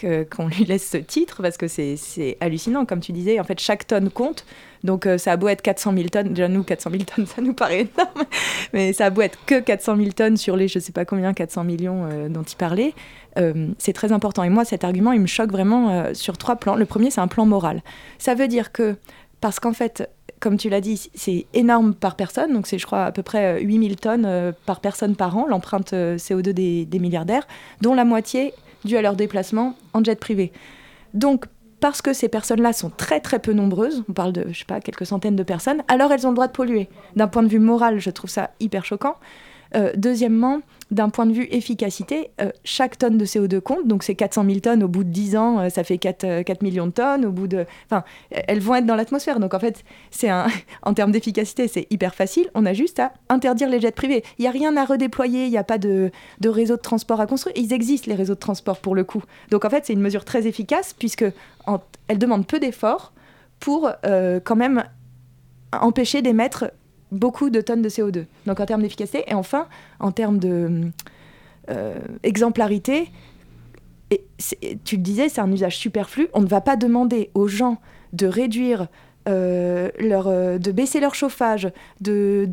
qu'on 0.01 0.47
lui 0.47 0.66
laisse 0.66 0.89
ce 0.89 0.97
titre 0.97 1.43
parce 1.43 1.58
que 1.58 1.68
c'est 1.68 2.38
hallucinant. 2.39 2.86
Comme 2.86 3.01
tu 3.01 3.12
disais, 3.12 3.39
en 3.39 3.43
fait, 3.43 3.60
chaque 3.60 3.86
tonne 3.86 4.10
compte. 4.10 4.45
Donc 4.84 5.05
euh, 5.05 5.17
ça 5.17 5.34
a 5.34 5.38
beau 5.38 5.47
être 5.47 5.61
400 5.61 5.93
000 5.93 6.07
tonnes, 6.09 6.30
déjà 6.30 6.47
nous 6.47 6.63
400 6.63 6.91
000 6.91 7.03
tonnes 7.03 7.25
ça 7.25 7.41
nous 7.41 7.53
paraît 7.53 7.82
énorme, 7.82 8.25
mais 8.73 8.93
ça 8.93 9.05
a 9.05 9.09
beau 9.09 9.21
être 9.21 9.38
que 9.45 9.59
400 9.59 9.97
000 9.97 10.09
tonnes 10.11 10.38
sur 10.38 10.55
les 10.55 10.67
je 10.67 10.80
sais 10.80 10.91
pas 10.91 11.05
combien 11.05 11.34
400 11.34 11.63
millions 11.63 12.07
euh, 12.09 12.30
dont 12.30 12.43
il 12.43 12.55
parlait, 12.55 12.93
euh, 13.38 13.67
c'est 13.78 13.93
très 13.93 14.11
important. 14.11 14.43
Et 14.43 14.49
moi 14.49 14.65
cet 14.65 14.84
argument 14.84 15.11
il 15.11 15.21
me 15.21 15.28
choque 15.28 15.51
vraiment 15.51 16.13
sur 16.13 16.38
trois 16.38 16.55
plans. 16.55 16.75
Le 16.75 16.86
premier 16.86 17.11
c'est 17.11 17.21
un 17.21 17.28
plan 17.28 17.45
moral. 17.45 17.82
Ça 18.17 18.36
veut 18.36 18.47
dire 18.47 18.71
que 18.71 18.95
parce 19.41 19.59
qu'en 19.59 19.73
fait 19.73 20.09
comme 20.39 20.57
tu 20.57 20.69
l'as 20.69 20.82
dit, 20.82 21.09
c'est 21.15 21.47
énorme 21.55 21.95
par 21.95 22.15
personne, 22.15 22.53
donc 22.53 22.67
c'est 22.67 22.78
je 22.78 22.86
crois 22.86 23.05
à 23.05 23.11
peu 23.11 23.23
près 23.23 23.59
8000 23.59 23.95
tonnes 23.95 24.53
par 24.67 24.82
personne 24.82 25.15
par 25.15 25.36
an, 25.36 25.47
l'empreinte 25.47 25.93
CO2 25.93 26.51
des, 26.51 26.86
des 26.86 26.99
milliardaires, 26.99 27.47
dont 27.82 27.95
la 27.95 28.05
moitié 28.05 28.53
due 28.86 28.97
à 28.97 29.01
leur 29.01 29.15
déplacement 29.15 29.75
en 29.93 30.03
jet 30.03 30.19
privé. 30.19 30.51
Donc 31.13 31.45
parce 31.80 32.01
que 32.01 32.13
ces 32.13 32.30
personnes-là 32.30 32.73
sont 32.73 32.89
très 32.89 33.19
très 33.19 33.39
peu 33.39 33.53
nombreuses, 33.53 34.03
on 34.09 34.13
parle 34.13 34.34
de, 34.34 34.45
je 34.51 34.59
sais 34.59 34.65
pas, 34.65 34.80
quelques 34.80 35.05
centaines 35.05 35.36
de 35.36 35.43
personnes, 35.43 35.84
alors 35.88 36.11
elles 36.11 36.25
ont 36.25 36.32
le 36.32 36.36
droit 36.36 36.47
de 36.47 36.53
polluer. 36.53 36.89
D'un 37.15 37.28
point 37.28 37.43
de 37.43 37.47
vue 37.47 37.59
moral, 37.59 37.99
je 37.99 38.09
trouve 38.09 38.30
ça 38.30 38.51
hyper 38.59 38.86
choquant. 38.86 39.15
Euh, 39.75 39.91
deuxièmement, 39.95 40.61
d'un 40.89 41.09
point 41.09 41.25
de 41.25 41.33
vue 41.33 41.47
efficacité, 41.51 42.29
euh, 42.41 42.49
chaque 42.63 42.97
tonne 42.97 43.17
de 43.17 43.25
CO2 43.25 43.59
compte, 43.59 43.88
donc 43.88 44.03
c'est 44.03 44.15
400 44.15 44.45
000 44.45 44.59
tonnes 44.59 44.83
au 44.83 44.88
bout 44.88 45.03
de 45.03 45.09
10 45.09 45.35
ans, 45.35 45.59
euh, 45.59 45.69
ça 45.69 45.83
fait 45.83 45.97
4, 45.97 46.43
4, 46.43 46.61
millions 46.61 46.88
de 46.88 46.91
tonnes, 46.91 47.25
au 47.25 47.31
bout 47.31 47.47
de... 47.47 47.65
Enfin, 47.85 48.03
elles 48.31 48.59
vont 48.59 48.75
être 48.75 48.85
dans 48.85 48.95
l'atmosphère, 48.95 49.39
donc 49.39 49.53
en 49.53 49.59
fait, 49.59 49.83
c'est 50.11 50.29
un... 50.29 50.47
en 50.83 50.93
termes 50.93 51.11
d'efficacité, 51.11 51.67
c'est 51.67 51.88
hyper 51.89 52.15
facile, 52.15 52.49
on 52.55 52.65
a 52.65 52.73
juste 52.73 52.99
à 52.99 53.11
interdire 53.29 53.69
les 53.69 53.81
jets 53.81 53.91
privés. 53.91 54.23
Il 54.38 54.43
n'y 54.43 54.47
a 54.47 54.51
rien 54.51 54.77
à 54.77 54.85
redéployer, 54.85 55.45
il 55.45 55.51
n'y 55.51 55.57
a 55.57 55.63
pas 55.63 55.77
de, 55.77 56.11
de 56.39 56.49
réseau 56.49 56.77
de 56.77 56.81
transport 56.81 57.19
à 57.19 57.27
construire, 57.27 57.55
ils 57.57 57.73
existent 57.73 58.09
les 58.09 58.15
réseaux 58.15 58.35
de 58.35 58.39
transport 58.39 58.79
pour 58.79 58.95
le 58.95 59.03
coup. 59.03 59.23
Donc 59.51 59.65
en 59.65 59.69
fait, 59.69 59.85
c'est 59.85 59.93
une 59.93 60.01
mesure 60.01 60.23
très 60.23 60.47
efficace, 60.47 60.93
puisque 60.97 61.25
demande 62.09 62.47
peu 62.47 62.59
d'efforts 62.59 63.11
pour 63.59 63.91
quand 64.03 64.55
même 64.55 64.83
empêcher 65.73 66.21
d'émettre 66.21 66.71
beaucoup 67.12 67.49
de 67.49 67.62
tonnes 67.62 67.82
de 67.82 67.89
CO2. 67.89 68.26
Donc 68.45 68.60
en 68.60 68.66
termes 68.66 68.82
d'efficacité 68.82 69.24
et 69.28 69.34
enfin 69.34 69.68
en 69.99 70.12
termes 70.12 70.39
de 70.39 70.91
euh, 71.70 71.99
tu 74.84 74.95
le 74.95 75.01
disais, 75.01 75.30
c'est 75.30 75.41
un 75.41 75.51
usage 75.51 75.78
superflu. 75.78 76.30
On 76.34 76.41
ne 76.41 76.47
va 76.47 76.62
pas 76.62 76.76
demander 76.76 77.30
aux 77.34 77.47
gens 77.47 77.78
de 78.14 78.28
réduire 78.28 78.88
euh, 79.28 79.89
euh, 79.99 80.57
de 80.57 80.71
baisser 80.71 80.99
leur 80.99 81.15
chauffage, 81.15 81.69
de, 82.01 82.47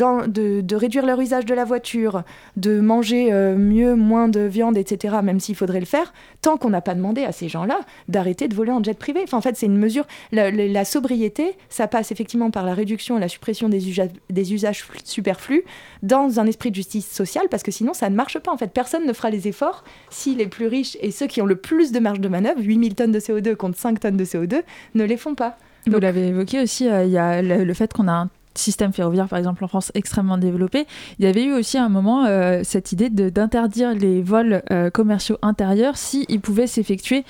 réduire 0.75 1.07
leur 1.07 1.21
usage 1.21 1.47
de 1.47 1.55
la 1.55 1.65
voiture, 1.65 2.23
de 2.57 2.81
manger 2.81 3.33
euh, 3.33 3.57
mieux, 3.57 3.95
moins 3.95 4.29
de 4.29 4.41
viande, 4.41 4.77
etc., 4.77 5.17
même 5.23 5.41
s'il 5.41 5.55
faudrait 5.55 5.81
le 5.81 5.87
faire, 5.87 6.13
tant 6.43 6.57
qu'on 6.57 6.71
n'a 6.71 6.81
pas 6.81 6.95
demandé 6.95 7.25
à 7.25 7.33
ces 7.33 7.49
gens-là 7.49 7.81
d'arrêter 8.09 8.49
de 8.49 8.55
voler 8.55 8.73
en 8.73 8.83
jet 8.83 8.99
privé. 8.99 9.21
Enfin, 9.23 9.39
en 9.39 9.41
fait, 9.41 9.57
c'est 9.57 9.67
une 9.67 9.79
mesure. 9.79 10.05
La, 10.33 10.85
sobriété, 10.85 11.57
ça 11.69 11.87
passe 11.87 12.13
effectivement 12.13 12.51
par 12.51 12.65
la 12.65 12.75
réduction 12.75 13.17
et 13.17 13.21
la 13.21 13.29
suppression 13.29 13.69
des, 13.69 13.89
usages, 13.89 14.11
des 14.31 14.53
usages 14.53 14.85
superflus 15.05 15.65
dans 16.03 16.41
un 16.41 16.47
esprit 16.47 16.71
de 16.71 16.77
justice 16.77 17.11
sociale, 17.11 17.47
parce 17.51 17.63
que 17.63 17.71
sinon, 17.71 17.95
ça 17.95 18.11
ne 18.11 18.17
marche 18.17 18.39
pas. 18.39 18.53
En 18.53 18.57
fait, 18.57 18.73
personne 18.73 19.07
ne 19.07 19.13
fera 19.13 19.31
les 19.31 19.49
efforts 19.49 19.85
si 20.11 20.35
les 20.35 20.47
plus 20.47 20.67
riches 20.67 20.97
et 21.01 21.11
ceux 21.11 21.27
qui 21.27 21.41
ont 21.41 21.47
le 21.47 21.57
plus 21.57 21.93
de 21.93 22.01
marge 22.01 22.21
de 22.21 22.29
manœuvre, 22.29 22.61
8000 22.61 22.95
tonnes 22.95 23.13
de 23.13 23.21
CO2 23.21 23.55
contre 23.55 23.79
5 23.79 24.01
tonnes 24.01 24.17
de 24.17 24.25
CO2, 24.25 24.63
ne 24.95 25.05
les 25.05 25.17
font 25.17 25.35
pas. 25.35 25.57
Vous 25.87 26.01
l'avez 26.01 26.29
évoqué 26.29 26.63
aussi, 26.63 26.89
euh, 26.89 27.05
il 27.05 27.11
y 27.11 27.19
a 27.19 27.43
le, 27.43 27.75
fait 27.75 27.93
qu'on 27.93 28.09
a 28.09 28.13
un 28.13 28.31
système 28.55 28.93
ferroviaire, 28.93 29.29
par 29.29 29.39
exemple, 29.39 29.63
en 29.65 29.69
France, 29.69 29.91
extrêmement 29.95 30.39
développé. 30.39 30.87
Il 31.19 31.25
y 31.25 31.29
avait 31.29 31.45
eu 31.45 31.53
aussi 31.53 31.77
à 31.77 31.85
un 31.85 31.89
moment 31.89 32.25
euh, 32.25 32.61
cette 32.65 32.93
idée 32.93 33.11
d'interdire 33.11 33.93
les 33.95 34.23
vols 34.23 34.63
euh, 34.71 34.91
commerciaux 34.91 35.39
intérieurs 35.43 35.97
s'ils 35.97 36.41
pouvaient 36.41 36.67
s'effectuer 36.67 37.25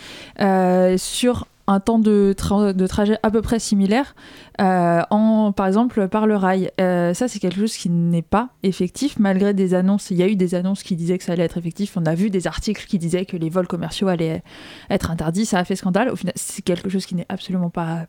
sur 0.97 1.47
un 1.67 1.81
temps 1.81 1.99
de, 1.99 2.35
de, 2.73 2.87
trajet 2.87 3.17
à 3.23 3.31
peu 3.31 3.41
près 3.41 3.59
similaire, 3.59 4.15
en, 4.59 5.53
par 5.57 5.67
exemple 5.67 6.09
par 6.09 6.27
le 6.27 6.37
rail. 6.37 6.71
ça, 6.79 7.27
c'est 7.27 7.39
quelque 7.39 7.59
chose 7.59 7.75
qui 7.75 7.89
n'est 7.89 8.21
pas 8.21 8.51
effectif, 8.63 9.19
malgré 9.19 9.55
des 9.55 9.73
annonces. 9.73 10.11
Il 10.11 10.19
y 10.19 10.23
a 10.23 10.29
eu 10.29 10.37
des 10.37 10.55
annonces 10.55 10.83
qui 10.83 10.95
disaient 10.95 11.17
que 11.17 11.25
ça 11.25 11.33
allait 11.33 11.45
être 11.45 11.57
effectif. 11.57 11.97
On 11.97 12.05
a 12.05 12.15
vu 12.15 12.29
des 12.29 12.47
articles 12.47 12.87
qui 12.87 12.99
disaient 12.99 13.25
que 13.25 13.39
les 13.39 13.49
vols 13.49 13.67
commerciaux 13.67 14.09
allaient 14.09 14.43
être 14.91 15.11
interdits. 15.11 15.47
Ça 15.47 15.59
a 15.59 15.65
fait 15.65 15.77
scandale. 15.77 16.11
Au 16.11 16.17
final, 16.17 16.35
c'est 16.37 16.63
quelque 16.63 16.91
chose 16.91 17.07
qui 17.07 17.15
n'est 17.15 17.27
absolument 17.31 17.71
pas 17.71 18.07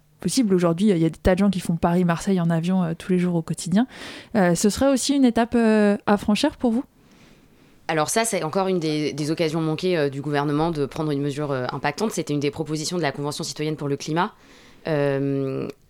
Aujourd'hui, 0.51 0.89
il 0.89 0.97
y 0.97 1.05
a 1.05 1.09
des 1.09 1.17
tas 1.17 1.36
de 1.36 1.39
gens 1.39 1.49
qui 1.49 1.59
font 1.59 1.76
Paris-Marseille 1.76 2.41
en 2.41 2.49
avion 2.49 2.84
euh, 2.84 2.93
tous 2.97 3.11
les 3.11 3.19
jours 3.19 3.36
au 3.36 3.41
quotidien. 3.41 3.88
Euh, 4.36 4.55
ce 4.55 4.69
serait 4.69 4.91
aussi 4.91 5.15
une 5.15 5.26
étape 5.26 5.53
euh, 5.55 5.97
à 6.07 6.17
franchir 6.17 6.57
pour 6.57 6.71
vous? 6.71 6.84
Alors 7.88 8.09
ça, 8.09 8.26
c'est 8.26 8.43
encore 8.43 8.67
une 8.67 8.80
des, 8.80 9.32
occasions 9.32 9.61
manquées 9.61 10.09
du 10.09 10.21
gouvernement 10.21 10.71
de 10.71 10.88
prendre 10.88 11.11
une 11.11 11.21
mesure 11.21 11.51
impactante. 11.51 12.11
C'était 12.11 12.34
une 12.34 12.39
des 12.39 12.49
propositions 12.49 12.97
de 12.97 13.03
la 13.03 13.11
Convention 13.11 13.43
citoyenne 13.43 13.76
pour 13.76 13.88
le 13.88 13.95
climat. 13.95 14.34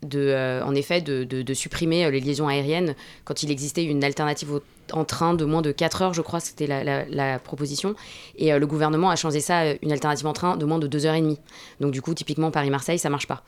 De, 0.06 0.62
en 0.64 0.76
effet 0.76 1.02
de, 1.02 1.24
de, 1.24 1.54
supprimer 1.54 2.10
les 2.12 2.20
liaisons 2.20 2.48
aériennes 2.48 2.96
quand 3.24 3.44
il 3.44 3.52
existait 3.52 3.84
une 3.84 4.04
alternative 4.04 4.54
au 4.54 4.62
en 4.94 5.06
train 5.06 5.34
de 5.34 5.46
moins 5.46 5.62
de 5.62 5.72
4 5.72 6.02
heures, 6.02 6.14
je 6.14 6.22
crois, 6.22 6.40
c'était 6.40 6.68
la, 6.68 7.40
proposition. 7.40 7.96
Et 8.38 8.58
le 8.58 8.68
gouvernement 8.68 9.10
a 9.10 9.16
changé 9.16 9.40
ça, 9.40 9.72
une 9.82 9.92
alternative 9.92 10.28
en 10.28 10.34
train 10.34 10.58
de 10.58 10.66
moins 10.66 10.80
de 10.80 10.88
2 10.88 11.06
heures 11.06 11.16
et 11.16 11.22
demie. 11.22 11.40
Donc 11.80 11.92
du 11.92 12.02
coup, 12.02 12.14
typiquement 12.14 12.52
Paris-Marseille, 12.52 13.00
ça 13.00 13.10
marche 13.10 13.28
pas. 13.28 13.44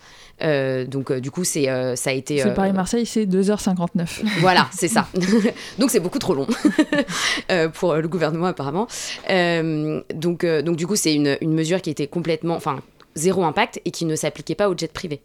donc 0.85 1.11
du 1.13 1.31
coup, 1.31 1.43
c'est 1.43 1.65
ça 1.95 2.09
a 2.09 2.13
été. 2.13 2.43
Paris-Marseille, 2.53 3.05
c'est 3.05 3.25
2h59. 3.25 4.23
Voilà, 4.39 4.67
c'est 4.71 4.87
ça. 4.87 5.07
donc 5.79 5.91
c'est 5.91 5.99
beaucoup 5.99 6.19
trop 6.19 6.33
long 6.33 6.47
pour 7.73 7.95
le 7.95 8.07
gouvernement 8.07 8.47
apparemment. 8.47 8.87
donc 9.29 10.45
donc 10.45 10.75
du 10.75 10.87
coup, 10.87 10.95
c'est 10.95 11.13
une, 11.13 11.37
une 11.41 11.53
mesure 11.53 11.81
qui 11.81 11.89
était 11.89 12.07
complètement, 12.07 12.55
enfin 12.55 12.79
zéro 13.15 13.43
impact 13.43 13.81
et 13.83 13.91
qui 13.91 14.05
ne 14.05 14.15
s'appliquait 14.15 14.55
pas 14.55 14.69
aux 14.69 14.77
jets 14.77 14.87
privés. 14.87 15.21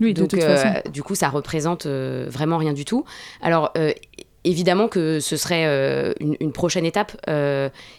Oui, 0.00 0.14
Donc, 0.14 0.34
euh, 0.34 0.80
du 0.92 1.02
coup, 1.02 1.14
ça 1.14 1.28
représente 1.28 1.86
euh, 1.86 2.26
vraiment 2.28 2.58
rien 2.58 2.72
du 2.72 2.84
tout. 2.84 3.04
Alors, 3.40 3.72
euh, 3.76 3.92
évidemment 4.44 4.88
que 4.88 5.20
ce 5.20 5.36
serait 5.36 5.64
une, 6.20 6.52
prochaine 6.52 6.84
étape 6.84 7.16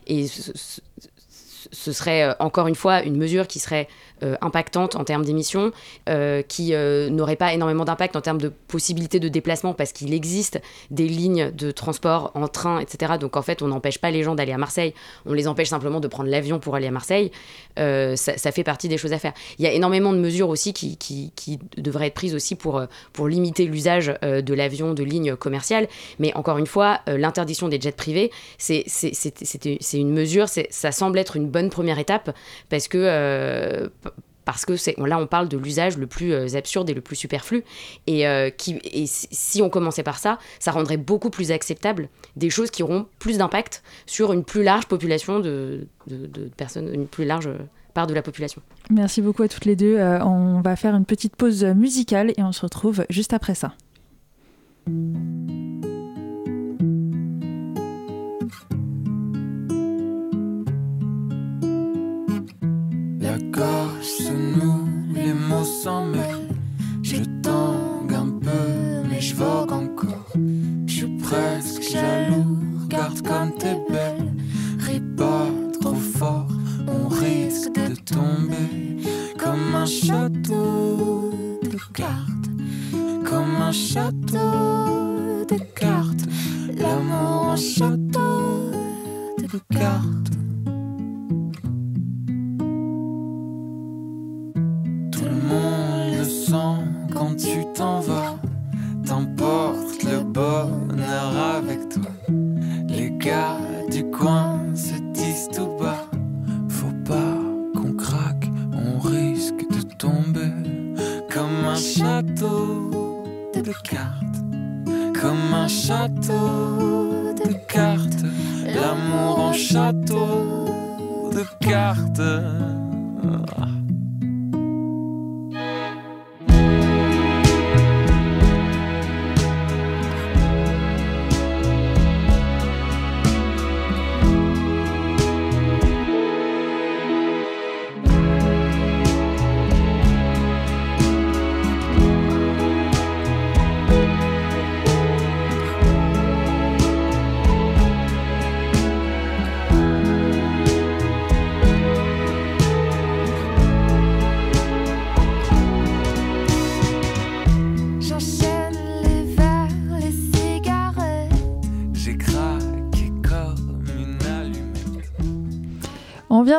et 0.07 0.27
ce, 0.27 1.91
serait 1.91 2.35
encore 2.39 2.67
une 2.67 2.75
fois 2.75 3.01
une 3.01 3.17
mesure 3.17 3.47
qui 3.47 3.59
serait 3.59 3.87
euh, 4.24 4.36
impactante 4.39 4.95
en 4.95 5.03
termes 5.03 5.26
d'émissions, 5.26 5.74
euh, 6.07 6.41
qui 6.41 6.74
euh, 6.74 7.09
n'aurait 7.09 7.36
pas 7.36 7.53
énormément 7.53 7.84
d'impact 7.84 8.16
en 8.16 8.22
termes 8.22 8.39
de 8.39 8.47
possibilités 8.47 9.20
de 9.20 9.28
déplacement 9.28 9.74
parce 9.74 9.91
qu'il 9.91 10.13
existe 10.13 10.61
des 10.89 11.09
lignes 11.09 11.51
de 11.51 11.70
transport 11.72 12.32
en 12.34 12.47
train, 12.47 12.80
etc. 12.80 13.16
Donc 13.20 13.36
en 13.36 13.41
fait, 13.41 13.61
on 13.61 13.68
n'empêche 13.68 13.97
pas 13.97 14.11
les 14.11 14.24
gens 14.24 14.34
d'aller 14.34 14.53
à 14.53 14.57
Marseille, 14.57 14.93
on 15.26 15.34
les 15.34 15.49
empêche 15.49 15.68
simplement 15.68 15.99
de 15.99 16.07
prendre 16.07 16.30
l'avion 16.30 16.59
pour 16.59 16.76
aller 16.76 16.88
à 16.88 16.91
Marseille. 16.91 17.30
Ça, 17.76 18.51
fait 18.53 18.63
partie 18.63 18.88
des 18.88 18.97
choses 18.97 19.11
à 19.11 19.20
faire. 19.20 19.34
Il 19.59 19.66
y 19.66 19.68
a 19.68 19.74
énormément 19.74 20.13
de 20.13 20.18
mesures 20.18 20.47
aussi 20.47 20.72
qui, 20.72 20.95
qui, 20.95 21.59
devraient 21.78 22.07
être 22.07 22.13
prises 22.13 22.36
aussi 22.36 22.55
pour, 22.55 22.82
pour 23.11 23.28
limiter 23.28 23.66
l'usage 23.66 24.13
de 24.22 24.53
l'avion 24.53 24.93
de 24.93 25.03
lignes 25.03 25.36
commerciales. 25.36 25.89
Mais 26.20 26.34
encore 26.36 26.57
une 26.57 26.68
fois, 26.68 27.01
l'interdiction 27.07 27.68
des 27.68 27.82
jets 27.82 27.91
privés, 27.91 28.32
c'est 28.57 28.86
une 29.93 30.11
mesure, 30.11 30.47
ça 30.47 30.91
semble 30.93 31.20
être 31.20 31.36
une 31.36 31.49
bonne 31.49 31.70
première 31.70 31.99
étape 31.99 32.34
parce 32.70 32.88
que 32.88 33.91
parce 34.45 34.65
que 34.65 34.75
c'est 34.75 34.95
là 34.97 35.19
on 35.19 35.27
parle 35.27 35.49
de 35.49 35.57
l'usage 35.57 35.97
le 35.97 36.07
plus 36.07 36.33
euh, 36.33 36.55
absurde 36.55 36.89
et 36.89 36.93
le 36.93 37.01
plus 37.01 37.15
superflu 37.15 37.63
et, 38.07 38.27
euh, 38.27 38.49
qui, 38.49 38.79
et 38.83 39.05
si 39.07 39.61
on 39.61 39.69
commençait 39.69 40.03
par 40.03 40.17
ça 40.17 40.39
ça 40.59 40.71
rendrait 40.71 40.97
beaucoup 40.97 41.29
plus 41.29 41.51
acceptable 41.51 42.09
des 42.35 42.49
choses 42.49 42.71
qui 42.71 42.83
auront 42.83 43.07
plus 43.19 43.39
d'impact 43.39 43.83
sur 44.05 44.31
une 44.31 44.43
plus 44.43 44.63
large 44.63 44.85
population 44.85 45.39
de, 45.39 45.87
de, 46.07 46.49
personnes 46.55 46.93
une 46.93 47.07
plus 47.07 47.25
large 47.25 47.49
part 47.93 48.07
de 48.07 48.13
la 48.13 48.21
population. 48.21 48.61
Merci 48.91 49.21
beaucoup 49.21 49.41
à 49.41 49.47
toutes 49.47 49.65
les 49.65 49.75
deux. 49.75 49.95
Euh, 49.97 50.23
on 50.23 50.61
va 50.61 50.75
faire 50.75 50.95
une 50.95 51.05
petite 51.05 51.35
pause 51.35 51.63
musicale 51.63 52.33
et 52.37 52.43
on 52.43 52.51
se 52.51 52.61
retrouve 52.61 53.05
juste 53.09 53.33
après 53.33 53.55
ça. 53.55 53.73
La 63.36 63.41
gorge 63.51 64.05
se 64.05 64.31
noue, 64.31 64.88
les 65.13 65.33
mots 65.33 65.65
s'en 65.65 66.05
mêlent. 66.05 66.55
Je 67.03 67.17
tangue 67.43 68.13
un 68.13 68.29
peu, 68.39 69.09
mais 69.09 69.19
je 69.19 69.36
vogue 69.36 69.73
encore. 69.73 70.31
Je 70.88 70.93
suis 70.93 71.17
presque 71.17 71.81
jaloux, 71.81 72.57
regarde 72.83 73.21
comme 73.27 73.53
t'es 73.55 73.77
belle. 73.89 74.31
Ris 74.79 75.01
pas 75.17 75.47
trop 75.81 75.95
fort, 75.95 76.47
on 76.88 77.09
risque 77.09 77.73
de 77.73 77.95
tomber 78.05 79.03
comme 79.38 79.75
un 79.75 79.86
château 79.86 81.33
de 81.61 81.77
cartes. 81.93 82.49
Comme 83.29 83.55
un 83.61 83.73
château 83.73 85.43
de 85.51 85.59
cartes, 85.75 86.25
l'amour 86.77 87.49
en 87.49 87.57
château 87.57 88.71
de 89.39 89.59
cartes. 89.77 90.25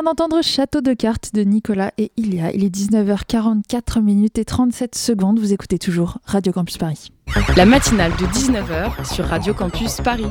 D'entendre 0.07 0.41
Château 0.41 0.79
de 0.79 0.93
cartes 0.93 1.33
de 1.33 1.41
Nicolas 1.41 1.91
et 1.97 2.13
Ilia. 2.15 2.53
Il 2.53 2.63
est 2.63 2.73
19h44 2.73 4.01
minutes 4.01 4.37
et 4.37 4.45
37 4.45 4.95
secondes. 4.95 5.37
Vous 5.37 5.51
écoutez 5.51 5.77
toujours 5.77 6.19
Radio 6.23 6.53
Campus 6.53 6.77
Paris. 6.77 7.11
La 7.57 7.65
matinale 7.65 8.13
de 8.13 8.25
19h 8.27 9.13
sur 9.13 9.25
Radio 9.25 9.53
Campus 9.53 9.97
Paris. 9.97 10.27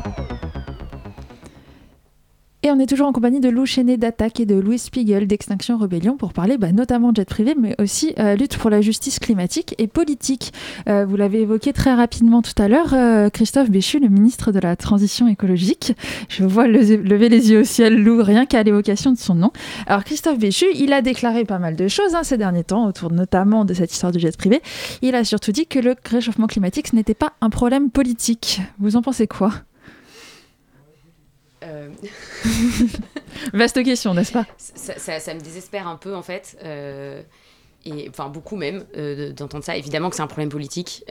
Et 2.67 2.71
on 2.73 2.81
est 2.81 2.87
toujours 2.87 3.07
en 3.07 3.13
compagnie 3.13 3.39
de 3.39 3.49
Lou 3.49 3.65
Chenet 3.65 3.97
d'Attaque 3.97 4.41
et 4.41 4.45
de 4.45 4.57
Louis 4.57 4.81
Spiegel 4.81 5.29
d'Extinction 5.29 5.79
Rebellion 5.79 6.17
pour 6.17 6.33
parler 6.33 6.59
bah, 6.59 6.73
notamment 6.73 7.13
de 7.13 7.19
jet 7.19 7.25
privé, 7.25 7.55
mais 7.57 7.77
aussi 7.81 8.13
euh, 8.19 8.35
lutte 8.35 8.57
pour 8.57 8.71
la 8.71 8.81
justice 8.81 9.21
climatique 9.21 9.77
et 9.79 9.87
politique. 9.87 10.53
Euh, 10.89 11.07
vous 11.07 11.15
l'avez 11.15 11.43
évoqué 11.43 11.73
très 11.73 11.95
rapidement 11.95 12.43
tout 12.43 12.61
à 12.61 12.67
l'heure, 12.67 12.93
euh, 12.93 13.31
Christophe 13.31 13.71
Béchu, 13.71 14.01
le 14.01 14.09
ministre 14.09 14.51
de 14.51 14.59
la 14.59 14.75
Transition 14.75 15.29
écologique. 15.29 15.93
Je 16.29 16.43
vois 16.43 16.67
lever 16.67 17.29
les 17.29 17.53
yeux 17.53 17.61
au 17.61 17.65
ciel, 17.65 18.03
Lou, 18.03 18.21
rien 18.21 18.47
qu'à 18.47 18.65
l'évocation 18.65 19.13
de 19.13 19.19
son 19.19 19.37
nom. 19.37 19.53
Alors 19.87 20.03
Christophe 20.03 20.41
Béchu, 20.41 20.67
il 20.75 20.93
a 20.93 21.03
déclaré 21.03 21.45
pas 21.45 21.61
mal 21.61 21.77
de 21.77 21.87
choses 21.87 22.17
hein, 22.17 22.25
ces 22.25 22.37
derniers 22.37 22.65
temps, 22.65 22.89
autour 22.89 23.13
notamment 23.13 23.65
de 23.65 23.75
cette 23.75 23.93
histoire 23.93 24.11
du 24.11 24.19
jet 24.19 24.37
privé. 24.37 24.61
Il 25.03 25.15
a 25.15 25.23
surtout 25.23 25.53
dit 25.53 25.69
que 25.69 25.79
le 25.79 25.95
réchauffement 26.11 26.49
climatique, 26.49 26.93
n'était 26.95 27.15
pas 27.15 27.35
un 27.41 27.51
problème 27.51 27.91
politique. 27.91 28.61
Vous 28.81 28.97
en 28.97 29.03
pensez 29.03 29.29
quoi? 29.29 29.53
Euh, 31.65 31.89
Vaste 33.53 33.83
question, 33.83 34.15
n'est-ce 34.15 34.33
pas? 34.33 34.47
Ça, 34.59 35.35
me 35.35 35.41
désespère 35.41 35.89
un 35.89 35.97
peu, 35.97 36.15
en 36.15 36.23
fait. 36.23 36.59
Euh, 36.65 37.23
et, 37.85 38.09
enfin, 38.09 38.29
beaucoup 38.29 38.57
même, 38.57 38.85
euh, 38.97 39.33
d'entendre 39.33 39.65
ça. 39.65 39.77
Évidemment 39.77 40.11
que 40.11 40.17
c'est 40.17 40.23
un 40.23 40.27
problème 40.27 40.49
politique. 40.49 41.05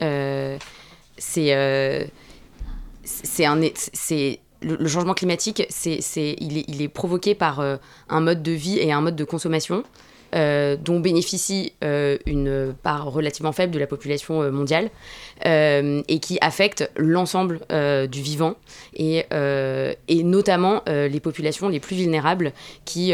c'est. 1.17 2.09
c'est 3.03 3.45
un. 3.45 3.61
C'est 3.75 4.39
le, 4.61 4.87
changement 4.87 5.13
climatique, 5.13 5.63
c'est, 5.69 5.99
il, 6.39 6.57
est, 6.57 6.65
il 6.67 6.81
est 6.81 6.87
provoqué 6.87 7.35
par 7.35 7.59
un 7.59 8.21
mode 8.21 8.41
de 8.41 8.51
vie 8.51 8.79
et 8.79 8.91
un 8.91 9.01
mode 9.01 9.15
de 9.15 9.23
consommation 9.23 9.83
dont 10.35 10.99
bénéficie 10.99 11.73
euh, 11.83 12.17
une 12.25 12.75
part 12.83 13.11
relativement 13.11 13.53
faible 13.53 13.73
de 13.73 13.79
la 13.79 13.87
population 13.87 14.41
euh, 14.41 14.51
mondiale 14.51 14.89
et 15.43 16.19
qui 16.21 16.37
affecte 16.39 16.89
l'ensemble 16.95 17.59
du 18.09 18.21
vivant 18.21 18.55
et, 18.95 19.25
et 20.07 20.23
notamment 20.23 20.81
les 20.87 21.19
populations 21.19 21.67
les 21.67 21.81
plus 21.81 21.97
vulnérables 21.97 22.53
qui 22.85 23.11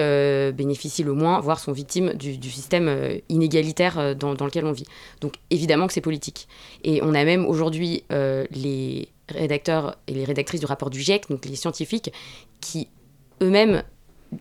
bénéficient 0.53 1.03
le 1.03 1.13
moins, 1.13 1.39
voire 1.39 1.59
sont 1.59 1.71
victimes 1.71 2.13
du, 2.13 2.49
système 2.51 3.19
inégalitaire 3.27 4.15
dans, 4.15 4.35
dans, 4.35 4.45
lequel 4.45 4.65
on 4.65 4.71
vit. 4.71 4.85
Donc 5.19 5.33
évidemment 5.49 5.87
que 5.87 5.93
c'est 5.93 5.99
politique. 6.01 6.47
Et 6.83 7.01
on 7.01 7.15
a 7.15 7.25
même 7.25 7.45
aujourd'hui 7.47 8.03
les 8.11 9.09
rédacteurs 9.27 9.97
et 10.07 10.13
les 10.13 10.23
rédactrices 10.23 10.59
du 10.59 10.67
rapport 10.67 10.91
du 10.91 10.99
GIEC, 10.99 11.27
donc 11.29 11.45
les 11.45 11.55
scientifiques, 11.55 12.13
qui 12.61 12.87
eux-mêmes 13.41 13.83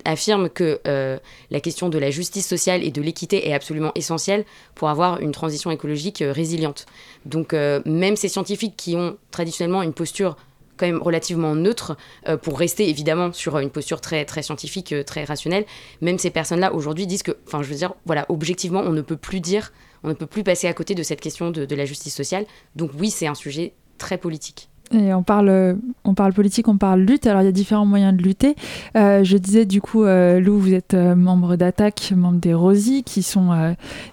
affirme 0.04 0.48
que 0.48 0.80
la 0.84 1.60
question 1.60 1.88
de 1.88 1.98
la 1.98 2.10
justice 2.10 2.46
sociale 2.46 2.84
et 2.84 2.90
de 2.90 3.02
l'équité 3.02 3.48
est 3.48 3.52
absolument 3.52 3.92
essentielle 3.94 4.44
pour 4.74 4.88
avoir 4.88 5.20
une 5.20 5.32
transition 5.32 5.70
écologique 5.70 6.22
résiliente. 6.26 6.86
Donc 7.26 7.52
même 7.52 8.16
ces 8.16 8.28
scientifiques 8.28 8.74
qui 8.76 8.96
ont 8.96 9.16
traditionnellement 9.30 9.82
une 9.82 9.92
posture 9.92 10.36
quand 10.80 10.86
même 10.86 11.02
relativement 11.02 11.54
neutre 11.54 11.96
euh, 12.26 12.38
pour 12.38 12.58
rester 12.58 12.88
évidemment 12.88 13.32
sur 13.32 13.58
une 13.58 13.70
posture 13.70 14.00
très, 14.00 14.24
très 14.24 14.42
scientifique, 14.42 14.92
euh, 14.92 15.04
très 15.04 15.24
rationnelle. 15.24 15.66
Même 16.00 16.18
ces 16.18 16.30
personnes-là 16.30 16.72
aujourd'hui 16.72 17.06
disent 17.06 17.22
que, 17.22 17.36
enfin 17.46 17.62
je 17.62 17.68
veux 17.68 17.76
dire, 17.76 17.92
voilà, 18.06 18.24
objectivement, 18.30 18.80
on 18.80 18.92
ne 18.92 19.02
peut 19.02 19.18
plus 19.18 19.40
dire, 19.40 19.72
on 20.02 20.08
ne 20.08 20.14
peut 20.14 20.26
plus 20.26 20.42
passer 20.42 20.66
à 20.66 20.72
côté 20.72 20.94
de 20.94 21.02
cette 21.02 21.20
question 21.20 21.50
de 21.50 21.74
la 21.74 21.84
justice 21.84 22.14
sociale. 22.14 22.46
Donc 22.74 22.92
oui, 22.98 23.10
c'est 23.10 23.26
un 23.26 23.34
sujet 23.34 23.74
très 23.98 24.16
politique. 24.16 24.70
On 24.92 25.22
parle, 25.22 25.78
on 26.04 26.14
parle 26.14 26.32
politique, 26.32 26.66
on 26.66 26.76
parle 26.76 27.00
lutte. 27.00 27.26
Alors 27.26 27.42
il 27.42 27.44
y 27.44 27.48
a 27.48 27.52
différents 27.52 27.86
moyens 27.86 28.16
de 28.16 28.22
lutter. 28.22 28.56
Euh, 28.96 29.22
je 29.22 29.36
disais 29.36 29.64
du 29.64 29.80
coup, 29.80 30.04
euh, 30.04 30.40
Lou, 30.40 30.58
vous 30.58 30.74
êtes 30.74 30.94
euh, 30.94 31.14
membre 31.14 31.56
d'Attaque, 31.56 32.12
membre 32.16 32.40
des 32.40 32.54
Rosy, 32.54 33.04
qui 33.04 33.22
sont 33.22 33.50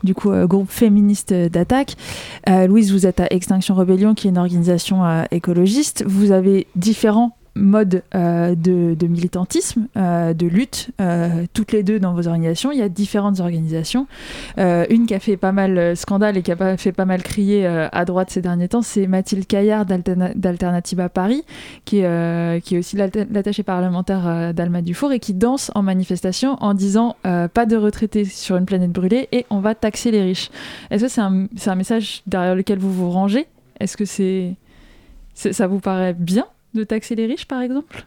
du 0.04 0.14
coup 0.14 0.32
groupe 0.48 0.70
féministe 0.70 1.34
d'Attaque. 1.34 1.96
Louise, 2.48 2.92
vous 2.92 3.06
êtes 3.06 3.20
à 3.20 3.28
Extinction 3.32 3.76
Rebellion, 3.76 4.14
qui 4.14 4.28
est 4.28 4.30
une 4.30 4.38
organisation 4.38 5.04
écologiste. 5.32 6.04
Vous 6.08 6.32
avez 6.32 6.68
différents 6.76 7.36
mode 7.58 8.04
euh, 8.16 8.56
de, 8.56 9.08
militantisme, 9.08 9.88
euh, 9.98 10.34
de 10.34 10.48
lutte, 10.48 10.90
euh, 11.02 11.46
toutes 11.54 11.72
les 11.72 11.84
deux 11.84 12.00
dans 12.00 12.14
vos 12.14 12.28
organisations. 12.28 12.72
Il 12.72 12.80
y 12.80 12.82
a 12.82 12.90
différentes 12.90 13.40
organisations. 13.40 14.08
une 14.58 15.06
qui 15.06 15.14
a 15.14 15.20
fait 15.20 15.38
pas 15.38 15.52
mal 15.52 15.96
scandale 15.96 16.38
et 16.38 16.42
qui 16.42 16.52
a 16.52 16.78
fait 16.78 16.92
pas 16.92 17.06
mal 17.06 17.24
crier 17.24 17.66
à 17.66 18.06
droite 18.06 18.30
ces 18.30 18.42
derniers 18.42 18.68
temps, 18.68 18.82
c'est 18.82 19.08
Mathilde 19.08 19.46
Caillard 19.46 19.86
d'Alternativa 19.86 21.10
Paris, 21.10 21.44
qui 21.86 22.00
est, 22.00 22.78
aussi 22.78 22.98
l'attaché 22.98 23.64
parlementaire 23.64 24.54
d'Alma 24.54 24.82
Dufour 24.82 25.12
et 25.12 25.20
qui 25.20 25.34
danse 25.34 25.72
en 25.76 25.84
manifestation 25.84 26.58
en 26.62 26.74
disant 26.74 27.16
pas 27.24 27.66
de 27.66 27.76
retraités 27.76 28.26
sur 28.26 28.58
une 28.58 28.66
planète 28.66 28.92
brûlée 28.92 29.28
et 29.32 29.46
on 29.50 29.60
va 29.60 29.76
taxer 29.76 30.12
les 30.12 30.22
riches. 30.22 30.50
Est-ce 30.92 31.04
que 31.04 31.10
c'est 31.10 31.22
un, 31.70 31.76
message 31.76 32.22
derrière 32.28 32.56
lequel 32.56 32.80
vous 32.80 32.92
vous 32.92 33.10
rangez? 33.10 33.48
Est-ce 33.80 33.98
que 33.98 34.06
ça 35.34 35.68
vous 35.68 35.80
paraît 35.80 36.14
bien? 36.14 36.46
De 36.74 36.84
taxer 36.84 37.16
les 37.16 37.26
riches, 37.26 37.46
par 37.46 37.62
exemple? 37.62 38.04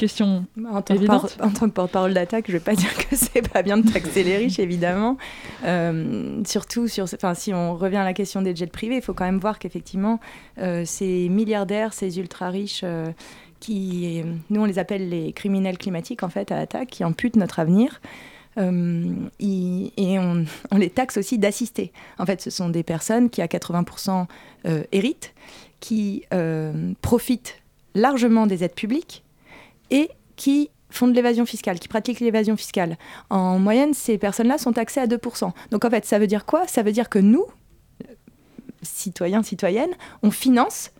Question 0.00 0.46
en 0.66 0.80
tant, 0.80 0.94
évidente. 0.94 1.36
en 1.42 1.50
tant 1.50 1.68
que 1.68 1.74
porte-parole 1.74 2.14
d'attaque, 2.14 2.46
je 2.48 2.54
ne 2.54 2.58
vais 2.58 2.64
pas 2.64 2.74
dire 2.74 2.90
que 2.96 3.14
c'est 3.14 3.46
pas 3.46 3.60
bien 3.60 3.76
de 3.76 3.86
taxer 3.86 4.22
les 4.24 4.38
riches, 4.38 4.58
évidemment. 4.58 5.18
Euh, 5.66 6.42
surtout, 6.46 6.88
sur, 6.88 7.06
si 7.34 7.52
on 7.52 7.74
revient 7.74 7.98
à 7.98 8.04
la 8.04 8.14
question 8.14 8.40
des 8.40 8.56
jets 8.56 8.66
privés, 8.66 8.96
il 8.96 9.02
faut 9.02 9.12
quand 9.12 9.26
même 9.26 9.40
voir 9.40 9.58
qu'effectivement, 9.58 10.18
euh, 10.56 10.84
ces 10.86 11.28
milliardaires, 11.28 11.92
ces 11.92 12.18
ultra-riches, 12.18 12.80
euh, 12.82 13.10
qui, 13.60 14.22
nous 14.48 14.62
on 14.62 14.64
les 14.64 14.78
appelle 14.78 15.10
les 15.10 15.34
criminels 15.34 15.76
climatiques, 15.76 16.22
en 16.22 16.30
fait, 16.30 16.50
à 16.50 16.56
attaque, 16.56 16.88
qui 16.88 17.04
amputent 17.04 17.36
notre 17.36 17.58
avenir. 17.58 18.00
et 18.56 18.62
on, 20.18 20.44
on, 20.70 20.76
les 20.78 20.88
taxe 20.88 21.18
aussi 21.18 21.36
d'assister. 21.36 21.92
En 22.18 22.24
fait, 22.24 22.40
ce 22.40 22.48
sont 22.48 22.70
des 22.70 22.84
personnes 22.84 23.28
qui, 23.28 23.42
à 23.42 23.46
80%, 23.48 24.24
héritent, 24.92 25.34
qui 25.80 26.24
profitent 27.02 27.59
largement 27.94 28.46
des 28.46 28.64
aides 28.64 28.74
publiques 28.74 29.24
et 29.90 30.10
qui 30.36 30.70
font 30.90 31.08
de 31.08 31.12
l'évasion 31.12 31.46
fiscale, 31.46 31.78
qui 31.78 31.88
pratiquent 31.88 32.20
l'évasion 32.20 32.56
fiscale. 32.56 32.98
En 33.30 33.58
moyenne, 33.58 33.94
ces 33.94 34.18
personnes-là 34.18 34.58
sont 34.58 34.72
taxées 34.72 35.00
à 35.00 35.06
2%. 35.06 35.52
Donc 35.70 35.84
en 35.84 35.90
fait, 35.90 36.04
ça 36.04 36.18
veut 36.18 36.26
dire 36.26 36.46
quoi? 36.46 36.66
Ça 36.66 36.82
veut 36.82 36.92
dire 36.92 37.08
que 37.08 37.18
nous, 37.18 37.44
citoyens, 38.82 39.42
citoyennes, 39.42 39.92
on 40.22 40.30
finance 40.30 40.90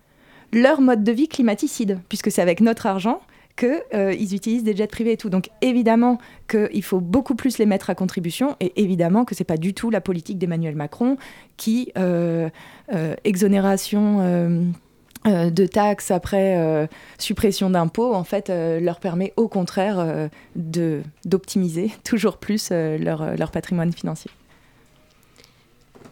leur 0.53 0.81
mode 0.81 1.03
de 1.03 1.11
vie 1.11 1.27
climaticide, 1.27 1.99
puisque 2.09 2.31
c'est 2.31 2.41
avec 2.41 2.61
notre 2.61 2.85
argent 2.85 3.21
qu'ils 3.57 3.83
euh, 3.93 4.13
utilisent 4.13 4.63
des 4.63 4.75
jets 4.75 4.87
privés 4.87 5.13
et 5.13 5.17
tout. 5.17 5.29
Donc 5.29 5.49
évidemment 5.61 6.17
qu'il 6.49 6.83
faut 6.83 6.99
beaucoup 6.99 7.35
plus 7.35 7.57
les 7.57 7.65
mettre 7.65 7.89
à 7.89 7.95
contribution 7.95 8.55
et 8.59 8.81
évidemment 8.81 9.25
que 9.25 9.35
ce 9.35 9.41
n'est 9.41 9.45
pas 9.45 9.57
du 9.57 9.73
tout 9.73 9.89
la 9.89 10.01
politique 10.01 10.37
d'Emmanuel 10.37 10.75
Macron 10.75 11.17
qui, 11.57 11.91
euh, 11.97 12.49
euh, 12.93 13.15
exonération 13.23 14.73
de 15.25 15.65
taxes 15.65 16.09
après 16.11 16.57
euh, 16.57 16.87
suppression 17.19 17.69
d'impôts, 17.69 18.13
en 18.13 18.23
fait, 18.23 18.49
euh, 18.49 18.79
leur 18.79 18.99
permet 18.99 19.33
au 19.37 19.47
contraire 19.47 20.29
d'optimiser 20.55 21.91
toujours 22.03 22.37
plus 22.37 22.71
leur, 22.71 23.51
patrimoine 23.51 23.93
financier. 23.93 24.31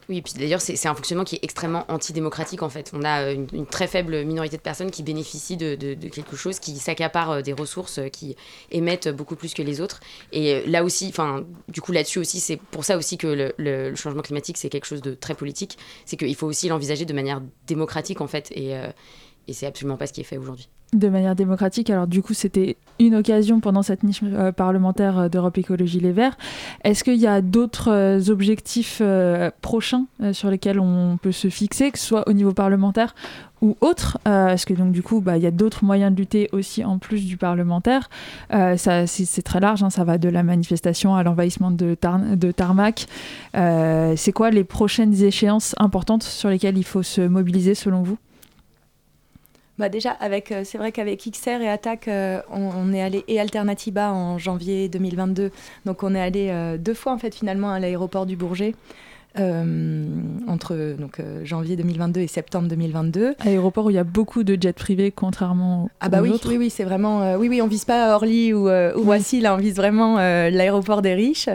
Oui, 0.10 0.18
et 0.18 0.22
puis 0.24 0.34
d'ailleurs, 0.34 0.60
c'est 0.60 0.88
un 0.88 0.95
fonctionnement 0.95 1.24
qui 1.24 1.36
est 1.36 1.43
extrêmement 1.43 1.86
antidémocratique 1.88 2.64
en 2.64 2.70
fait. 2.70 2.89
On 2.93 3.03
a 3.03 3.32
une, 3.32 3.68
très 3.68 3.86
faible 3.86 4.26
minorité 4.26 4.57
de 4.57 4.62
personnes 4.62 4.89
qui 4.89 5.03
bénéficient 5.03 5.55
de, 5.55 5.76
quelque 6.10 6.36
chose, 6.36 6.60
qui 6.60 6.78
s'accaparent 6.78 7.43
des 7.43 7.53
ressources, 7.53 7.99
qui 8.12 8.36
émettent 8.72 9.10
beaucoup 9.10 9.36
plus 9.36 9.53
que 9.53 9.62
les 9.62 9.82
autres. 9.82 9.99
Et 10.32 10.66
là 10.66 10.84
aussi, 10.84 11.07
enfin, 11.10 11.45
du 11.68 11.80
coup, 11.80 11.91
là-dessus 11.91 12.18
aussi, 12.18 12.39
c'est 12.39 12.57
pour 12.57 12.86
ça 12.86 12.97
aussi 12.97 13.20
que 13.20 13.28
le, 13.28 13.53
le 13.57 13.95
changement 13.95 14.24
climatique, 14.24 14.57
c'est 14.57 14.70
quelque 14.70 14.88
chose 14.88 15.03
de 15.03 15.14
très 15.14 15.36
politique. 15.36 15.78
C'est 16.05 16.18
qu'il 16.18 16.36
faut 16.36 16.47
aussi 16.47 16.70
l'envisager 16.70 17.05
de 17.05 17.14
manière 17.14 17.39
démocratique 17.68 18.20
en 18.20 18.28
fait. 18.28 18.51
Et, 18.55 18.76
et 19.50 19.54
c'est 19.54 19.66
absolument 19.66 19.97
pas 19.97 20.06
ce 20.06 20.14
qui 20.14 20.22
est 20.22 20.26
fait 20.26 20.38
aujourd'hui. 20.38 20.70
De 20.93 21.08
manière 21.08 21.36
démocratique. 21.36 21.89
Alors 21.89 22.08
du 22.08 22.22
coup, 22.22 22.34
c'était 22.34 22.78
une 23.00 23.16
occasion 23.16 23.60
pendant 23.60 23.84
cette 23.84 24.04
niche 24.04 24.22
euh, 24.24 24.52
parlementaire 24.52 25.20
euh, 25.20 25.30
d'Europe 25.30 25.58
Écologie 25.58 26.00
Les 26.00 26.12
Verts. 26.12 26.38
Est-ce 26.84 27.04
qu'il 27.04 27.18
y 27.18 27.28
a 27.28 27.41
d'autres 27.41 27.91
euh, 27.91 28.30
objectifs 28.30 29.02
prochains 29.62 30.06
sur 30.34 30.50
lesquels 30.50 30.80
on 30.80 31.18
peut 31.22 31.32
se 31.32 31.50
fixer, 31.50 31.91
que 31.91 31.97
ce 31.97 32.06
soit 32.06 32.28
au 32.28 32.34
niveau 32.34 32.54
parlementaire 32.54 33.16
ou 33.62 33.76
autre 33.82 34.20
Est-ce 34.26 34.66
que 34.66 34.74
donc 34.74 34.91
du 34.91 35.04
coup, 35.04 35.20
bah, 35.20 35.38
il 35.38 35.43
y 35.43 35.47
a 35.47 35.52
d'autres 35.52 35.84
moyens 35.84 36.14
de 36.14 36.18
lutter 36.18 36.50
aussi 36.52 36.84
en 36.86 36.97
plus 36.97 37.26
du 37.26 37.38
parlementaire 37.38 38.10
c'est, 38.50 39.41
très 39.43 39.60
large, 39.60 39.84
hein, 39.84 39.89
ça 39.89 40.04
va 40.04 40.18
de 40.18 40.30
la 40.30 40.43
manifestation 40.43 41.16
à 41.16 41.24
l'envahissement 41.24 41.72
de, 41.72 41.97
de 42.36 42.52
tarmac. 42.52 43.08
c'est 43.54 44.32
quoi 44.34 44.50
les 44.50 44.64
prochaines 44.64 45.14
échéances 45.24 45.76
importantes 45.78 46.24
sur 46.24 46.50
lesquelles 46.50 46.78
il 46.78 46.86
faut 46.86 47.04
se 47.04 47.22
mobiliser 47.22 47.76
selon 47.76 48.02
vous? 48.04 48.18
Bah 49.80 49.88
déjà, 49.88 50.11
avec, 50.11 50.51
euh, 50.51 50.63
c'est 50.65 50.77
vrai 50.77 50.91
qu'avec 50.91 51.23
XR 51.23 51.61
et 51.61 51.69
Attaque, 51.69 52.09
euh, 52.09 52.41
on, 52.51 52.91
est 52.93 53.01
allé 53.01 53.23
et 53.30 53.39
Alternativa 53.39 54.11
en 54.11 54.38
janvier 54.38 54.89
2022. 54.89 55.51
Donc 55.86 56.03
on 56.03 56.13
est 56.13 56.21
allé 56.21 56.49
euh, 56.49 56.77
deux 56.77 56.93
fois 56.93 57.13
en 57.13 57.17
fait 57.17 57.34
finalement 57.34 57.71
à 57.71 57.80
l'aéroport 57.80 58.25
du 58.25 58.36
Bourget. 58.36 58.75
Euh, 59.38 60.05
entre 60.47 60.95
donc, 60.97 61.19
euh, 61.19 61.45
janvier 61.45 61.75
2022 61.75 62.21
et 62.21 62.27
septembre 62.27 62.67
2022. 62.67 63.36
Aéroport 63.39 63.86
où 63.86 63.89
il 63.91 63.93
y 63.93 63.99
a 63.99 64.03
beaucoup 64.03 64.43
de 64.43 64.57
jets 64.59 64.73
privés, 64.73 65.11
contrairement 65.11 65.89
ah 65.99 66.09
bah 66.09 66.21
oui, 66.21 66.34
oui, 66.45 66.57
oui, 66.57 66.69
c'est 66.71 66.84
vraiment, 66.84 67.21
euh, 67.21 67.38
oui, 67.38 67.47
oui, 67.47 67.61
on 67.61 67.67
vise 67.67 67.86
pas 67.86 68.15
Orly 68.15 68.53
ou, 68.53 68.67
ou 68.69 69.03
Voici, 69.03 69.39
là, 69.39 69.53
on 69.53 69.57
vise 69.57 69.75
vraiment 69.75 70.17
l'aéroport 70.17 71.03
des 71.03 71.13
riches. 71.13 71.49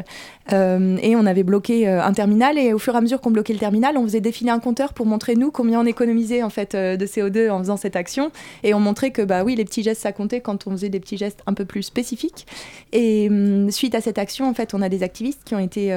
Et 0.51 1.17
on 1.17 1.27
avait 1.27 1.43
bloqué 1.43 1.89
un 1.89 2.13
terminal 2.13 2.59
et 2.59 2.73
au 2.73 2.79
fur 2.79 2.95
et 2.95 2.99
à 2.99 3.01
mesure 3.01 3.21
qu'on 3.21 3.31
bloquait 3.31 3.53
le 3.53 3.59
terminal, 3.59 3.97
on 3.97 4.05
faisait 4.05 4.21
défiler 4.21 4.51
un 4.51 4.59
compteur 4.59 4.93
pour 4.93 5.07
montrer 5.07 5.37
nous 5.37 5.51
combien 5.51 5.81
on 5.81 5.87
économisait 5.87 6.43
en 6.43 6.51
fait 6.51 6.77
de 6.77 7.07
CO2 7.07 7.51
en 7.51 7.59
faisant 7.61 7.77
cette 7.77 7.97
action. 7.97 8.31
Et 8.63 8.75
on 8.75 8.81
montrait 8.81 9.11
que 9.11 9.23
bah 9.23 9.43
oui, 9.43 9.55
les 9.57 9.65
petits 9.65 9.83
gestes 9.83 10.03
ça 10.03 10.13
comptait 10.13 10.41
quand 10.41 10.67
on 10.67 10.73
faisait 10.73 10.91
des 10.91 11.01
petits 11.01 11.17
gestes 11.17 11.41
un 11.47 11.55
peu 11.55 11.65
plus 11.65 11.83
spécifiques. 11.83 12.47
Et 12.93 13.29
hum, 13.31 13.71
suite 13.71 13.95
à 13.95 14.01
cette 14.01 14.19
action, 14.19 14.49
en 14.49 14.55
fait, 14.55 14.75
on 14.75 14.83
a 14.83 14.89
des 14.89 15.03
activistes 15.03 15.43
qui 15.45 15.55
ont 15.55 15.59
été 15.59 15.95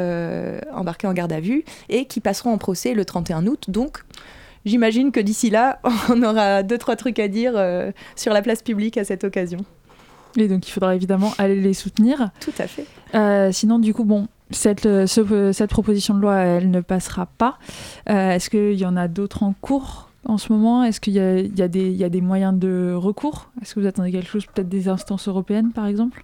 embarqués 0.74 1.08
en 1.08 1.14
garde 1.14 1.34
à 1.34 1.40
vue 1.40 1.64
et 1.90 2.06
qui 2.06 2.20
passeront 2.20 2.52
en 2.52 2.58
procès 2.58 2.94
le 2.94 3.06
31 3.06 3.48
août. 3.48 3.66
Donc, 3.70 4.04
j'imagine 4.66 5.12
que 5.12 5.20
d'ici 5.20 5.50
là, 5.50 5.80
on 6.10 6.22
aura 6.24 6.64
deux, 6.64 6.78
trois 6.78 6.96
trucs 6.96 7.20
à 7.20 7.28
dire 7.28 7.54
euh, 7.56 7.92
sur 8.16 8.34
la 8.34 8.42
place 8.42 8.62
publique 8.62 8.98
à 8.98 9.04
cette 9.04 9.24
occasion. 9.24 9.60
Et 10.38 10.48
donc, 10.48 10.68
il 10.68 10.72
faudra 10.72 10.96
évidemment 10.96 11.34
aller 11.38 11.60
les 11.60 11.74
soutenir. 11.74 12.30
Tout 12.40 12.54
à 12.60 12.68
fait. 12.68 12.86
Euh, 13.16 13.52
sinon, 13.52 13.80
du 13.80 13.94
coup, 13.94 14.04
bon, 14.04 14.28
cette, 14.52 14.86
euh, 14.86 15.06
cette 15.06 15.70
proposition 15.70 16.14
de 16.14 16.22
loi, 16.22 16.38
elle 16.38 16.72
ne 16.72 16.82
passera 16.82 17.26
pas. 17.26 17.58
Est-ce 18.06 18.50
qu'il 18.50 18.80
y 18.80 18.86
en 18.86 18.98
a 18.98 19.08
d'autres 19.08 19.44
en 19.44 19.54
cours 19.60 20.10
en 20.26 20.38
ce 20.38 20.52
moment? 20.52 20.84
Est-ce 20.84 21.00
qu'il 21.00 21.14
y, 21.14 21.18
y, 21.18 22.04
a 22.04 22.10
des 22.10 22.22
moyens 22.22 22.58
de 22.58 22.94
recours? 22.94 23.50
Est-ce 23.62 23.76
que 23.76 23.80
vous 23.80 23.88
attendez 23.88 24.12
quelque 24.12 24.30
chose, 24.30 24.46
peut-être 24.46 24.70
des 24.70 24.90
instances 24.90 25.28
européennes, 25.28 25.72
par 25.72 25.88
exemple? 25.88 26.24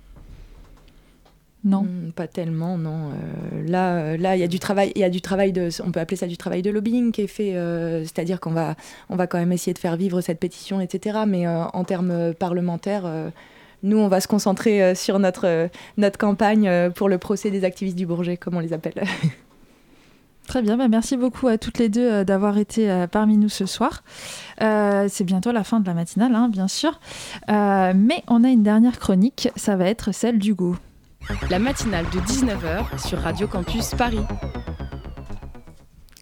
Non, 1.65 1.83
hmm, 1.83 2.11
pas 2.11 2.27
tellement, 2.27 2.77
non. 2.77 3.11
Euh, 3.11 3.67
là, 3.67 3.95
euh, 3.95 4.17
il 4.17 4.39
y 4.39 4.43
a 4.43 4.47
du 4.47 4.59
travail, 4.59 4.91
il 4.95 5.01
y 5.01 5.05
a 5.05 5.09
du 5.09 5.21
travail 5.21 5.53
de, 5.53 5.69
on 5.85 5.91
peut 5.91 6.01
appeler 6.01 6.17
ça 6.17 6.27
du 6.27 6.35
travail 6.35 6.61
de 6.61 6.69
lobbying 6.69 7.13
qui 7.13 7.21
est 7.21 7.27
fait, 7.27 7.55
euh, 7.55 8.01
c'est-à-dire 8.01 8.41
qu'on 8.41 8.51
va, 8.51 8.75
on 9.09 9.15
va 9.15 9.27
quand 9.27 9.37
même 9.37 9.53
essayer 9.53 9.73
de 9.73 9.79
faire 9.79 9.95
vivre 9.95 10.19
cette 10.19 10.39
pétition, 10.39 10.81
etc. 10.81 11.19
Mais 11.25 11.47
en 11.47 11.83
termes 11.85 12.33
parlementaires, 12.33 13.05
nous, 13.83 13.97
on 13.97 14.07
va 14.07 14.19
se 14.19 14.27
concentrer 14.27 14.95
sur 14.95 15.19
notre 15.19 15.69
notre 15.97 16.17
campagne 16.17 16.91
pour 16.91 17.09
le 17.09 17.17
procès 17.17 17.51
des 17.51 17.63
activistes 17.63 17.97
du 17.97 18.05
Bourget, 18.05 18.37
comme 18.37 18.55
on 18.55 18.59
les 18.59 18.73
appelle. 18.73 18.95
Très 20.47 20.61
bien, 20.61 20.75
bah, 20.75 20.89
merci 20.89 21.15
beaucoup 21.15 21.47
à 21.47 21.57
toutes 21.57 21.77
les 21.77 21.87
deux 21.87 22.25
d'avoir 22.25 22.57
été 22.57 23.05
parmi 23.11 23.37
nous 23.37 23.49
ce 23.49 23.65
soir. 23.65 24.03
c'est 24.59 25.23
bientôt 25.23 25.51
la 25.51 25.63
fin 25.63 25.79
de 25.79 25.85
la 25.85 25.93
matinale, 25.93 26.35
hein, 26.35 26.49
bien 26.49 26.67
sûr. 26.67 26.99
mais 27.47 28.23
on 28.27 28.43
a 28.43 28.49
une 28.49 28.63
dernière 28.63 28.99
chronique, 28.99 29.49
ça 29.55 29.75
va 29.75 29.85
être 29.85 30.11
celle 30.11 30.39
du 30.39 30.53
goût. 30.53 30.77
La 31.49 31.59
matinale 31.59 32.05
de 32.13 32.19
19h 32.19 33.07
sur 33.07 33.19
Radio 33.19 33.47
Campus 33.47 33.91
Paris. 33.95 34.19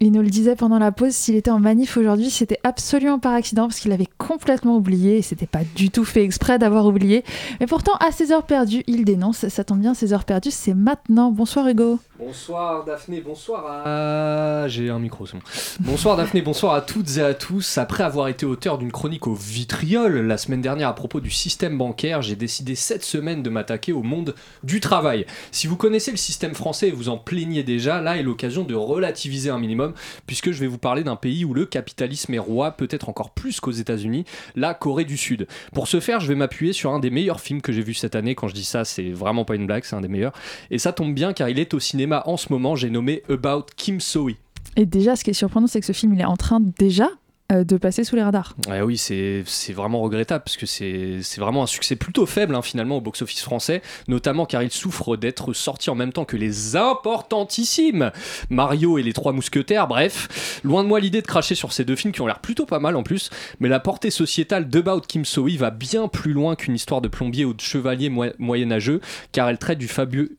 Il 0.03 0.11
nous 0.11 0.23
le 0.23 0.29
disait 0.31 0.55
pendant 0.55 0.79
la 0.79 0.91
pause, 0.91 1.13
s'il 1.13 1.35
était 1.35 1.51
en 1.51 1.59
manif 1.59 1.95
aujourd'hui, 1.95 2.31
c'était 2.31 2.57
absolument 2.63 3.19
par 3.19 3.33
accident 3.33 3.67
parce 3.67 3.79
qu'il 3.79 3.91
avait 3.91 4.07
complètement 4.17 4.75
oublié 4.75 5.19
et 5.19 5.21
c'était 5.21 5.45
pas 5.45 5.59
du 5.75 5.91
tout 5.91 6.05
fait 6.05 6.23
exprès 6.23 6.57
d'avoir 6.57 6.87
oublié. 6.87 7.23
Mais 7.59 7.67
pourtant, 7.67 7.93
à 7.99 8.11
ses 8.11 8.31
heures 8.31 8.47
perdues, 8.47 8.81
il 8.87 9.05
dénonce. 9.05 9.47
Ça 9.47 9.63
tombe 9.63 9.79
bien, 9.79 9.93
ses 9.93 10.11
heures 10.11 10.25
perdues, 10.25 10.49
c'est 10.49 10.73
maintenant. 10.73 11.29
Bonsoir 11.29 11.67
Hugo. 11.67 11.99
Bonsoir 12.17 12.83
Daphné, 12.85 13.21
bonsoir 13.21 13.65
à... 13.85 14.67
J'ai 14.67 14.89
un 14.89 14.99
micro, 14.99 15.27
c'est 15.27 15.37
bon. 15.37 15.43
Bonsoir 15.79 16.17
Daphné, 16.17 16.41
bonsoir 16.41 16.73
à 16.73 16.81
toutes 16.81 17.17
et 17.17 17.21
à 17.21 17.33
tous. 17.33 17.77
Après 17.77 18.03
avoir 18.03 18.27
été 18.27 18.45
auteur 18.45 18.77
d'une 18.77 18.91
chronique 18.91 19.27
au 19.27 19.33
vitriol 19.33 20.17
la 20.17 20.37
semaine 20.37 20.61
dernière 20.61 20.87
à 20.87 20.93
propos 20.93 21.19
du 21.19 21.31
système 21.31 21.77
bancaire, 21.79 22.21
j'ai 22.21 22.35
décidé 22.35 22.75
cette 22.75 23.03
semaine 23.03 23.41
de 23.41 23.49
m'attaquer 23.49 23.91
au 23.91 24.03
monde 24.03 24.35
du 24.63 24.79
travail. 24.79 25.25
Si 25.51 25.65
vous 25.65 25.77
connaissez 25.77 26.11
le 26.11 26.17
système 26.17 26.53
français 26.53 26.89
et 26.89 26.91
vous 26.91 27.09
en 27.09 27.17
plaignez 27.17 27.63
déjà, 27.63 28.01
là 28.01 28.17
est 28.17 28.23
l'occasion 28.23 28.63
de 28.63 28.75
relativiser 28.75 29.49
un 29.49 29.57
minimum, 29.57 29.90
puisque 30.27 30.51
je 30.51 30.59
vais 30.59 30.67
vous 30.67 30.77
parler 30.77 31.03
d'un 31.03 31.15
pays 31.15 31.45
où 31.45 31.53
le 31.53 31.65
capitalisme 31.65 32.33
est 32.33 32.39
roi, 32.39 32.71
peut-être 32.71 33.09
encore 33.09 33.31
plus 33.31 33.59
qu'aux 33.59 33.71
États-Unis, 33.71 34.25
la 34.55 34.73
Corée 34.73 35.05
du 35.05 35.17
Sud. 35.17 35.47
Pour 35.73 35.87
ce 35.87 35.99
faire, 35.99 36.19
je 36.19 36.27
vais 36.27 36.35
m'appuyer 36.35 36.73
sur 36.73 36.91
un 36.91 36.99
des 36.99 37.09
meilleurs 37.09 37.39
films 37.39 37.61
que 37.61 37.71
j'ai 37.71 37.83
vu 37.83 37.93
cette 37.93 38.15
année. 38.15 38.35
Quand 38.35 38.47
je 38.47 38.53
dis 38.53 38.65
ça, 38.65 38.85
c'est 38.85 39.09
vraiment 39.09 39.45
pas 39.45 39.55
une 39.55 39.67
blague, 39.67 39.83
c'est 39.83 39.95
un 39.95 40.01
des 40.01 40.07
meilleurs. 40.07 40.33
Et 40.69 40.77
ça 40.77 40.93
tombe 40.93 41.13
bien 41.13 41.33
car 41.33 41.49
il 41.49 41.59
est 41.59 41.73
au 41.73 41.79
cinéma 41.79 42.23
en 42.25 42.37
ce 42.37 42.47
moment, 42.51 42.75
j'ai 42.75 42.89
nommé 42.89 43.23
About 43.29 43.65
Kim 43.75 43.99
So-hee. 43.99 44.37
Et 44.77 44.85
déjà, 44.85 45.15
ce 45.15 45.23
qui 45.23 45.31
est 45.31 45.33
surprenant, 45.33 45.67
c'est 45.67 45.79
que 45.79 45.85
ce 45.85 45.91
film, 45.91 46.13
il 46.13 46.21
est 46.21 46.25
en 46.25 46.37
train 46.37 46.61
déjà 46.61 47.09
de 47.51 47.77
passer 47.77 48.03
sous 48.03 48.15
les 48.15 48.23
radars. 48.23 48.55
oui, 48.83 48.97
c'est 48.97 49.73
vraiment 49.73 50.01
regrettable 50.01 50.43
parce 50.43 50.57
que 50.57 50.65
c'est 50.65 51.39
vraiment 51.39 51.63
un 51.63 51.67
succès 51.67 51.95
plutôt 51.95 52.25
faible 52.25 52.55
hein, 52.55 52.61
finalement 52.61 52.97
au 52.97 53.01
box-office 53.01 53.41
français, 53.41 53.81
notamment 54.07 54.45
car 54.45 54.63
il 54.63 54.71
souffre 54.71 55.17
d'être 55.17 55.53
sorti 55.53 55.89
en 55.89 55.95
même 55.95 56.13
temps 56.13 56.25
que 56.25 56.37
les 56.37 56.75
importantissimes 56.75 58.11
Mario 58.49 58.97
et 58.97 59.03
les 59.03 59.13
Trois 59.13 59.33
Mousquetaires. 59.33 59.87
Bref, 59.87 60.61
loin 60.63 60.83
de 60.83 60.87
moi 60.87 60.99
l'idée 60.99 61.21
de 61.21 61.27
cracher 61.27 61.55
sur 61.55 61.73
ces 61.73 61.85
deux 61.85 61.95
films 61.95 62.13
qui 62.13 62.21
ont 62.21 62.27
l'air 62.27 62.39
plutôt 62.39 62.65
pas 62.65 62.79
mal 62.79 62.95
en 62.95 63.03
plus, 63.03 63.29
mais 63.59 63.69
la 63.69 63.79
portée 63.79 64.11
sociétale 64.11 64.69
d'About 64.69 65.01
Kim 65.07 65.25
So-hee 65.25 65.57
va 65.57 65.71
bien 65.71 66.07
plus 66.07 66.33
loin 66.33 66.55
qu'une 66.55 66.75
histoire 66.75 67.01
de 67.01 67.07
plombier 67.07 67.45
ou 67.45 67.53
de 67.53 67.61
chevalier 67.61 68.09
moyenâgeux, 68.39 69.01
car 69.31 69.49
elle 69.49 69.57
traite 69.57 69.79
du, 69.79 69.89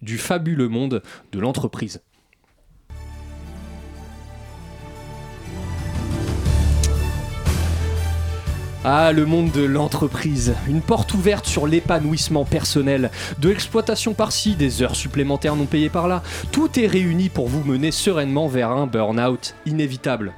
du 0.01 0.19
fabuleux 0.19 0.69
monde 0.69 1.03
de 1.33 1.41
l'entreprise. 1.41 2.01
Ah, 8.85 9.12
le 9.12 9.26
monde 9.26 9.53
de 9.53 9.62
l'entreprise. 9.62 10.57
Une 10.66 10.80
porte 10.80 11.14
ouverte 11.14 11.47
sur 11.47 11.68
l'épanouissement 11.68 12.45
personnel. 12.45 13.12
De 13.39 13.49
l'exploitation 13.49 14.12
par-ci, 14.12 14.57
des 14.57 14.83
heures 14.83 14.97
supplémentaires 14.97 15.55
non 15.55 15.66
payées 15.66 15.89
par-là. 15.89 16.24
Tout 16.51 16.80
est 16.80 16.89
réuni 16.89 17.28
pour 17.28 17.47
vous 17.47 17.62
mener 17.62 17.93
sereinement 17.93 18.49
vers 18.49 18.70
un 18.70 18.89
burn-out 18.89 19.55
inévitable. 19.66 20.33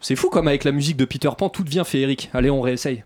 C'est 0.00 0.16
fou 0.16 0.28
comme 0.28 0.48
avec 0.48 0.64
la 0.64 0.72
musique 0.72 0.96
de 0.96 1.04
Peter 1.04 1.30
Pan, 1.38 1.48
tout 1.48 1.62
devient 1.62 1.84
féerique. 1.86 2.30
Allez, 2.34 2.50
on 2.50 2.60
réessaye. 2.60 3.04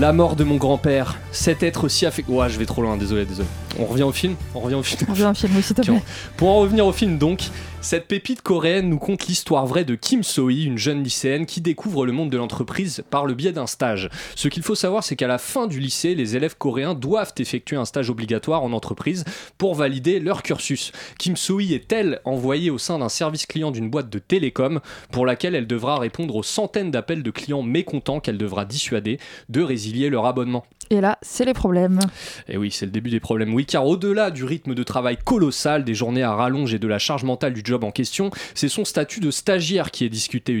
La 0.00 0.14
mort 0.14 0.34
de 0.34 0.44
mon 0.44 0.56
grand-père, 0.56 1.18
cet 1.30 1.62
être 1.62 1.88
si 1.88 2.06
affecté. 2.06 2.32
Ouah, 2.32 2.48
je 2.48 2.58
vais 2.58 2.64
trop 2.64 2.80
loin, 2.80 2.96
désolé, 2.96 3.26
désolé. 3.26 3.46
On 3.78 3.84
revient 3.84 4.04
au 4.04 4.12
film 4.12 4.34
On 4.54 4.60
revient 4.60 4.76
au 4.76 4.82
film. 4.82 4.98
On 5.06 5.10
revient 5.12 5.26
au 5.26 5.34
film, 5.34 5.54
aussi, 5.58 5.74
s'il 5.74 6.00
Pour 6.38 6.48
en 6.48 6.60
revenir 6.60 6.86
au 6.86 6.92
film, 6.92 7.18
donc, 7.18 7.50
cette 7.82 8.08
pépite 8.08 8.42
coréenne 8.42 8.90
nous 8.90 8.98
conte 8.98 9.26
l'histoire 9.26 9.66
vraie 9.66 9.86
de 9.86 9.94
Kim 9.94 10.22
So-hee, 10.22 10.64
une 10.64 10.76
jeune 10.76 11.02
lycéenne 11.02 11.46
qui 11.46 11.62
découvre 11.62 12.04
le 12.04 12.12
monde 12.12 12.28
de 12.28 12.36
l'entreprise 12.36 13.02
par 13.08 13.24
le 13.24 13.32
biais 13.32 13.52
d'un 13.52 13.66
stage. 13.66 14.10
Ce 14.36 14.48
qu'il 14.48 14.62
faut 14.62 14.74
savoir, 14.74 15.02
c'est 15.02 15.16
qu'à 15.16 15.26
la 15.26 15.38
fin 15.38 15.66
du 15.66 15.80
lycée, 15.80 16.14
les 16.14 16.36
élèves 16.36 16.56
coréens 16.58 16.94
doivent 16.94 17.32
effectuer 17.38 17.76
un 17.76 17.86
stage 17.86 18.10
obligatoire 18.10 18.62
en 18.62 18.72
entreprise 18.72 19.24
pour 19.56 19.74
valider 19.74 20.20
leur 20.20 20.42
cursus. 20.42 20.92
Kim 21.18 21.36
So-hee 21.36 21.72
est-elle 21.72 22.20
envoyée 22.24 22.70
au 22.70 22.78
sein 22.78 22.98
d'un 22.98 23.08
service 23.08 23.46
client 23.46 23.70
d'une 23.70 23.88
boîte 23.88 24.10
de 24.10 24.18
télécom 24.18 24.80
pour 25.10 25.24
laquelle 25.24 25.54
elle 25.54 25.66
devra 25.66 25.98
répondre 25.98 26.36
aux 26.36 26.42
centaines 26.42 26.90
d'appels 26.90 27.22
de 27.22 27.30
clients 27.30 27.62
mécontents 27.62 28.20
qu'elle 28.20 28.38
devra 28.38 28.66
dissuader 28.66 29.18
de 29.48 29.62
résilier 29.62 30.10
leur 30.10 30.26
abonnement. 30.26 30.64
Et 30.92 31.00
là, 31.00 31.18
c'est 31.22 31.44
les 31.44 31.54
problèmes. 31.54 32.00
Et 32.48 32.56
oui, 32.56 32.72
c'est 32.72 32.84
le 32.84 32.90
début 32.90 33.10
des 33.10 33.20
problèmes. 33.20 33.54
Oui, 33.54 33.64
car 33.64 33.86
au-delà 33.86 34.32
du 34.32 34.44
rythme 34.44 34.74
de 34.74 34.82
travail 34.82 35.16
colossal, 35.24 35.84
des 35.84 35.94
journées 35.94 36.24
à 36.24 36.34
rallonge 36.34 36.74
et 36.74 36.80
de 36.80 36.88
la 36.88 36.98
charge 36.98 37.22
mentale 37.22 37.52
du 37.52 37.62
en 37.74 37.90
question, 37.90 38.30
c'est 38.54 38.68
son 38.68 38.84
statut 38.84 39.20
de 39.20 39.30
stagiaire 39.30 39.90
qui 39.90 40.04
est 40.04 40.08
discuté, 40.08 40.58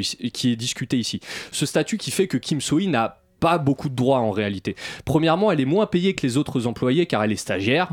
ici. 0.98 1.20
Ce 1.52 1.66
statut 1.66 1.98
qui 1.98 2.10
fait 2.10 2.26
que 2.26 2.36
Kim 2.36 2.60
So-hee 2.60 2.88
n'a 2.88 3.19
pas 3.40 3.58
beaucoup 3.58 3.88
de 3.88 3.96
droits 3.96 4.20
en 4.20 4.30
réalité. 4.30 4.76
Premièrement, 5.04 5.50
elle 5.50 5.60
est 5.60 5.64
moins 5.64 5.86
payée 5.86 6.14
que 6.14 6.26
les 6.26 6.36
autres 6.36 6.66
employés 6.66 7.06
car 7.06 7.24
elle 7.24 7.32
est 7.32 7.36
stagiaire. 7.36 7.92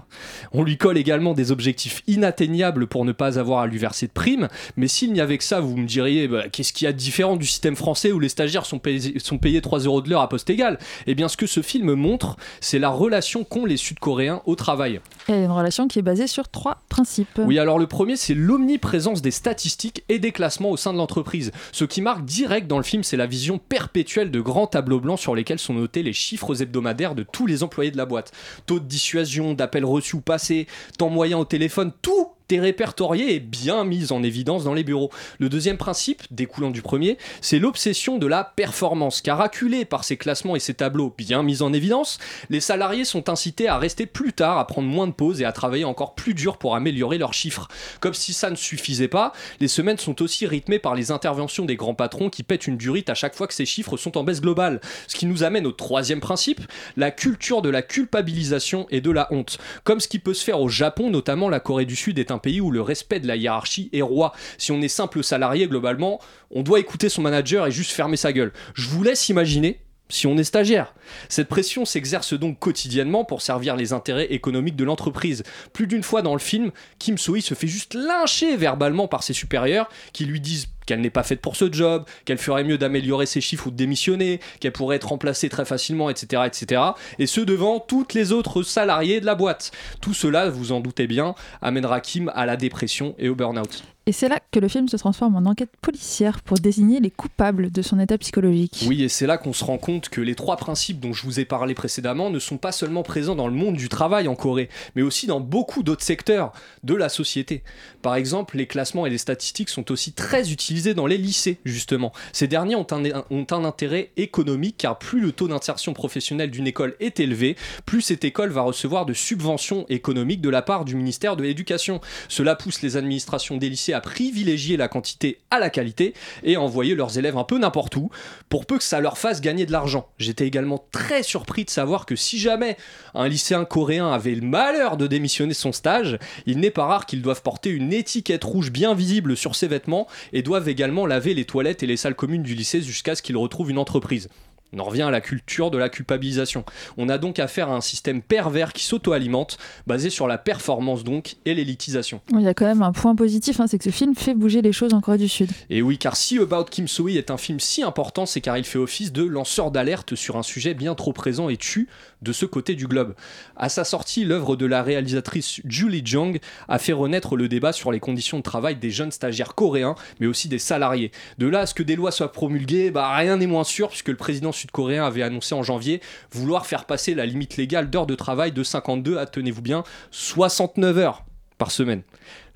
On 0.51 0.63
lui 0.63 0.77
colle 0.77 0.97
également 0.97 1.33
des 1.33 1.51
objectifs 1.51 2.03
inatteignables 2.07 2.87
pour 2.87 3.05
ne 3.05 3.13
pas 3.13 3.39
avoir 3.39 3.61
à 3.61 3.67
lui 3.67 3.77
verser 3.77 4.07
de 4.07 4.11
primes. 4.11 4.49
Mais 4.75 4.87
s'il 4.87 5.13
n'y 5.13 5.21
avait 5.21 5.37
que 5.37 5.43
ça, 5.43 5.59
vous 5.59 5.77
me 5.77 5.85
diriez 5.85 6.27
bah, 6.27 6.49
qu'est-ce 6.49 6.73
qu'il 6.73 6.85
y 6.85 6.87
a 6.89 6.93
de 6.93 6.97
différent 6.97 7.37
du 7.37 7.45
système 7.45 7.75
français 7.75 8.11
où 8.11 8.19
les 8.19 8.29
stagiaires 8.29 8.65
sont 8.65 8.79
payés, 8.79 9.19
sont 9.19 9.37
payés 9.37 9.61
3 9.61 9.79
euros 9.79 10.01
de 10.01 10.09
l'heure 10.09 10.21
à 10.21 10.29
poste 10.29 10.49
égal? 10.49 10.77
Eh 11.07 11.15
bien, 11.15 11.27
ce 11.27 11.37
que 11.37 11.47
ce 11.47 11.61
film 11.61 11.93
montre, 11.93 12.35
c'est 12.59 12.79
la 12.79 12.89
relation 12.89 13.43
qu'ont 13.43 13.65
les 13.65 13.77
Sud-Coréens 13.77 14.41
au 14.45 14.55
travail. 14.55 14.99
Et 15.29 15.33
une 15.33 15.51
relation 15.51 15.87
qui 15.87 15.99
est 15.99 16.03
basée 16.03 16.27
sur 16.27 16.49
trois 16.49 16.81
principes. 16.89 17.39
Oui, 17.39 17.59
alors 17.59 17.79
le 17.79 17.87
premier, 17.87 18.17
c'est 18.17 18.33
l'omniprésence 18.33 19.21
des 19.21 19.31
statistiques 19.31 20.03
et 20.09 20.19
des 20.19 20.31
classements 20.31 20.71
au 20.71 20.77
sein 20.77 20.93
de 20.93 20.97
l'entreprise. 20.97 21.51
Ce 21.71 21.85
qui 21.85 22.01
marque 22.01 22.25
direct 22.25 22.67
dans 22.67 22.77
le 22.77 22.83
film, 22.83 23.03
c'est 23.03 23.17
la 23.17 23.25
vision 23.25 23.57
perpétuelle 23.57 24.31
de 24.31 24.41
grands 24.41 24.67
tableaux 24.67 24.99
blancs 24.99 25.19
sur 25.19 25.35
lesquels 25.37 25.59
sont 25.59 25.73
notés 25.73 26.03
les 26.03 26.13
chiffres 26.13 26.61
hebdomadaires 26.61 27.15
de 27.15 27.23
tous 27.23 27.47
les 27.47 27.63
employés 27.63 27.91
de 27.91 27.97
la 27.97 28.05
boîte. 28.05 28.33
Taux 28.65 28.79
de 28.79 28.85
dissuasion, 28.85 29.53
d'appels 29.53 29.85
reçus 29.85 30.17
ou 30.17 30.21
passés, 30.21 30.67
temps 30.97 31.09
moyen 31.09 31.37
au 31.37 31.45
téléphone, 31.45 31.93
tout 32.01 32.31
est 32.49 32.59
répertorié 32.59 33.35
et 33.35 33.39
bien 33.39 33.83
mis 33.83 34.11
en 34.11 34.23
évidence 34.23 34.63
dans 34.63 34.73
les 34.73 34.83
bureaux. 34.83 35.11
Le 35.39 35.49
deuxième 35.49 35.77
principe, 35.77 36.23
découlant 36.31 36.71
du 36.71 36.81
premier, 36.81 37.17
c'est 37.41 37.59
l'obsession 37.59 38.17
de 38.17 38.27
la 38.27 38.43
performance, 38.43 39.21
car 39.21 39.41
acculés 39.41 39.85
par 39.85 40.03
ces 40.03 40.17
classements 40.17 40.55
et 40.55 40.59
ces 40.59 40.73
tableaux 40.73 41.13
bien 41.17 41.43
mis 41.43 41.61
en 41.61 41.73
évidence, 41.73 42.19
les 42.49 42.59
salariés 42.59 43.05
sont 43.05 43.29
incités 43.29 43.67
à 43.67 43.77
rester 43.77 44.05
plus 44.05 44.33
tard, 44.33 44.57
à 44.57 44.67
prendre 44.67 44.87
moins 44.87 45.07
de 45.07 45.11
pauses 45.11 45.41
et 45.41 45.45
à 45.45 45.51
travailler 45.51 45.85
encore 45.85 46.15
plus 46.15 46.33
dur 46.33 46.57
pour 46.57 46.75
améliorer 46.75 47.17
leurs 47.17 47.33
chiffres. 47.33 47.67
Comme 47.99 48.13
si 48.13 48.33
ça 48.33 48.49
ne 48.49 48.55
suffisait 48.55 49.07
pas, 49.07 49.33
les 49.59 49.67
semaines 49.67 49.97
sont 49.97 50.21
aussi 50.21 50.45
rythmées 50.45 50.79
par 50.79 50.95
les 50.95 51.11
interventions 51.11 51.65
des 51.65 51.75
grands 51.75 51.95
patrons 51.95 52.29
qui 52.29 52.43
pètent 52.43 52.67
une 52.67 52.77
durite 52.77 53.09
à 53.09 53.15
chaque 53.15 53.35
fois 53.35 53.47
que 53.47 53.53
ces 53.53 53.65
chiffres 53.65 53.97
sont 53.97 54.17
en 54.17 54.23
baisse 54.23 54.41
globale. 54.41 54.81
Ce 55.07 55.15
qui 55.15 55.25
nous 55.25 55.43
amène 55.43 55.67
au 55.67 55.71
troisième 55.71 56.19
principe, 56.19 56.61
la 56.95 57.11
culture 57.11 57.61
de 57.61 57.69
la 57.69 57.81
culpabilisation 57.81 58.87
et 58.89 59.01
de 59.01 59.11
la 59.11 59.31
honte. 59.31 59.57
Comme 59.83 59.99
ce 59.99 60.07
qui 60.07 60.19
peut 60.19 60.33
se 60.33 60.43
faire 60.43 60.61
au 60.61 60.69
Japon, 60.69 61.09
notamment 61.09 61.49
la 61.49 61.59
Corée 61.59 61.85
du 61.85 61.95
Sud 61.95 62.19
est 62.19 62.31
un 62.31 62.36
pays 62.37 62.61
où 62.61 62.71
le 62.71 62.81
respect 62.81 63.19
de 63.19 63.27
la 63.27 63.35
hiérarchie 63.35 63.89
est 63.93 64.01
roi. 64.01 64.33
Si 64.57 64.71
on 64.71 64.81
est 64.81 64.87
simple 64.87 65.23
salarié, 65.23 65.67
globalement, 65.67 66.19
on 66.51 66.63
doit 66.63 66.79
écouter 66.79 67.09
son 67.09 67.21
manager 67.21 67.67
et 67.67 67.71
juste 67.71 67.91
fermer 67.91 68.17
sa 68.17 68.33
gueule. 68.33 68.53
Je 68.73 68.87
vous 68.87 69.03
laisse 69.03 69.29
imaginer 69.29 69.79
si 70.09 70.27
on 70.27 70.37
est 70.37 70.43
stagiaire. 70.43 70.93
Cette 71.29 71.49
pression 71.49 71.85
s'exerce 71.85 72.33
donc 72.33 72.59
quotidiennement 72.59 73.25
pour 73.25 73.41
servir 73.41 73.75
les 73.75 73.93
intérêts 73.93 74.31
économiques 74.31 74.75
de 74.75 74.85
l'entreprise. 74.85 75.43
Plus 75.73 75.87
d'une 75.87 76.03
fois 76.03 76.21
dans 76.21 76.33
le 76.33 76.39
film, 76.39 76.71
Kim 76.99 77.17
So-hee 77.17 77.41
se 77.41 77.53
fait 77.53 77.67
juste 77.67 77.93
lyncher 77.93 78.55
verbalement 78.55 79.07
par 79.07 79.23
ses 79.23 79.33
supérieurs 79.33 79.89
qui 80.13 80.25
lui 80.25 80.39
disent 80.39 80.67
qu'elle 80.87 81.01
n'est 81.01 81.11
pas 81.11 81.21
faite 81.21 81.41
pour 81.41 81.55
ce 81.55 81.71
job, 81.71 82.05
qu'elle 82.25 82.39
ferait 82.39 82.63
mieux 82.63 82.79
d'améliorer 82.79 83.27
ses 83.27 83.41
chiffres 83.41 83.67
ou 83.67 83.71
de 83.71 83.75
démissionner, 83.75 84.39
qu'elle 84.59 84.71
pourrait 84.71 84.95
être 84.95 85.09
remplacée 85.09 85.49
très 85.49 85.65
facilement, 85.65 86.09
etc., 86.09 86.43
etc. 86.47 86.81
Et 87.19 87.27
ce 87.27 87.41
devant 87.41 87.79
toutes 87.79 88.15
les 88.15 88.31
autres 88.31 88.63
salariés 88.63 89.19
de 89.19 89.25
la 89.27 89.35
boîte. 89.35 89.71
Tout 90.01 90.15
cela, 90.15 90.49
vous 90.49 90.71
en 90.71 90.79
doutez 90.79 91.05
bien, 91.05 91.35
amènera 91.61 92.01
Kim 92.01 92.31
à 92.33 92.47
la 92.47 92.57
dépression 92.57 93.13
et 93.19 93.29
au 93.29 93.35
burn-out. 93.35 93.83
Et 94.07 94.13
c'est 94.13 94.29
là 94.29 94.39
que 94.53 94.59
le 94.61 94.69
film 94.69 94.87
se 94.87 94.95
transforme 94.95 95.35
en 95.35 95.49
enquête 95.49 95.75
policière 95.81 96.41
pour 96.41 96.57
désigner 96.57 97.01
les 97.01 97.11
coupables 97.11 97.71
de 97.71 97.81
son 97.81 97.99
état 97.99 98.17
psychologique. 98.17 98.85
Oui, 98.87 99.03
et 99.03 99.09
c'est 99.09 99.27
là 99.27 99.37
qu'on 99.37 99.51
se 99.51 99.65
rend 99.65 99.77
compte 99.77 100.07
que 100.07 100.21
les 100.21 100.33
trois 100.33 100.55
principes 100.55 101.01
dont 101.01 101.11
je 101.11 101.23
vous 101.23 101.41
ai 101.41 101.45
parlé 101.45 101.73
précédemment 101.73 102.29
ne 102.29 102.39
sont 102.39 102.57
pas 102.57 102.71
seulement 102.71 103.03
présents 103.03 103.35
dans 103.35 103.49
le 103.49 103.53
monde 103.53 103.75
du 103.75 103.89
travail 103.89 104.29
en 104.29 104.35
Corée, 104.35 104.69
mais 104.95 105.01
aussi 105.01 105.27
dans 105.27 105.41
beaucoup 105.41 105.83
d'autres 105.83 106.05
secteurs 106.05 106.53
de 106.85 106.95
la 106.95 107.09
société. 107.09 107.63
Par 108.01 108.15
exemple, 108.15 108.55
les 108.55 108.65
classements 108.65 109.05
et 109.05 109.09
les 109.09 109.17
statistiques 109.17 109.67
sont 109.67 109.91
aussi 109.91 110.13
très 110.13 110.53
utilisés 110.53 110.76
dans 110.93 111.07
les 111.07 111.17
lycées, 111.17 111.57
justement. 111.65 112.11
Ces 112.31 112.47
derniers 112.47 112.75
ont 112.75 112.87
un, 112.91 113.23
ont 113.29 113.47
un 113.51 113.65
intérêt 113.65 114.11
économique 114.17 114.75
car 114.77 114.97
plus 114.97 115.19
le 115.19 115.31
taux 115.31 115.47
d'insertion 115.47 115.93
professionnelle 115.93 116.51
d'une 116.51 116.67
école 116.67 116.95
est 116.99 117.19
élevé, 117.19 117.55
plus 117.85 118.01
cette 118.01 118.23
école 118.23 118.49
va 118.49 118.61
recevoir 118.61 119.05
de 119.05 119.13
subventions 119.13 119.85
économiques 119.89 120.41
de 120.41 120.49
la 120.49 120.61
part 120.61 120.85
du 120.85 120.95
ministère 120.95 121.35
de 121.35 121.43
l'Éducation. 121.43 122.01
Cela 122.29 122.55
pousse 122.55 122.81
les 122.81 122.97
administrations 122.97 123.57
des 123.57 123.69
lycées 123.69 123.93
à 123.93 124.01
privilégier 124.01 124.77
la 124.77 124.87
quantité 124.87 125.39
à 125.51 125.59
la 125.59 125.69
qualité 125.69 126.13
et 126.43 126.55
à 126.55 126.61
envoyer 126.61 126.95
leurs 126.95 127.17
élèves 127.17 127.37
un 127.37 127.43
peu 127.43 127.57
n'importe 127.57 127.95
où 127.95 128.09
pour 128.49 128.65
peu 128.65 128.77
que 128.77 128.83
ça 128.83 128.99
leur 128.99 129.17
fasse 129.17 129.41
gagner 129.41 129.65
de 129.65 129.71
l'argent. 129.71 130.09
J'étais 130.17 130.47
également 130.47 130.85
très 130.91 131.23
surpris 131.23 131.65
de 131.65 131.69
savoir 131.69 132.05
que 132.05 132.15
si 132.15 132.39
jamais 132.39 132.77
un 133.17 133.27
lycéen 133.27 133.65
coréen 133.65 134.11
avait 134.11 134.35
le 134.35 134.47
malheur 134.47 134.95
de 134.95 135.07
démissionner 135.07 135.53
son 135.53 135.71
stage, 135.71 136.17
il 136.45 136.59
n'est 136.59 136.71
pas 136.71 136.85
rare 136.85 137.05
qu'ils 137.05 137.21
doivent 137.21 137.41
porter 137.41 137.69
une 137.69 137.91
étiquette 137.91 138.43
rouge 138.43 138.71
bien 138.71 138.93
visible 138.93 139.35
sur 139.35 139.55
ses 139.55 139.67
vêtements 139.67 140.07
et 140.33 140.43
doivent 140.43 140.69
également 140.69 141.05
laver 141.05 141.33
les 141.33 141.45
toilettes 141.45 141.83
et 141.83 141.87
les 141.87 141.97
salles 141.97 142.15
communes 142.15 142.43
du 142.43 142.55
lycée 142.55 142.81
jusqu'à 142.81 143.15
ce 143.15 143.21
qu'ils 143.21 143.37
retrouvent 143.37 143.71
une 143.71 143.79
entreprise. 143.79 144.29
On 144.73 144.79
en 144.79 144.83
revient 144.83 145.03
à 145.03 145.11
la 145.11 145.21
culture 145.21 145.71
de 145.71 145.77
la 145.77 145.89
culpabilisation. 145.89 146.65
On 146.97 147.09
a 147.09 147.17
donc 147.17 147.39
affaire 147.39 147.69
à 147.69 147.75
un 147.75 147.81
système 147.81 148.21
pervers 148.21 148.73
qui 148.73 148.83
s'auto-alimente, 148.83 149.57
basé 149.85 150.09
sur 150.09 150.27
la 150.27 150.37
performance 150.37 151.03
donc 151.03 151.35
et 151.45 151.53
l'élitisation. 151.53 152.21
Il 152.31 152.41
y 152.41 152.47
a 152.47 152.53
quand 152.53 152.65
même 152.65 152.81
un 152.81 152.91
point 152.91 153.15
positif, 153.15 153.59
hein, 153.59 153.67
c'est 153.67 153.77
que 153.77 153.83
ce 153.85 153.89
film 153.89 154.15
fait 154.15 154.33
bouger 154.33 154.61
les 154.61 154.73
choses 154.73 154.93
en 154.93 155.01
Corée 155.01 155.17
du 155.17 155.29
Sud. 155.29 155.49
Et 155.69 155.81
oui, 155.81 155.97
car 155.97 156.17
si 156.17 156.37
About 156.37 156.65
Kim 156.65 156.87
Soo-hee 156.87 157.17
est 157.17 157.31
un 157.31 157.37
film 157.37 157.59
si 157.59 157.83
important, 157.83 158.25
c'est 158.25 158.41
car 158.41 158.57
il 158.57 158.65
fait 158.65 158.79
office 158.79 159.11
de 159.13 159.23
lanceur 159.23 159.71
d'alerte 159.71 160.15
sur 160.15 160.37
un 160.37 160.43
sujet 160.43 160.73
bien 160.73 160.95
trop 160.95 161.13
présent 161.13 161.49
et 161.49 161.57
tu 161.57 161.87
de 162.21 162.33
ce 162.33 162.45
côté 162.45 162.75
du 162.75 162.87
globe. 162.87 163.15
À 163.55 163.69
sa 163.69 163.83
sortie, 163.83 164.25
l'œuvre 164.25 164.55
de 164.55 164.65
la 164.65 164.83
réalisatrice 164.83 165.61
Julie 165.65 166.01
Jung 166.03 166.39
a 166.67 166.79
fait 166.79 166.93
renaître 166.93 167.35
le 167.35 167.47
débat 167.47 167.73
sur 167.73 167.91
les 167.91 167.99
conditions 167.99 168.37
de 168.37 168.43
travail 168.43 168.75
des 168.75 168.89
jeunes 168.89 169.11
stagiaires 169.11 169.55
coréens, 169.55 169.95
mais 170.19 170.27
aussi 170.27 170.47
des 170.49 170.59
salariés. 170.59 171.11
De 171.37 171.47
là 171.47 171.61
à 171.61 171.65
ce 171.65 171.73
que 171.73 171.83
des 171.83 171.95
lois 171.95 172.11
soient 172.11 172.31
promulguées, 172.31 172.91
bah, 172.91 173.15
rien 173.15 173.37
n'est 173.37 173.47
moins 173.47 173.63
sûr, 173.63 173.89
puisque 173.89 174.09
le 174.09 174.15
président 174.15 174.51
sud-coréen 174.57 175.05
avait 175.05 175.23
annoncé 175.23 175.55
en 175.55 175.63
janvier 175.63 176.01
vouloir 176.31 176.65
faire 176.65 176.85
passer 176.85 177.15
la 177.15 177.25
limite 177.25 177.57
légale 177.57 177.89
d'heures 177.89 178.07
de 178.07 178.15
travail 178.15 178.51
de 178.51 178.63
52 178.63 179.17
à, 179.17 179.25
tenez-vous 179.25 179.61
bien, 179.61 179.83
69 180.11 180.97
heures 180.97 181.25
par 181.57 181.71
semaine. 181.71 182.03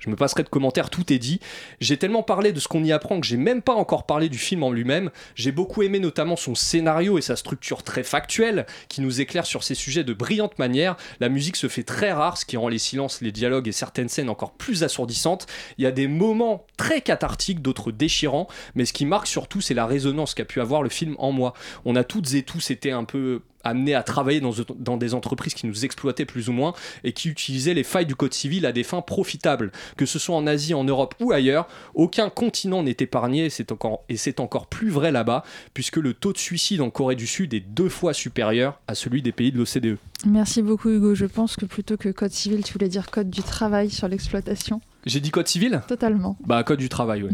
Je 0.02 0.10
me 0.10 0.16
passerai 0.16 0.42
de 0.42 0.48
commentaires, 0.48 0.90
tout 0.90 1.12
est 1.12 1.20
dit. 1.20 1.38
J'ai 1.80 1.96
tellement 1.96 2.24
parlé 2.24 2.50
de 2.50 2.58
ce 2.58 2.66
qu'on 2.66 2.82
y 2.82 2.90
apprend 2.90 3.20
que 3.20 3.26
j'ai 3.26 3.36
même 3.36 3.62
pas 3.62 3.74
encore 3.74 4.04
parlé 4.04 4.28
du 4.28 4.36
film 4.36 4.64
en 4.64 4.72
lui-même. 4.72 5.10
J'ai 5.36 5.52
beaucoup 5.52 5.82
aimé 5.82 6.00
notamment 6.00 6.34
son 6.34 6.56
scénario 6.56 7.18
et 7.18 7.22
sa 7.22 7.36
structure 7.36 7.84
très 7.84 8.02
factuelle 8.02 8.66
qui 8.88 9.00
nous 9.00 9.20
éclaire 9.20 9.46
sur 9.46 9.62
ces 9.62 9.76
sujets 9.76 10.02
de 10.02 10.12
brillante 10.12 10.58
manière. 10.58 10.96
La 11.20 11.28
musique 11.28 11.54
se 11.54 11.68
fait 11.68 11.84
très 11.84 12.10
rare, 12.10 12.36
ce 12.36 12.44
qui 12.44 12.56
rend 12.56 12.66
les 12.66 12.78
silences, 12.78 13.20
les 13.20 13.30
dialogues 13.30 13.68
et 13.68 13.72
certaines 13.72 14.08
scènes 14.08 14.28
encore 14.28 14.54
plus 14.54 14.82
assourdissantes. 14.82 15.46
Il 15.78 15.84
y 15.84 15.86
a 15.86 15.92
des 15.92 16.08
moments 16.08 16.66
très 16.76 17.00
cathartiques, 17.00 17.62
d'autres 17.62 17.92
déchirants, 17.92 18.48
mais 18.74 18.86
ce 18.86 18.92
qui 18.92 19.06
marque 19.06 19.28
surtout, 19.28 19.60
c'est 19.60 19.74
la 19.74 19.86
résonance 19.86 20.34
qu'a 20.34 20.44
pu 20.44 20.60
avoir 20.60 20.82
le 20.82 20.88
film 20.88 21.14
en 21.18 21.30
moi. 21.30 21.54
On 21.84 21.94
a 21.94 22.02
toutes 22.02 22.34
et 22.34 22.42
tous 22.42 22.72
été 22.72 22.90
un 22.90 23.04
peu 23.04 23.42
amenés 23.64 23.94
à 23.94 24.02
travailler 24.02 24.40
dans, 24.40 24.96
des 24.96 25.14
entreprises 25.14 25.54
qui 25.54 25.66
nous 25.66 25.84
exploitaient 25.84 26.24
plus 26.24 26.48
ou 26.48 26.52
moins 26.52 26.74
et 27.04 27.12
qui 27.12 27.28
utilisaient 27.28 27.74
les 27.74 27.84
failles 27.84 28.06
du 28.06 28.14
code 28.14 28.34
civil 28.34 28.66
à 28.66 28.72
des 28.72 28.82
fins 28.82 29.02
profitables. 29.02 29.72
Que 29.96 30.06
ce 30.06 30.18
soit 30.18 30.36
en 30.36 30.46
Asie, 30.46 30.74
en 30.74 30.84
Europe 30.84 31.14
ou 31.20 31.32
ailleurs, 31.32 31.68
aucun 31.94 32.30
continent 32.30 32.82
n'est 32.82 32.96
épargné 32.98 33.46
et 33.46 34.16
c'est 34.16 34.40
encore 34.40 34.66
plus 34.66 34.90
vrai 34.90 35.12
là-bas, 35.12 35.44
puisque 35.74 35.96
le 35.96 36.14
taux 36.14 36.32
de 36.32 36.38
suicide 36.38 36.80
en 36.80 36.90
Corée 36.90 37.16
du 37.16 37.26
Sud 37.26 37.54
est 37.54 37.60
deux 37.60 37.88
fois 37.88 38.12
supérieur 38.12 38.80
à 38.86 38.94
celui 38.94 39.22
des 39.22 39.32
pays 39.32 39.52
de 39.52 39.58
l'OCDE. 39.58 39.98
Merci 40.26 40.62
beaucoup 40.62 40.90
Hugo. 40.90 41.14
Je 41.14 41.26
pense 41.26 41.56
que 41.56 41.64
plutôt 41.64 41.96
que 41.96 42.08
code 42.08 42.30
civil, 42.30 42.62
tu 42.62 42.72
voulais 42.72 42.88
dire 42.88 43.10
code 43.10 43.30
du 43.30 43.42
travail 43.42 43.90
sur 43.90 44.08
l'exploitation. 44.08 44.80
J'ai 45.04 45.20
dit 45.20 45.30
code 45.30 45.48
civil 45.48 45.82
Totalement. 45.88 46.36
Bah, 46.46 46.62
code 46.62 46.78
du 46.78 46.88
travail, 46.88 47.24
oui. 47.24 47.30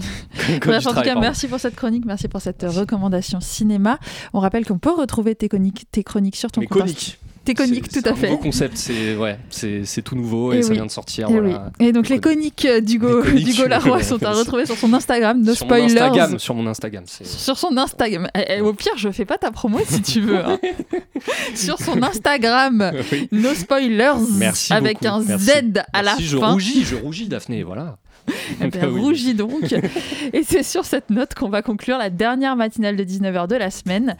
Bref, 0.61 0.87
en 0.87 0.95
tout 0.95 1.03
cas, 1.03 1.19
merci 1.21 1.49
pour 1.49 1.61
cette 1.61 1.77
chronique, 1.77 2.05
merci 2.07 2.29
pour 2.29 2.41
cette 2.41 2.63
recommandation 2.63 3.41
cinéma. 3.41 3.99
On 4.33 4.41
rappelle 4.41 4.65
qu'on 4.65 4.79
peut 4.79 4.93
retrouver 4.93 5.35
tes 5.35 5.49
chroniques, 5.49 5.87
tes 5.91 6.03
chroniques 6.03 6.37
sur 6.37 6.51
ton 6.51 6.63
Mes 6.63 6.67
compte 6.67 6.79
chroniques. 6.79 7.19
Tes 7.49 7.55
chroniques, 7.55 7.89
tout 7.89 7.99
à 7.99 8.03
C'est 8.03 8.09
un 8.09 8.15
fait. 8.15 8.27
nouveau 8.29 8.39
concept, 8.43 8.77
c'est 8.77 9.17
ouais, 9.17 9.39
c'est 9.51 10.03
tout 10.03 10.15
nouveau 10.17 10.53
et, 10.53 10.59
Et 10.59 10.63
ça 10.63 10.69
oui. 10.71 10.75
vient 10.77 10.87
de 10.87 10.91
sortir. 10.91 11.29
Et, 11.29 11.33
voilà. 11.33 11.71
oui. 11.81 11.87
Et 11.87 11.93
donc 11.93 12.09
les 12.09 12.21
coniques 12.21 12.67
d'Hugo 12.83 13.23
Les 13.23 13.31
coniques, 13.31 13.45
d'Hugo 13.47 13.67
Laroy 13.69 14.03
sont 14.03 14.23
à 14.23 14.33
retrouver 14.33 14.67
sur 14.67 14.77
son 14.77 14.93
Instagram, 14.93 15.41
no 15.43 15.55
sur 15.55 15.67
mon 15.67 15.71
spoilers. 15.75 15.99
Instagram, 16.01 16.39
sur 16.39 16.55
mon 16.55 16.67
Instagram, 16.67 17.05
c'est 17.07 17.27
Sur 17.27 17.59
son 17.59 17.77
Instagram. 17.77 18.29
Eh, 18.37 18.45
eh, 18.59 18.61
au 18.61 18.73
pire, 18.73 18.93
je 18.97 19.11
fais 19.11 19.25
pas 19.25 19.39
ta 19.39 19.51
promo 19.51 19.79
si 19.89 20.03
tu 20.03 20.21
veux. 20.21 20.39
hein. 20.45 20.59
sur 21.55 21.79
son 21.79 22.03
Instagram, 22.03 22.93
Oui. 23.13 23.29
no 23.33 23.55
spoilers, 23.55 24.13
Merci 24.33 24.73
avec 24.73 25.03
beaucoup, 25.03 25.15
un 25.15 25.25
merci. 25.25 25.47
Z 25.47 25.83
à 25.93 26.03
la 26.03 26.17
je 26.19 26.37
fin. 26.39 26.53
rougis, 26.53 26.85
je 26.85 26.97
rougis, 26.97 27.29
Daphné, 27.29 27.63
voilà. 27.63 27.97
Eh 28.61 28.69
ben, 28.69 28.81
Ah 28.83 28.89
oui. 28.89 29.01
rougis 29.01 29.35
donc. 29.35 29.73
Et 30.33 30.43
c'est 30.43 30.63
sur 30.63 30.85
cette 30.85 31.11
note 31.11 31.35
qu'on 31.35 31.49
va 31.49 31.63
conclure 31.63 31.99
la 31.99 32.11
dernière 32.11 32.57
matinale 32.57 32.97
de 32.97 33.05
19h 33.05 33.49
de 33.49 33.57
la 33.57 33.71
semaine. 33.71 34.17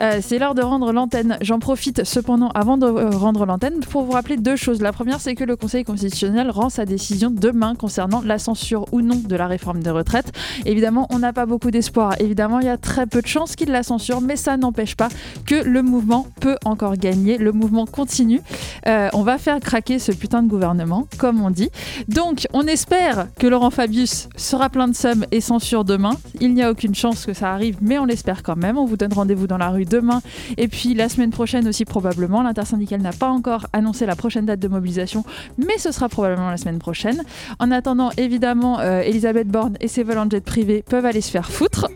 Euh, 0.00 0.18
c'est 0.22 0.38
l'heure 0.38 0.54
de 0.54 0.62
rendre 0.62 0.92
l'antenne. 0.92 1.38
J'en 1.40 1.58
profite 1.58 2.04
cependant 2.04 2.48
avant 2.50 2.76
de 2.76 2.86
rendre 2.86 3.46
l'antenne 3.46 3.80
pour 3.80 4.02
vous 4.04 4.12
rappeler 4.12 4.36
deux 4.36 4.56
choses. 4.56 4.80
La 4.80 4.92
première, 4.92 5.20
c'est 5.20 5.34
que 5.34 5.44
le 5.44 5.56
Conseil 5.56 5.84
constitutionnel 5.84 6.50
rend 6.50 6.68
sa 6.68 6.84
décision 6.84 7.30
demain 7.30 7.74
concernant 7.74 8.22
la 8.24 8.38
censure 8.38 8.86
ou 8.92 9.00
non 9.00 9.16
de 9.16 9.36
la 9.36 9.46
réforme 9.46 9.80
des 9.80 9.90
retraites. 9.90 10.32
Évidemment, 10.66 11.06
on 11.10 11.18
n'a 11.18 11.32
pas 11.32 11.46
beaucoup 11.46 11.70
d'espoir. 11.70 12.14
Évidemment, 12.20 12.60
il 12.60 12.66
y 12.66 12.70
a 12.70 12.76
très 12.76 13.06
peu 13.06 13.22
de 13.22 13.26
chances 13.26 13.56
qu'il 13.56 13.70
la 13.70 13.82
censure, 13.82 14.20
mais 14.20 14.36
ça 14.36 14.56
n'empêche 14.56 14.94
pas 14.96 15.08
que 15.46 15.54
le 15.54 15.82
mouvement 15.82 16.26
peut 16.40 16.56
encore 16.64 16.96
gagner. 16.96 17.38
Le 17.38 17.52
mouvement 17.52 17.86
continue. 17.86 18.40
Euh, 18.86 19.08
on 19.12 19.22
va 19.22 19.38
faire 19.38 19.60
craquer 19.60 19.98
ce 19.98 20.12
putain 20.12 20.42
de 20.42 20.48
gouvernement, 20.48 21.06
comme 21.18 21.42
on 21.42 21.50
dit. 21.50 21.70
Donc, 22.08 22.46
on 22.52 22.62
espère 22.66 23.28
que 23.38 23.43
Laurent 23.46 23.70
Fabius 23.70 24.28
sera 24.36 24.70
plein 24.70 24.88
de 24.88 24.94
sommes 24.94 25.24
et 25.30 25.40
censure 25.40 25.84
demain. 25.84 26.12
Il 26.40 26.54
n'y 26.54 26.62
a 26.62 26.70
aucune 26.70 26.94
chance 26.94 27.26
que 27.26 27.32
ça 27.32 27.52
arrive, 27.52 27.78
mais 27.80 27.98
on 27.98 28.04
l'espère 28.04 28.42
quand 28.42 28.56
même. 28.56 28.78
On 28.78 28.84
vous 28.84 28.96
donne 28.96 29.12
rendez-vous 29.12 29.46
dans 29.46 29.58
la 29.58 29.70
rue 29.70 29.84
demain 29.84 30.22
et 30.56 30.68
puis 30.68 30.94
la 30.94 31.08
semaine 31.08 31.30
prochaine 31.30 31.66
aussi 31.68 31.84
probablement. 31.84 32.42
L'intersyndicale 32.42 33.02
n'a 33.02 33.12
pas 33.12 33.28
encore 33.28 33.66
annoncé 33.72 34.06
la 34.06 34.16
prochaine 34.16 34.46
date 34.46 34.60
de 34.60 34.68
mobilisation, 34.68 35.24
mais 35.58 35.78
ce 35.78 35.92
sera 35.92 36.08
probablement 36.08 36.50
la 36.50 36.56
semaine 36.56 36.78
prochaine. 36.78 37.22
En 37.58 37.70
attendant, 37.70 38.10
évidemment, 38.16 38.80
euh, 38.80 39.00
Elisabeth 39.00 39.48
Borne 39.48 39.76
et 39.80 39.88
ses 39.88 40.02
vols 40.02 40.18
en 40.18 40.28
jet 40.28 40.44
peuvent 40.88 41.06
aller 41.06 41.20
se 41.20 41.30
faire 41.30 41.50
foutre. 41.50 41.88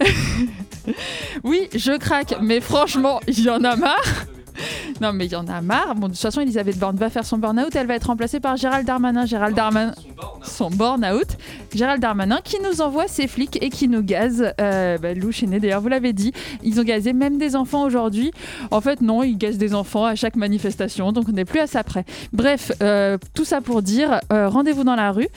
oui, 1.44 1.68
je 1.74 1.96
craque, 1.98 2.36
mais 2.40 2.60
franchement, 2.60 3.20
il 3.26 3.40
y 3.40 3.50
en 3.50 3.62
a 3.64 3.76
marre. 3.76 4.26
Non, 5.00 5.12
mais 5.12 5.26
il 5.26 5.32
y 5.32 5.36
en 5.36 5.48
a 5.48 5.60
marre. 5.60 5.94
Bon, 5.96 6.06
de 6.06 6.12
toute 6.12 6.20
façon, 6.22 6.40
Elisabeth 6.40 6.78
Borne 6.78 6.96
va 6.96 7.10
faire 7.10 7.24
son 7.24 7.38
burn-out. 7.38 7.74
Elle 7.74 7.86
va 7.86 7.94
être 7.94 8.06
remplacée 8.06 8.40
par 8.40 8.56
Gérald 8.56 8.86
Darmanin. 8.86 9.26
Gérald 9.26 9.56
Darmanin. 9.56 9.94
Son 10.42 10.70
burn-out. 10.70 11.26
Gérald 11.74 12.00
Darmanin 12.00 12.38
qui 12.44 12.58
nous 12.62 12.80
envoie 12.80 13.08
ses 13.08 13.26
flics 13.26 13.58
et 13.62 13.70
qui 13.70 13.88
nous 13.88 14.02
gaze. 14.02 14.52
Euh, 14.60 14.98
bah, 14.98 15.14
Lou 15.14 15.32
Chenet, 15.32 15.60
d'ailleurs, 15.60 15.80
vous 15.80 15.88
l'avez 15.88 16.12
dit. 16.12 16.32
Ils 16.62 16.80
ont 16.80 16.84
gazé 16.84 17.12
même 17.12 17.38
des 17.38 17.56
enfants 17.56 17.82
aujourd'hui. 17.82 18.30
En 18.70 18.80
fait, 18.80 19.00
non, 19.00 19.22
ils 19.22 19.36
gazent 19.36 19.58
des 19.58 19.74
enfants 19.74 20.04
à 20.04 20.14
chaque 20.14 20.36
manifestation. 20.36 21.12
Donc, 21.12 21.28
on 21.28 21.32
n'est 21.32 21.44
plus 21.44 21.60
à 21.60 21.66
ça 21.66 21.82
près. 21.82 22.04
Bref, 22.32 22.72
euh, 22.82 23.18
tout 23.34 23.44
ça 23.44 23.60
pour 23.60 23.82
dire 23.82 24.20
euh, 24.32 24.48
rendez-vous 24.48 24.84
dans 24.84 24.96
la 24.96 25.10
rue. 25.10 25.28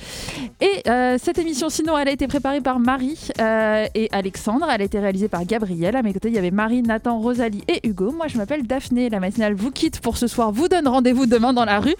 Et 0.61 0.87
euh, 0.87 1.17
cette 1.21 1.39
émission, 1.39 1.69
sinon, 1.69 1.97
elle 1.97 2.07
a 2.07 2.11
été 2.11 2.27
préparée 2.27 2.61
par 2.61 2.79
Marie 2.79 3.29
et 3.39 4.09
Alexandre. 4.11 4.67
Elle 4.69 4.81
a 4.81 4.85
été 4.85 4.99
réalisée 4.99 5.27
par 5.27 5.45
Gabriel. 5.45 5.95
À 5.95 6.03
mes 6.03 6.13
côtés, 6.13 6.29
il 6.29 6.35
y 6.35 6.37
avait 6.37 6.51
Marie, 6.51 6.81
Nathan, 6.83 7.19
Rosalie 7.19 7.63
et 7.67 7.87
Hugo. 7.87 8.11
Moi, 8.11 8.27
je 8.27 8.37
m'appelle 8.37 8.65
Daphné. 8.65 9.06
La 9.09 9.19
matinale 9.19 9.53
vous 9.53 9.71
quitte 9.71 9.99
pour 9.99 10.17
ce 10.17 10.27
soir. 10.27 10.51
Vous 10.51 10.67
donne 10.67 10.87
rendez-vous 10.87 11.25
demain 11.25 11.53
dans 11.53 11.65
la 11.65 11.79
rue. 11.79 11.95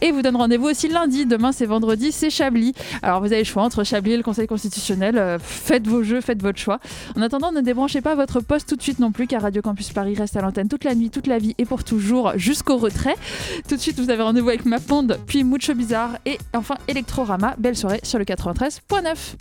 Et 0.00 0.12
vous 0.12 0.22
donne 0.22 0.36
rendez-vous 0.36 0.66
aussi 0.66 0.88
lundi. 0.88 1.26
Demain, 1.26 1.52
c'est 1.52 1.66
vendredi, 1.66 2.12
c'est 2.12 2.30
Chablis. 2.30 2.74
Alors, 3.02 3.20
vous 3.20 3.26
avez 3.26 3.38
le 3.38 3.44
choix 3.44 3.62
entre 3.62 3.84
Chablis 3.84 4.12
et 4.12 4.16
le 4.16 4.22
Conseil 4.22 4.46
constitutionnel. 4.46 5.18
Euh, 5.18 5.38
faites 5.40 5.86
vos 5.86 6.02
jeux, 6.02 6.20
faites 6.20 6.42
votre 6.42 6.58
choix. 6.58 6.78
En 7.16 7.22
attendant, 7.22 7.52
ne 7.52 7.60
débranchez 7.60 8.00
pas 8.00 8.14
votre 8.14 8.40
poste 8.40 8.68
tout 8.68 8.76
de 8.76 8.82
suite 8.82 8.98
non 8.98 9.12
plus, 9.12 9.26
car 9.26 9.42
Radio 9.42 9.62
Campus 9.62 9.90
Paris 9.90 10.14
reste 10.14 10.36
à 10.36 10.42
l'antenne 10.42 10.68
toute 10.68 10.84
la 10.84 10.94
nuit, 10.94 11.10
toute 11.10 11.26
la 11.26 11.38
vie 11.38 11.54
et 11.58 11.64
pour 11.64 11.84
toujours 11.84 12.32
jusqu'au 12.36 12.76
retrait. 12.76 13.16
Tout 13.68 13.76
de 13.76 13.80
suite, 13.80 13.98
vous 13.98 14.10
avez 14.10 14.22
rendez-vous 14.22 14.48
avec 14.48 14.64
Maponde, 14.64 15.18
puis 15.26 15.44
Mucho 15.44 15.74
Bizarre 15.74 16.18
et 16.26 16.38
enfin 16.54 16.76
Electrorama. 16.88 17.54
Belle 17.58 17.76
soirée 17.76 18.00
sur 18.02 18.18
le 18.18 18.24
93.9. 18.24 19.36